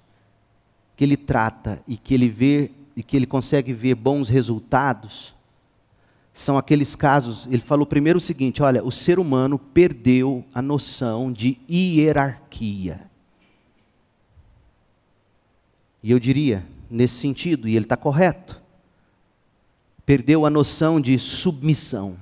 que 0.95 1.03
ele 1.03 1.17
trata 1.17 1.81
e 1.85 1.97
que 1.97 2.13
ele 2.13 2.29
vê 2.29 2.71
e 2.95 3.03
que 3.03 3.17
ele 3.17 3.25
consegue 3.25 3.73
ver 3.73 3.95
bons 3.95 4.29
resultados 4.29 5.35
são 6.31 6.57
aqueles 6.57 6.95
casos, 6.95 7.47
ele 7.47 7.61
falou 7.61 7.85
primeiro 7.85 8.17
o 8.17 8.21
seguinte, 8.21 8.63
olha, 8.63 8.83
o 8.83 8.91
ser 8.91 9.19
humano 9.19 9.59
perdeu 9.59 10.45
a 10.53 10.61
noção 10.61 11.33
de 11.33 11.57
hierarquia. 11.69 13.09
E 16.01 16.11
eu 16.11 16.19
diria, 16.19 16.65
nesse 16.89 17.15
sentido, 17.15 17.67
e 17.67 17.75
ele 17.75 17.85
está 17.85 17.97
correto, 17.97 18.61
perdeu 20.05 20.45
a 20.45 20.49
noção 20.49 20.99
de 20.99 21.17
submissão. 21.19 22.17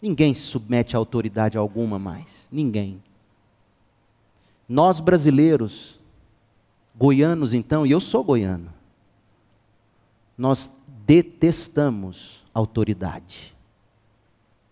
Ninguém 0.00 0.34
se 0.34 0.42
submete 0.42 0.96
a 0.96 0.98
autoridade 0.98 1.56
alguma 1.56 1.98
mais. 1.98 2.48
Ninguém. 2.50 3.02
Nós 4.68 5.00
brasileiros, 5.00 5.98
goianos 6.96 7.54
então, 7.54 7.86
e 7.86 7.90
eu 7.90 8.00
sou 8.00 8.24
goiano, 8.24 8.72
nós 10.36 10.70
detestamos 11.06 12.42
autoridade. 12.52 13.54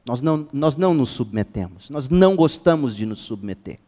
Nós 0.05 0.21
não, 0.21 0.49
nós 0.53 0.77
não 0.77 0.95
nos 0.95 1.11
submetemos, 1.11 1.89
nós 1.89 2.09
não 2.09 2.35
gostamos 2.35 2.97
de 2.97 3.07
nos 3.07 3.21
submeter. 3.21 3.79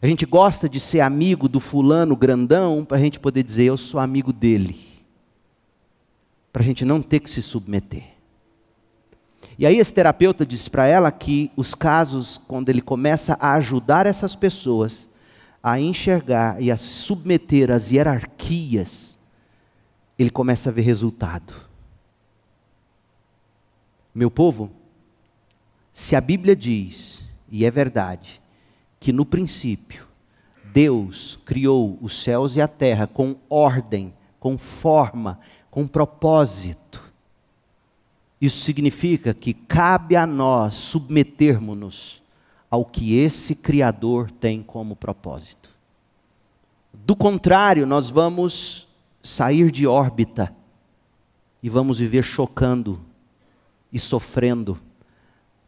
A 0.00 0.06
gente 0.06 0.26
gosta 0.26 0.68
de 0.68 0.78
ser 0.78 1.00
amigo 1.00 1.48
do 1.48 1.60
fulano 1.60 2.16
grandão 2.16 2.84
para 2.84 2.96
a 2.96 3.00
gente 3.00 3.18
poder 3.18 3.42
dizer, 3.42 3.64
eu 3.64 3.76
sou 3.76 3.98
amigo 3.98 4.32
dele. 4.32 4.78
Para 6.52 6.62
a 6.62 6.64
gente 6.64 6.84
não 6.84 7.00
ter 7.00 7.20
que 7.20 7.30
se 7.30 7.40
submeter. 7.40 8.04
E 9.58 9.64
aí 9.66 9.78
esse 9.78 9.94
terapeuta 9.94 10.44
disse 10.44 10.68
para 10.68 10.86
ela 10.86 11.10
que 11.12 11.50
os 11.56 11.74
casos, 11.74 12.40
quando 12.48 12.68
ele 12.68 12.80
começa 12.80 13.36
a 13.40 13.54
ajudar 13.54 14.06
essas 14.06 14.34
pessoas 14.34 15.08
a 15.62 15.80
enxergar 15.80 16.60
e 16.60 16.70
a 16.70 16.76
submeter 16.76 17.70
às 17.70 17.90
hierarquias, 17.90 19.16
ele 20.18 20.30
começa 20.30 20.68
a 20.68 20.72
ver 20.72 20.82
resultado. 20.82 21.54
Meu 24.14 24.30
povo, 24.30 24.70
se 25.92 26.14
a 26.14 26.20
Bíblia 26.20 26.54
diz, 26.54 27.24
e 27.50 27.64
é 27.64 27.70
verdade, 27.70 28.42
que 29.04 29.12
no 29.12 29.26
princípio 29.26 30.06
Deus 30.72 31.38
criou 31.44 31.98
os 32.00 32.22
céus 32.22 32.56
e 32.56 32.62
a 32.62 32.66
terra 32.66 33.06
com 33.06 33.36
ordem, 33.50 34.14
com 34.40 34.56
forma, 34.56 35.38
com 35.70 35.86
propósito. 35.86 37.12
Isso 38.40 38.64
significa 38.64 39.34
que 39.34 39.52
cabe 39.52 40.16
a 40.16 40.26
nós 40.26 40.76
submetermos-nos 40.76 42.22
ao 42.70 42.82
que 42.82 43.18
esse 43.18 43.54
Criador 43.54 44.30
tem 44.30 44.62
como 44.62 44.96
propósito. 44.96 45.68
Do 46.94 47.14
contrário, 47.14 47.86
nós 47.86 48.08
vamos 48.08 48.88
sair 49.22 49.70
de 49.70 49.86
órbita 49.86 50.50
e 51.62 51.68
vamos 51.68 51.98
viver 51.98 52.24
chocando 52.24 53.04
e 53.92 53.98
sofrendo, 53.98 54.80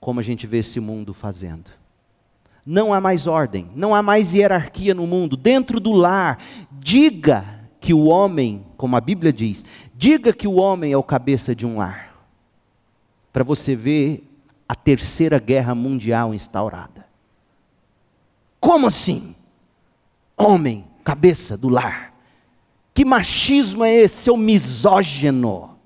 como 0.01 0.21
a 0.21 0.23
gente 0.23 0.47
vê 0.47 0.61
esse 0.61 0.81
mundo 0.81 1.13
fazendo 1.13 1.71
não 2.67 2.93
há 2.93 3.01
mais 3.01 3.29
ordem, 3.29 3.71
não 3.77 3.95
há 3.95 4.03
mais 4.03 4.35
hierarquia 4.35 4.93
no 4.93 5.07
mundo. 5.07 5.37
Dentro 5.37 5.79
do 5.79 5.93
lar, 5.93 6.39
diga 6.73 7.45
que 7.79 7.95
o 7.95 8.07
homem, 8.07 8.67
como 8.77 8.97
a 8.97 9.01
Bíblia 9.01 9.33
diz, 9.33 9.65
diga 9.95 10.33
que 10.33 10.49
o 10.49 10.57
homem 10.57 10.93
é 10.93 10.97
o 10.97 11.03
cabeça 11.03 11.55
de 11.55 11.65
um 11.65 11.77
lar. 11.77 12.13
Para 13.33 13.45
você 13.45 13.77
ver 13.77 14.29
a 14.69 14.75
terceira 14.75 15.39
guerra 15.39 15.75
mundial 15.77 16.35
instaurada. 16.35 17.07
Como 18.59 18.89
assim? 18.89 19.37
Homem, 20.37 20.85
cabeça 21.05 21.57
do 21.57 21.69
lar. 21.69 22.13
Que 22.93 23.05
machismo 23.05 23.85
é 23.85 23.95
esse, 23.95 24.23
seu 24.23 24.37
misógino? 24.37 25.77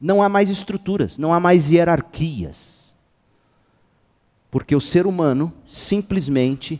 Não 0.00 0.22
há 0.22 0.28
mais 0.28 0.48
estruturas, 0.48 1.18
não 1.18 1.32
há 1.32 1.40
mais 1.40 1.72
hierarquias. 1.72 2.81
Porque 4.52 4.76
o 4.76 4.80
ser 4.82 5.06
humano 5.06 5.50
simplesmente 5.66 6.78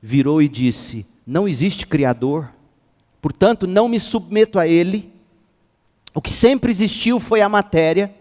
virou 0.00 0.42
e 0.42 0.48
disse: 0.48 1.06
Não 1.26 1.48
existe 1.48 1.86
Criador, 1.86 2.50
portanto 3.22 3.66
não 3.66 3.88
me 3.88 3.98
submeto 3.98 4.58
a 4.58 4.68
Ele. 4.68 5.10
O 6.14 6.20
que 6.20 6.30
sempre 6.30 6.70
existiu 6.70 7.18
foi 7.18 7.40
a 7.40 7.48
matéria. 7.48 8.14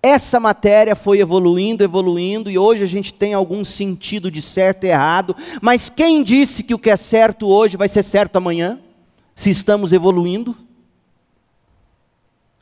Essa 0.00 0.38
matéria 0.38 0.94
foi 0.94 1.18
evoluindo, 1.18 1.82
evoluindo, 1.82 2.48
e 2.48 2.56
hoje 2.56 2.84
a 2.84 2.86
gente 2.86 3.12
tem 3.12 3.34
algum 3.34 3.64
sentido 3.64 4.30
de 4.30 4.40
certo 4.40 4.84
e 4.84 4.88
errado, 4.88 5.36
mas 5.60 5.90
quem 5.90 6.22
disse 6.22 6.62
que 6.62 6.74
o 6.74 6.78
que 6.78 6.90
é 6.90 6.96
certo 6.96 7.48
hoje 7.48 7.76
vai 7.76 7.88
ser 7.88 8.04
certo 8.04 8.36
amanhã? 8.36 8.80
Se 9.34 9.50
estamos 9.50 9.92
evoluindo? 9.92 10.56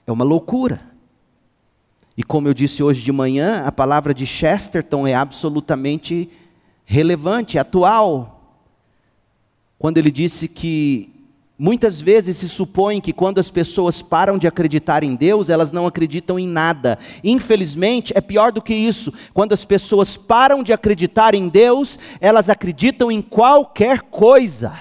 É 0.07 0.13
uma 0.13 0.25
loucura. 0.25 0.90
E 2.21 2.23
como 2.23 2.47
eu 2.47 2.53
disse 2.53 2.83
hoje 2.83 3.01
de 3.01 3.11
manhã, 3.11 3.63
a 3.65 3.73
palavra 3.73 4.13
de 4.13 4.27
Chesterton 4.27 5.07
é 5.07 5.15
absolutamente 5.15 6.29
relevante, 6.85 7.59
atual. 7.59 8.59
Quando 9.79 9.97
ele 9.97 10.11
disse 10.11 10.47
que 10.47 11.09
muitas 11.59 11.99
vezes 11.99 12.37
se 12.37 12.47
supõe 12.47 13.01
que 13.01 13.15
quando 13.15 13.39
as 13.39 13.51
pessoas 13.51 14.03
param 14.03 14.37
de 14.37 14.47
acreditar 14.47 15.03
em 15.03 15.15
Deus, 15.15 15.49
elas 15.49 15.73
não 15.73 15.87
acreditam 15.87 16.39
em 16.39 16.47
nada. 16.47 16.99
Infelizmente, 17.25 18.13
é 18.15 18.21
pior 18.21 18.53
do 18.53 18.61
que 18.61 18.75
isso. 18.75 19.15
Quando 19.33 19.55
as 19.55 19.65
pessoas 19.65 20.19
param 20.19 20.63
de 20.63 20.75
acreditar 20.75 21.35
em 21.35 21.49
Deus, 21.49 21.99
elas 22.21 22.51
acreditam 22.51 23.11
em 23.11 23.23
qualquer 23.23 24.03
coisa. 24.03 24.79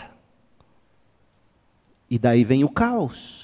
E 2.09 2.19
daí 2.19 2.43
vem 2.43 2.65
o 2.65 2.69
caos 2.69 3.38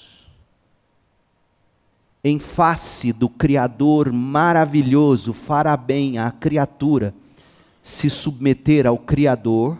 em 2.28 2.39
face 2.39 3.13
do 3.13 3.30
Criador 3.30 4.11
maravilhoso, 4.11 5.32
fará 5.32 5.78
bem 5.78 6.17
à 6.17 6.32
criatura 6.32 7.13
se 7.84 8.09
submeter 8.09 8.88
ao 8.88 8.97
Criador 8.97 9.78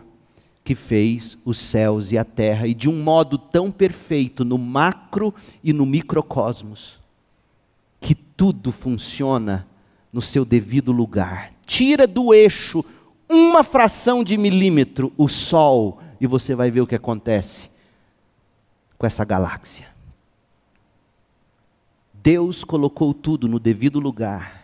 que 0.64 0.76
fez 0.76 1.40
os 1.44 1.58
céus 1.58 2.12
e 2.12 2.20
a 2.20 2.24
terra, 2.24 2.68
e 2.68 2.76
de 2.76 2.88
um 2.88 3.02
modo 3.02 3.40
tão 3.40 3.72
perfeito 3.72 4.46
no 4.46 4.60
macro 4.60 5.34
e 5.64 5.74
no 5.74 5.88
microcosmos, 5.88 7.00
que 8.00 8.14
tudo 8.14 8.72
funciona 8.72 9.68
no 10.14 10.22
seu 10.22 10.46
devido 10.46 10.92
lugar. 10.92 11.52
Tira 11.66 12.06
do 12.06 12.32
eixo 12.32 12.86
uma 13.28 13.64
fração 13.64 14.24
de 14.24 14.38
milímetro 14.38 15.12
o 15.18 15.28
Sol, 15.28 16.00
e 16.22 16.28
você 16.28 16.54
vai 16.54 16.70
ver 16.70 16.82
o 16.82 16.88
que 16.88 16.96
acontece 16.96 17.72
com 19.00 19.08
essa 19.08 19.26
galáxia. 19.26 19.95
Deus 22.26 22.64
colocou 22.64 23.14
tudo 23.14 23.48
no 23.48 23.60
devido 23.60 24.00
lugar. 24.00 24.64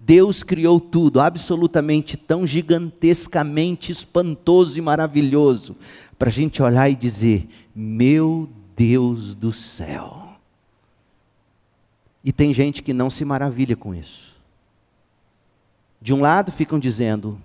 Deus 0.00 0.42
criou 0.42 0.80
tudo 0.80 1.20
absolutamente 1.20 2.16
tão 2.16 2.46
gigantescamente 2.46 3.92
espantoso 3.92 4.78
e 4.78 4.80
maravilhoso, 4.80 5.76
para 6.18 6.30
a 6.30 6.32
gente 6.32 6.62
olhar 6.62 6.88
e 6.88 6.94
dizer: 6.94 7.46
Meu 7.76 8.48
Deus 8.74 9.34
do 9.34 9.52
céu. 9.52 10.30
E 12.24 12.32
tem 12.32 12.54
gente 12.54 12.82
que 12.82 12.94
não 12.94 13.10
se 13.10 13.22
maravilha 13.22 13.76
com 13.76 13.94
isso. 13.94 14.34
De 16.00 16.14
um 16.14 16.22
lado 16.22 16.50
ficam 16.50 16.78
dizendo: 16.78 17.38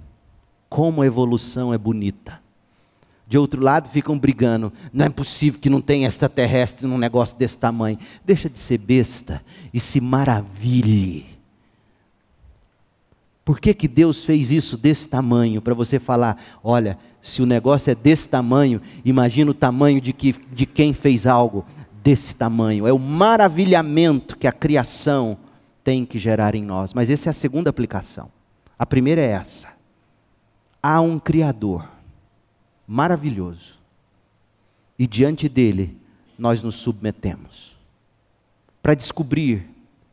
Como 0.69 1.01
a 1.01 1.05
evolução 1.05 1.73
é 1.73 1.77
bonita. 1.77 2.41
De 3.27 3.37
outro 3.37 3.61
lado, 3.61 3.89
ficam 3.89 4.17
brigando. 4.17 4.71
Não 4.93 5.05
é 5.05 5.09
possível 5.09 5.59
que 5.59 5.69
não 5.69 5.81
tenha 5.81 6.07
extraterrestre 6.07 6.87
num 6.87 6.97
negócio 6.97 7.37
desse 7.37 7.57
tamanho. 7.57 7.97
Deixa 8.25 8.49
de 8.49 8.57
ser 8.57 8.77
besta 8.77 9.43
e 9.73 9.79
se 9.79 9.99
maravilhe. 9.99 11.25
Por 13.43 13.59
que, 13.59 13.73
que 13.73 13.87
Deus 13.87 14.23
fez 14.23 14.51
isso 14.51 14.77
desse 14.77 15.09
tamanho? 15.09 15.61
Para 15.61 15.73
você 15.73 15.99
falar, 15.99 16.37
olha, 16.63 16.97
se 17.21 17.41
o 17.41 17.45
negócio 17.45 17.91
é 17.91 17.95
desse 17.95 18.29
tamanho, 18.29 18.81
imagina 19.03 19.51
o 19.51 19.53
tamanho 19.53 19.99
de, 19.99 20.13
que, 20.13 20.33
de 20.51 20.65
quem 20.65 20.93
fez 20.93 21.27
algo 21.27 21.65
desse 22.01 22.33
tamanho. 22.33 22.87
É 22.87 22.93
o 22.93 22.99
maravilhamento 22.99 24.37
que 24.37 24.47
a 24.47 24.51
criação 24.53 25.37
tem 25.83 26.05
que 26.05 26.17
gerar 26.17 26.55
em 26.55 26.63
nós. 26.63 26.93
Mas 26.93 27.09
essa 27.09 27.29
é 27.29 27.31
a 27.31 27.33
segunda 27.33 27.69
aplicação. 27.69 28.29
A 28.79 28.85
primeira 28.85 29.21
é 29.21 29.31
essa. 29.31 29.69
Há 30.81 31.01
um 31.01 31.19
Criador 31.19 31.96
maravilhoso. 32.87 33.77
E 34.97 35.05
diante 35.05 35.49
dele, 35.49 35.97
nós 36.37 36.63
nos 36.63 36.75
submetemos. 36.75 37.75
Para 38.81 38.93
descobrir 38.93 39.69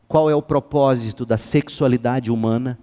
qual 0.07 0.29
é 0.29 0.35
o 0.35 0.41
propósito 0.41 1.25
da 1.25 1.37
sexualidade 1.37 2.29
humana, 2.29 2.77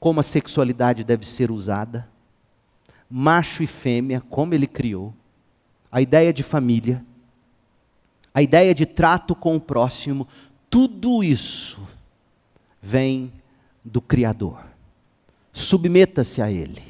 como 0.00 0.20
a 0.20 0.22
sexualidade 0.22 1.04
deve 1.04 1.26
ser 1.26 1.50
usada, 1.50 2.08
macho 3.08 3.62
e 3.62 3.66
fêmea, 3.66 4.20
como 4.28 4.52
ele 4.52 4.66
criou, 4.66 5.14
a 5.90 6.02
ideia 6.02 6.32
de 6.32 6.42
família, 6.42 7.04
a 8.34 8.42
ideia 8.42 8.74
de 8.74 8.84
trato 8.84 9.34
com 9.34 9.54
o 9.54 9.60
próximo, 9.60 10.26
tudo 10.68 11.22
isso 11.22 11.80
vem 12.82 13.32
do 13.84 14.02
Criador. 14.02 14.60
Submeta-se 15.52 16.42
a 16.42 16.50
Ele. 16.50 16.82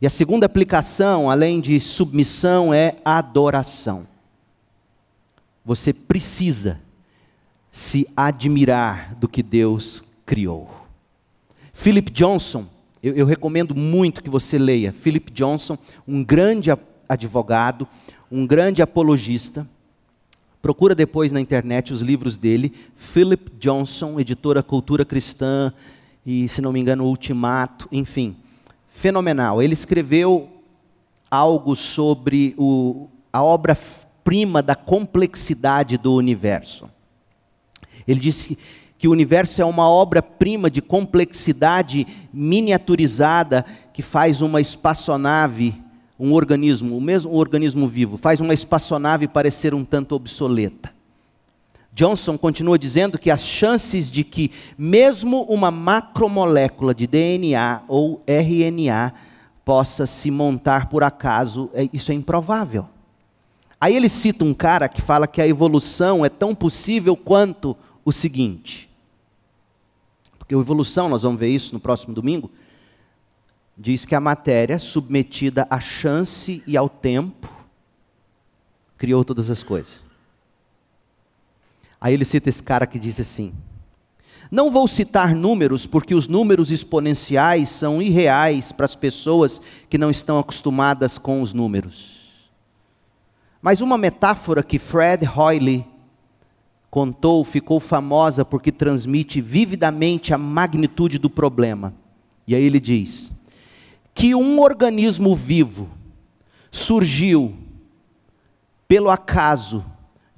E 0.00 0.06
a 0.06 0.10
segunda 0.10 0.46
aplicação, 0.46 1.30
além 1.30 1.60
de 1.60 1.78
submissão, 1.78 2.72
é 2.72 2.96
adoração. 3.04 4.06
Você 5.62 5.92
precisa 5.92 6.80
se 7.70 8.08
admirar 8.16 9.14
do 9.16 9.28
que 9.28 9.42
Deus 9.42 10.02
criou. 10.24 10.70
Philip 11.74 12.10
Johnson, 12.10 12.66
eu, 13.02 13.14
eu, 13.14 13.26
recomendo 13.26 13.74
muito 13.74 14.22
que 14.22 14.30
você 14.30 14.58
leia. 14.58 14.90
Philip 14.90 15.30
Johnson, 15.32 15.76
um 16.08 16.24
grande 16.24 16.70
advogado, 17.06 17.86
um 18.32 18.46
grande 18.46 18.80
apologista. 18.80 19.68
Procura 20.62 20.94
depois 20.94 21.30
na 21.30 21.40
internet 21.40 21.92
os 21.92 22.00
livros 22.00 22.38
dele. 22.38 22.72
Philip 22.96 23.52
Johnson, 23.58 24.18
editora 24.18 24.62
Cultura 24.62 25.04
Cristã 25.04 25.74
e, 26.24 26.48
se 26.48 26.62
não 26.62 26.72
me 26.72 26.80
engano, 26.80 27.04
Ultimato, 27.04 27.86
enfim 27.92 28.34
fenomenal. 29.00 29.62
Ele 29.62 29.72
escreveu 29.72 30.50
algo 31.30 31.74
sobre 31.74 32.54
o, 32.58 33.08
a 33.32 33.42
obra-prima 33.42 34.62
da 34.62 34.74
complexidade 34.74 35.96
do 35.96 36.14
universo. 36.14 36.86
Ele 38.06 38.20
disse 38.20 38.58
que 38.98 39.08
o 39.08 39.12
universo 39.12 39.62
é 39.62 39.64
uma 39.64 39.88
obra-prima 39.88 40.70
de 40.70 40.82
complexidade 40.82 42.06
miniaturizada 42.30 43.64
que 43.90 44.02
faz 44.02 44.42
uma 44.42 44.60
espaçonave, 44.60 45.80
um 46.18 46.34
organismo, 46.34 46.94
o 46.94 47.00
mesmo 47.00 47.32
organismo 47.32 47.88
vivo, 47.88 48.18
faz 48.18 48.38
uma 48.38 48.52
espaçonave 48.52 49.26
parecer 49.26 49.72
um 49.72 49.82
tanto 49.82 50.14
obsoleta. 50.14 50.92
Johnson 51.92 52.38
continua 52.38 52.78
dizendo 52.78 53.18
que 53.18 53.30
as 53.30 53.44
chances 53.44 54.10
de 54.10 54.22
que, 54.22 54.50
mesmo 54.78 55.42
uma 55.42 55.70
macromolécula 55.70 56.94
de 56.94 57.06
DNA 57.06 57.82
ou 57.88 58.22
RNA 58.26 59.12
possa 59.64 60.06
se 60.06 60.30
montar 60.30 60.88
por 60.88 61.02
acaso, 61.02 61.70
é, 61.74 61.88
isso 61.92 62.12
é 62.12 62.14
improvável. 62.14 62.88
Aí 63.80 63.96
ele 63.96 64.08
cita 64.08 64.44
um 64.44 64.54
cara 64.54 64.88
que 64.88 65.00
fala 65.00 65.26
que 65.26 65.40
a 65.40 65.48
evolução 65.48 66.24
é 66.24 66.28
tão 66.28 66.54
possível 66.54 67.16
quanto 67.16 67.76
o 68.04 68.12
seguinte. 68.12 68.88
Porque 70.38 70.54
a 70.54 70.58
evolução, 70.58 71.08
nós 71.08 71.22
vamos 71.22 71.40
ver 71.40 71.48
isso 71.48 71.72
no 71.72 71.80
próximo 71.80 72.14
domingo, 72.14 72.50
diz 73.76 74.04
que 74.04 74.14
a 74.14 74.20
matéria, 74.20 74.78
submetida 74.78 75.66
à 75.70 75.80
chance 75.80 76.62
e 76.66 76.76
ao 76.76 76.88
tempo, 76.88 77.48
criou 78.98 79.24
todas 79.24 79.50
as 79.50 79.62
coisas. 79.62 80.09
Aí 82.00 82.14
ele 82.14 82.24
cita 82.24 82.48
esse 82.48 82.62
cara 82.62 82.86
que 82.86 82.98
diz 82.98 83.20
assim: 83.20 83.52
Não 84.50 84.70
vou 84.70 84.88
citar 84.88 85.34
números, 85.34 85.86
porque 85.86 86.14
os 86.14 86.26
números 86.26 86.70
exponenciais 86.70 87.68
são 87.68 88.00
irreais 88.00 88.72
para 88.72 88.86
as 88.86 88.96
pessoas 88.96 89.60
que 89.88 89.98
não 89.98 90.10
estão 90.10 90.38
acostumadas 90.38 91.18
com 91.18 91.42
os 91.42 91.52
números. 91.52 92.20
Mas 93.60 93.80
uma 93.80 93.98
metáfora 93.98 94.62
que 94.62 94.78
Fred 94.78 95.28
Hoyle 95.28 95.86
contou 96.90 97.44
ficou 97.44 97.78
famosa 97.78 98.44
porque 98.44 98.72
transmite 98.72 99.40
vividamente 99.40 100.32
a 100.32 100.38
magnitude 100.38 101.18
do 101.18 101.28
problema. 101.28 101.92
E 102.46 102.54
aí 102.54 102.64
ele 102.64 102.80
diz: 102.80 103.30
que 104.14 104.34
um 104.34 104.60
organismo 104.60 105.34
vivo 105.34 105.88
surgiu 106.70 107.54
pelo 108.88 109.10
acaso 109.10 109.84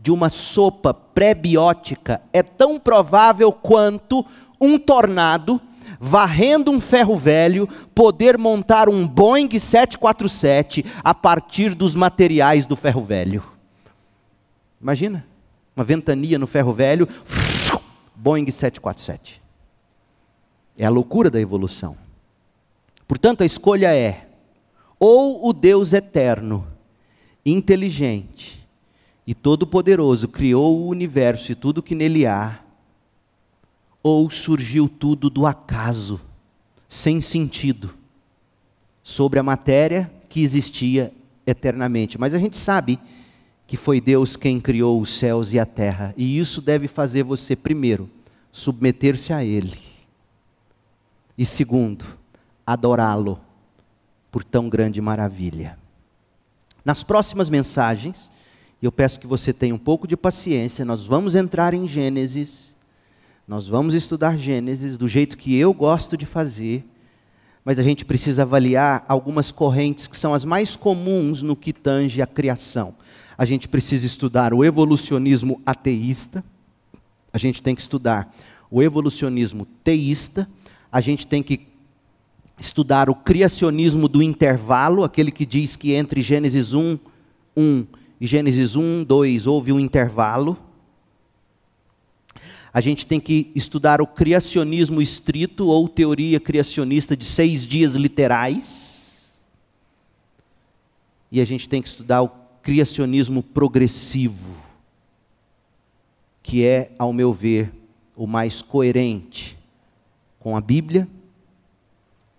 de 0.02 0.10
uma 0.10 0.28
sopa 0.28 0.92
pré-biótica 0.92 2.20
é 2.32 2.42
tão 2.42 2.78
provável 2.78 3.52
quanto 3.52 4.26
um 4.60 4.76
tornado 4.76 5.60
varrendo 6.00 6.72
um 6.72 6.80
ferro 6.80 7.16
velho 7.16 7.68
poder 7.94 8.36
montar 8.36 8.88
um 8.88 9.06
Boeing 9.06 9.56
747 9.56 10.84
a 11.04 11.14
partir 11.14 11.76
dos 11.76 11.94
materiais 11.94 12.66
do 12.66 12.74
ferro 12.74 13.04
velho. 13.04 13.44
Imagina, 14.80 15.24
uma 15.76 15.84
ventania 15.84 16.36
no 16.36 16.48
ferro 16.48 16.72
velho, 16.72 17.08
Boeing 18.16 18.50
747. 18.50 19.40
É 20.76 20.84
a 20.84 20.90
loucura 20.90 21.30
da 21.30 21.40
evolução. 21.40 21.96
Portanto, 23.06 23.42
a 23.42 23.46
escolha 23.46 23.94
é: 23.94 24.26
ou 24.98 25.48
o 25.48 25.52
Deus 25.52 25.92
eterno, 25.92 26.66
inteligente 27.46 28.61
e 29.32 29.34
todo-poderoso 29.34 30.28
criou 30.28 30.78
o 30.78 30.88
universo 30.88 31.52
e 31.52 31.54
tudo 31.54 31.82
que 31.82 31.94
nele 31.94 32.26
há, 32.26 32.60
ou 34.02 34.28
surgiu 34.28 34.90
tudo 34.90 35.30
do 35.30 35.46
acaso, 35.46 36.20
sem 36.86 37.18
sentido, 37.18 37.94
sobre 39.02 39.38
a 39.38 39.42
matéria 39.42 40.12
que 40.28 40.42
existia 40.42 41.14
eternamente. 41.46 42.20
Mas 42.20 42.34
a 42.34 42.38
gente 42.38 42.58
sabe 42.58 42.98
que 43.66 43.74
foi 43.74 44.02
Deus 44.02 44.36
quem 44.36 44.60
criou 44.60 45.00
os 45.00 45.10
céus 45.10 45.54
e 45.54 45.58
a 45.58 45.64
terra, 45.64 46.12
e 46.14 46.38
isso 46.38 46.60
deve 46.60 46.86
fazer 46.86 47.22
você, 47.22 47.56
primeiro, 47.56 48.10
submeter-se 48.52 49.32
a 49.32 49.42
Ele, 49.42 49.78
e 51.38 51.46
segundo, 51.46 52.04
adorá-lo 52.66 53.40
por 54.30 54.44
tão 54.44 54.68
grande 54.68 55.00
maravilha. 55.00 55.78
Nas 56.84 57.02
próximas 57.02 57.48
mensagens, 57.48 58.30
eu 58.86 58.90
peço 58.90 59.20
que 59.20 59.26
você 59.28 59.52
tenha 59.52 59.74
um 59.74 59.78
pouco 59.78 60.08
de 60.08 60.16
paciência, 60.16 60.84
nós 60.84 61.06
vamos 61.06 61.36
entrar 61.36 61.72
em 61.72 61.86
Gênesis, 61.86 62.74
nós 63.46 63.68
vamos 63.68 63.94
estudar 63.94 64.36
Gênesis 64.36 64.98
do 64.98 65.06
jeito 65.06 65.38
que 65.38 65.56
eu 65.56 65.72
gosto 65.72 66.16
de 66.16 66.26
fazer, 66.26 66.84
mas 67.64 67.78
a 67.78 67.82
gente 67.82 68.04
precisa 68.04 68.42
avaliar 68.42 69.04
algumas 69.06 69.52
correntes 69.52 70.08
que 70.08 70.16
são 70.16 70.34
as 70.34 70.44
mais 70.44 70.74
comuns 70.74 71.42
no 71.42 71.54
que 71.54 71.72
tange 71.72 72.20
a 72.20 72.26
criação. 72.26 72.94
A 73.38 73.44
gente 73.44 73.68
precisa 73.68 74.04
estudar 74.04 74.52
o 74.52 74.64
evolucionismo 74.64 75.62
ateísta, 75.64 76.44
a 77.32 77.38
gente 77.38 77.62
tem 77.62 77.76
que 77.76 77.82
estudar 77.82 78.34
o 78.68 78.82
evolucionismo 78.82 79.64
teísta, 79.84 80.48
a 80.90 81.00
gente 81.00 81.24
tem 81.24 81.40
que 81.40 81.68
estudar 82.58 83.08
o 83.08 83.14
criacionismo 83.14 84.08
do 84.08 84.20
intervalo, 84.20 85.04
aquele 85.04 85.30
que 85.30 85.46
diz 85.46 85.76
que 85.76 85.92
entre 85.92 86.20
Gênesis 86.20 86.74
1, 86.74 86.98
1 87.56 87.86
e 88.22 88.26
Gênesis 88.28 88.76
1, 88.76 89.02
2 89.02 89.48
houve 89.48 89.72
um 89.72 89.80
intervalo. 89.80 90.56
A 92.72 92.80
gente 92.80 93.04
tem 93.04 93.18
que 93.18 93.50
estudar 93.52 94.00
o 94.00 94.06
criacionismo 94.06 95.02
estrito 95.02 95.66
ou 95.66 95.88
teoria 95.88 96.38
criacionista 96.38 97.16
de 97.16 97.24
seis 97.24 97.66
dias 97.66 97.96
literais. 97.96 99.32
E 101.32 101.40
a 101.40 101.44
gente 101.44 101.68
tem 101.68 101.82
que 101.82 101.88
estudar 101.88 102.22
o 102.22 102.30
criacionismo 102.62 103.42
progressivo, 103.42 104.54
que 106.44 106.64
é, 106.64 106.92
ao 106.96 107.12
meu 107.12 107.32
ver, 107.32 107.72
o 108.14 108.28
mais 108.28 108.62
coerente 108.62 109.58
com 110.38 110.56
a 110.56 110.60
Bíblia 110.60 111.08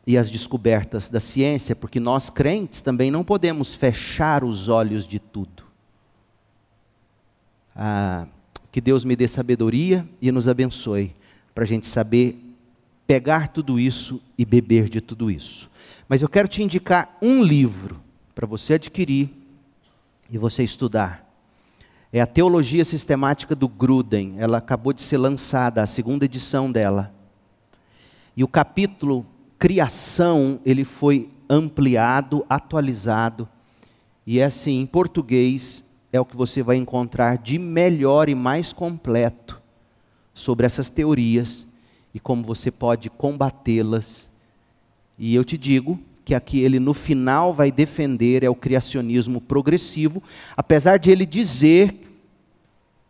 e 0.08 0.18
as 0.18 0.32
descobertas 0.32 1.10
da 1.10 1.20
ciência, 1.20 1.76
porque 1.76 2.00
nós 2.00 2.30
crentes 2.30 2.82
também 2.82 3.12
não 3.12 3.26
podemos 3.26 3.76
fechar 3.76 4.46
os 4.46 4.70
olhos 4.70 5.06
de 5.06 5.20
tudo. 5.20 5.63
Ah, 7.76 8.28
que 8.72 8.82
Deus 8.82 9.06
me 9.06 9.16
dê 9.16 9.28
sabedoria 9.28 10.08
e 10.22 10.32
nos 10.32 10.48
abençoe, 10.48 11.16
para 11.54 11.64
a 11.64 11.68
gente 11.68 11.88
saber 11.88 12.40
pegar 13.06 13.50
tudo 13.50 13.80
isso 13.80 14.22
e 14.38 14.46
beber 14.46 14.90
de 14.90 15.02
tudo 15.02 15.30
isso. 15.30 15.70
Mas 16.08 16.22
eu 16.22 16.30
quero 16.30 16.48
te 16.48 16.64
indicar 16.64 17.18
um 17.22 17.44
livro 17.44 18.02
para 18.34 18.48
você 18.48 18.76
adquirir 18.76 19.30
e 20.30 20.38
você 20.38 20.64
estudar. 20.64 21.30
É 22.12 22.22
a 22.22 22.28
Teologia 22.28 22.86
Sistemática 22.86 23.56
do 23.56 23.68
Gruden. 23.68 24.36
Ela 24.38 24.60
acabou 24.60 24.94
de 24.94 25.02
ser 25.02 25.18
lançada, 25.18 25.82
a 25.82 25.88
segunda 25.88 26.26
edição 26.26 26.72
dela. 26.72 27.14
E 28.36 28.44
o 28.44 28.48
capítulo 28.48 29.26
criação, 29.64 30.60
ele 30.66 30.84
foi 30.84 31.30
ampliado, 31.50 32.46
atualizado, 32.50 33.48
e 34.28 34.40
é 34.40 34.44
assim, 34.44 34.82
em 34.82 34.86
português, 34.86 35.86
é 36.14 36.22
o 36.22 36.26
que 36.26 36.38
você 36.38 36.64
vai 36.64 36.78
encontrar 36.78 37.38
de 37.38 37.60
melhor 37.60 38.30
e 38.30 38.36
mais 38.36 38.72
completo 38.72 39.62
sobre 40.34 40.66
essas 40.66 40.90
teorias 40.90 41.68
e 42.14 42.20
como 42.20 42.44
você 42.44 42.72
pode 42.72 43.10
combatê-las. 43.10 44.30
E 45.20 45.36
eu 45.36 45.44
te 45.44 45.58
digo 45.58 46.00
que 46.24 46.34
aqui 46.34 46.62
ele 46.62 46.80
no 46.80 46.94
final 46.94 47.54
vai 47.54 47.70
defender 47.70 48.44
é 48.44 48.50
o 48.50 48.56
criacionismo 48.56 49.42
progressivo, 49.42 50.24
apesar 50.56 50.98
de 50.98 51.12
ele 51.12 51.26
dizer 51.26 51.94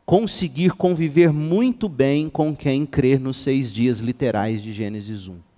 conseguir 0.06 0.72
conviver 0.72 1.32
muito 1.32 1.88
bem 1.88 2.28
com 2.28 2.56
quem 2.56 2.86
crer 2.86 3.20
nos 3.20 3.38
seis 3.38 3.72
dias 3.72 4.00
literais 4.00 4.64
de 4.64 4.72
Gênesis 4.72 5.28
1 5.28 5.54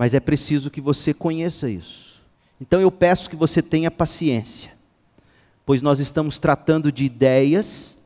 mas 0.00 0.14
é 0.14 0.18
preciso 0.18 0.70
que 0.70 0.80
você 0.80 1.12
conheça 1.12 1.68
isso. 1.68 2.22
Então 2.58 2.80
eu 2.80 2.90
peço 2.90 3.28
que 3.28 3.36
você 3.36 3.60
tenha 3.60 3.90
paciência, 3.90 4.70
pois 5.64 5.82
nós 5.82 6.00
estamos 6.00 6.38
tratando 6.38 6.90
de 6.90 7.04
ideias, 7.04 7.98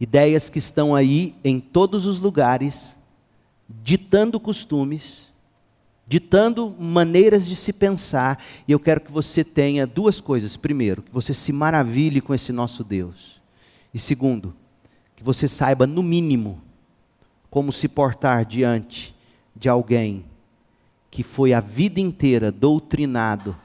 ideias 0.00 0.48
que 0.48 0.58
estão 0.58 0.94
aí 0.94 1.34
em 1.44 1.60
todos 1.60 2.06
os 2.06 2.18
lugares, 2.18 2.96
ditando 3.68 4.40
costumes, 4.40 5.32
ditando 6.06 6.74
maneiras 6.78 7.46
de 7.46 7.54
se 7.54 7.72
pensar, 7.72 8.42
e 8.66 8.72
eu 8.72 8.80
quero 8.80 9.00
que 9.00 9.12
você 9.12 9.44
tenha 9.44 9.86
duas 9.86 10.20
coisas. 10.20 10.56
Primeiro, 10.56 11.02
que 11.02 11.12
você 11.12 11.32
se 11.32 11.52
maravilhe 11.52 12.20
com 12.20 12.34
esse 12.34 12.52
nosso 12.52 12.82
Deus. 12.82 13.40
E 13.94 13.98
segundo, 13.98 14.54
que 15.14 15.22
você 15.22 15.46
saiba, 15.46 15.86
no 15.86 16.02
mínimo, 16.02 16.60
como 17.48 17.70
se 17.70 17.86
portar 17.86 18.44
diante 18.44 19.14
de 19.54 19.68
alguém 19.68 20.24
que 21.10 21.22
foi 21.22 21.52
a 21.52 21.60
vida 21.60 22.00
inteira 22.00 22.50
doutrinado 22.52 23.56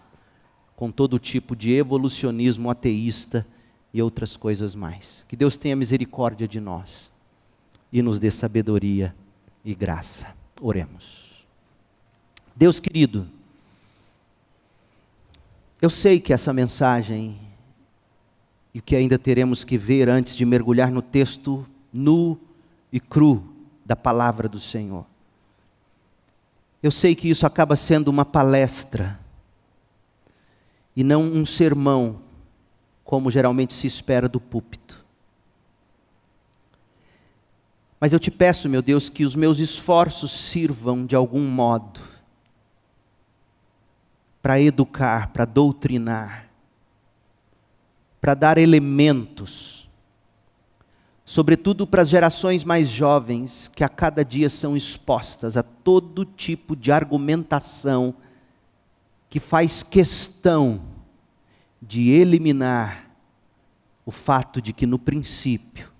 com 0.75 0.91
todo 0.91 1.19
tipo 1.19 1.55
de 1.55 1.71
evolucionismo 1.71 2.69
ateísta 2.69 3.45
e 3.93 4.01
outras 4.01 4.35
coisas 4.35 4.75
mais. 4.75 5.25
Que 5.27 5.35
Deus 5.35 5.57
tenha 5.57 5.75
misericórdia 5.75 6.47
de 6.47 6.59
nós 6.59 7.11
e 7.91 8.01
nos 8.01 8.19
dê 8.19 8.29
sabedoria 8.29 9.15
e 9.63 9.73
graça. 9.73 10.35
Oremos. 10.61 11.45
Deus 12.55 12.79
querido, 12.79 13.27
eu 15.81 15.89
sei 15.89 16.19
que 16.19 16.33
essa 16.33 16.53
mensagem 16.53 17.39
e 18.73 18.79
o 18.79 18.81
que 18.81 18.95
ainda 18.95 19.17
teremos 19.17 19.63
que 19.63 19.77
ver 19.77 20.09
antes 20.09 20.35
de 20.35 20.45
mergulhar 20.45 20.91
no 20.91 21.01
texto 21.01 21.65
nu 21.91 22.37
e 22.91 22.99
cru 22.99 23.43
da 23.85 23.95
palavra 23.95 24.49
do 24.49 24.59
Senhor 24.59 25.05
eu 26.85 26.91
sei 26.91 27.15
que 27.15 27.27
isso 27.27 27.47
acaba 27.47 27.75
sendo 27.75 28.09
uma 28.09 28.23
palestra 28.23 29.19
e 30.95 31.03
não 31.03 31.23
um 31.23 31.45
sermão, 31.45 32.21
como 33.03 33.29
geralmente 33.29 33.73
se 33.73 33.87
espera 33.87 34.29
do 34.29 34.39
púlpito. 34.39 35.03
Mas 37.99 38.13
eu 38.13 38.19
te 38.19 38.29
peço, 38.29 38.69
meu 38.69 38.81
Deus, 38.81 39.09
que 39.09 39.23
os 39.23 39.35
meus 39.35 39.59
esforços 39.59 40.31
sirvam 40.31 41.05
de 41.05 41.15
algum 41.15 41.47
modo 41.47 41.99
para 44.41 44.59
educar, 44.59 45.29
para 45.33 45.45
doutrinar, 45.45 46.49
para 48.21 48.33
dar 48.33 48.57
elementos 48.57 49.85
sobretudo 51.25 51.87
para 51.87 52.03
as 52.03 52.09
gerações 52.09 52.63
mais 52.63 52.87
jovens, 52.87 53.69
que 53.73 53.83
a 53.83 53.89
cada 53.89 54.23
dia 54.23 54.47
são 54.47 54.77
expostas 54.77 55.57
a 55.57 55.63
todo 55.63 56.23
tipo 56.23 56.75
de 56.75 56.91
argumentação 56.91 58.13
que 59.35 59.39
faz 59.41 59.83
questão 59.83 60.81
de 61.81 62.09
eliminar 62.09 63.11
o 64.05 64.09
fato 64.09 64.61
de 64.61 64.71
que 64.71 64.85
no 64.85 64.97
princípio 64.97 65.91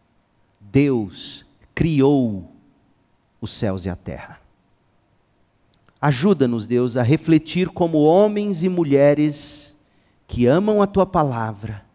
Deus 0.57 1.45
criou 1.73 2.55
os 3.41 3.51
céus 3.51 3.85
e 3.85 3.89
a 3.89 3.95
terra. 3.97 4.39
Ajuda-nos, 5.99 6.65
Deus, 6.65 6.95
a 6.95 7.01
refletir 7.01 7.67
como 7.67 8.03
homens 8.03 8.63
e 8.63 8.69
mulheres 8.69 9.75
que 10.25 10.45
amam 10.45 10.81
a 10.81 10.87
tua 10.87 11.05
palavra 11.05 11.85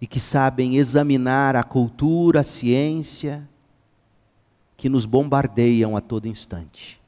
e 0.00 0.08
que 0.08 0.18
sabem 0.18 0.76
examinar 0.76 1.54
a 1.54 1.62
cultura, 1.62 2.40
a 2.40 2.42
ciência, 2.42 3.48
que 4.76 4.88
nos 4.88 5.06
bombardeiam 5.06 5.96
a 5.96 6.00
todo 6.00 6.26
instante. 6.26 7.00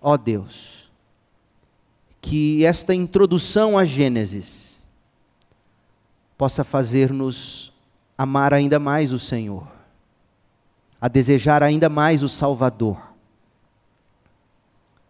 Ó 0.00 0.14
oh 0.14 0.16
Deus, 0.16 0.85
que 2.26 2.64
esta 2.64 2.92
introdução 2.92 3.78
a 3.78 3.84
Gênesis 3.84 4.74
possa 6.36 6.64
fazer-nos 6.64 7.72
amar 8.18 8.52
ainda 8.52 8.80
mais 8.80 9.12
o 9.12 9.18
Senhor, 9.18 9.64
a 11.00 11.06
desejar 11.06 11.62
ainda 11.62 11.88
mais 11.88 12.24
o 12.24 12.28
Salvador 12.28 13.00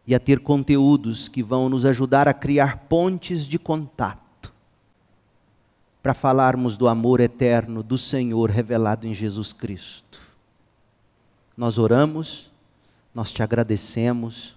e 0.07 0.15
a 0.15 0.21
ter 0.21 0.41
conteúdos 0.41 1.27
que 1.27 1.43
vão 1.43 1.71
nos 1.71 1.87
ajudar 1.87 2.29
a 2.29 2.35
criar 2.35 2.81
pontes 2.81 3.47
de 3.47 3.59
contato 3.59 4.53
para 6.03 6.13
falarmos 6.13 6.77
do 6.77 6.87
amor 6.87 7.21
eterno 7.21 7.83
do 7.83 7.97
Senhor 7.97 8.51
revelado 8.51 9.07
em 9.07 9.15
Jesus 9.15 9.55
Cristo. 9.55 10.21
nós 11.57 11.79
oramos, 11.79 12.53
nós 13.15 13.33
te 13.33 13.43
agradecemos, 13.43 14.55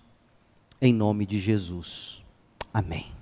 em 0.81 0.93
nome 0.93 1.25
de 1.25 1.39
Jesus. 1.39 2.18
Amém. 2.73 3.18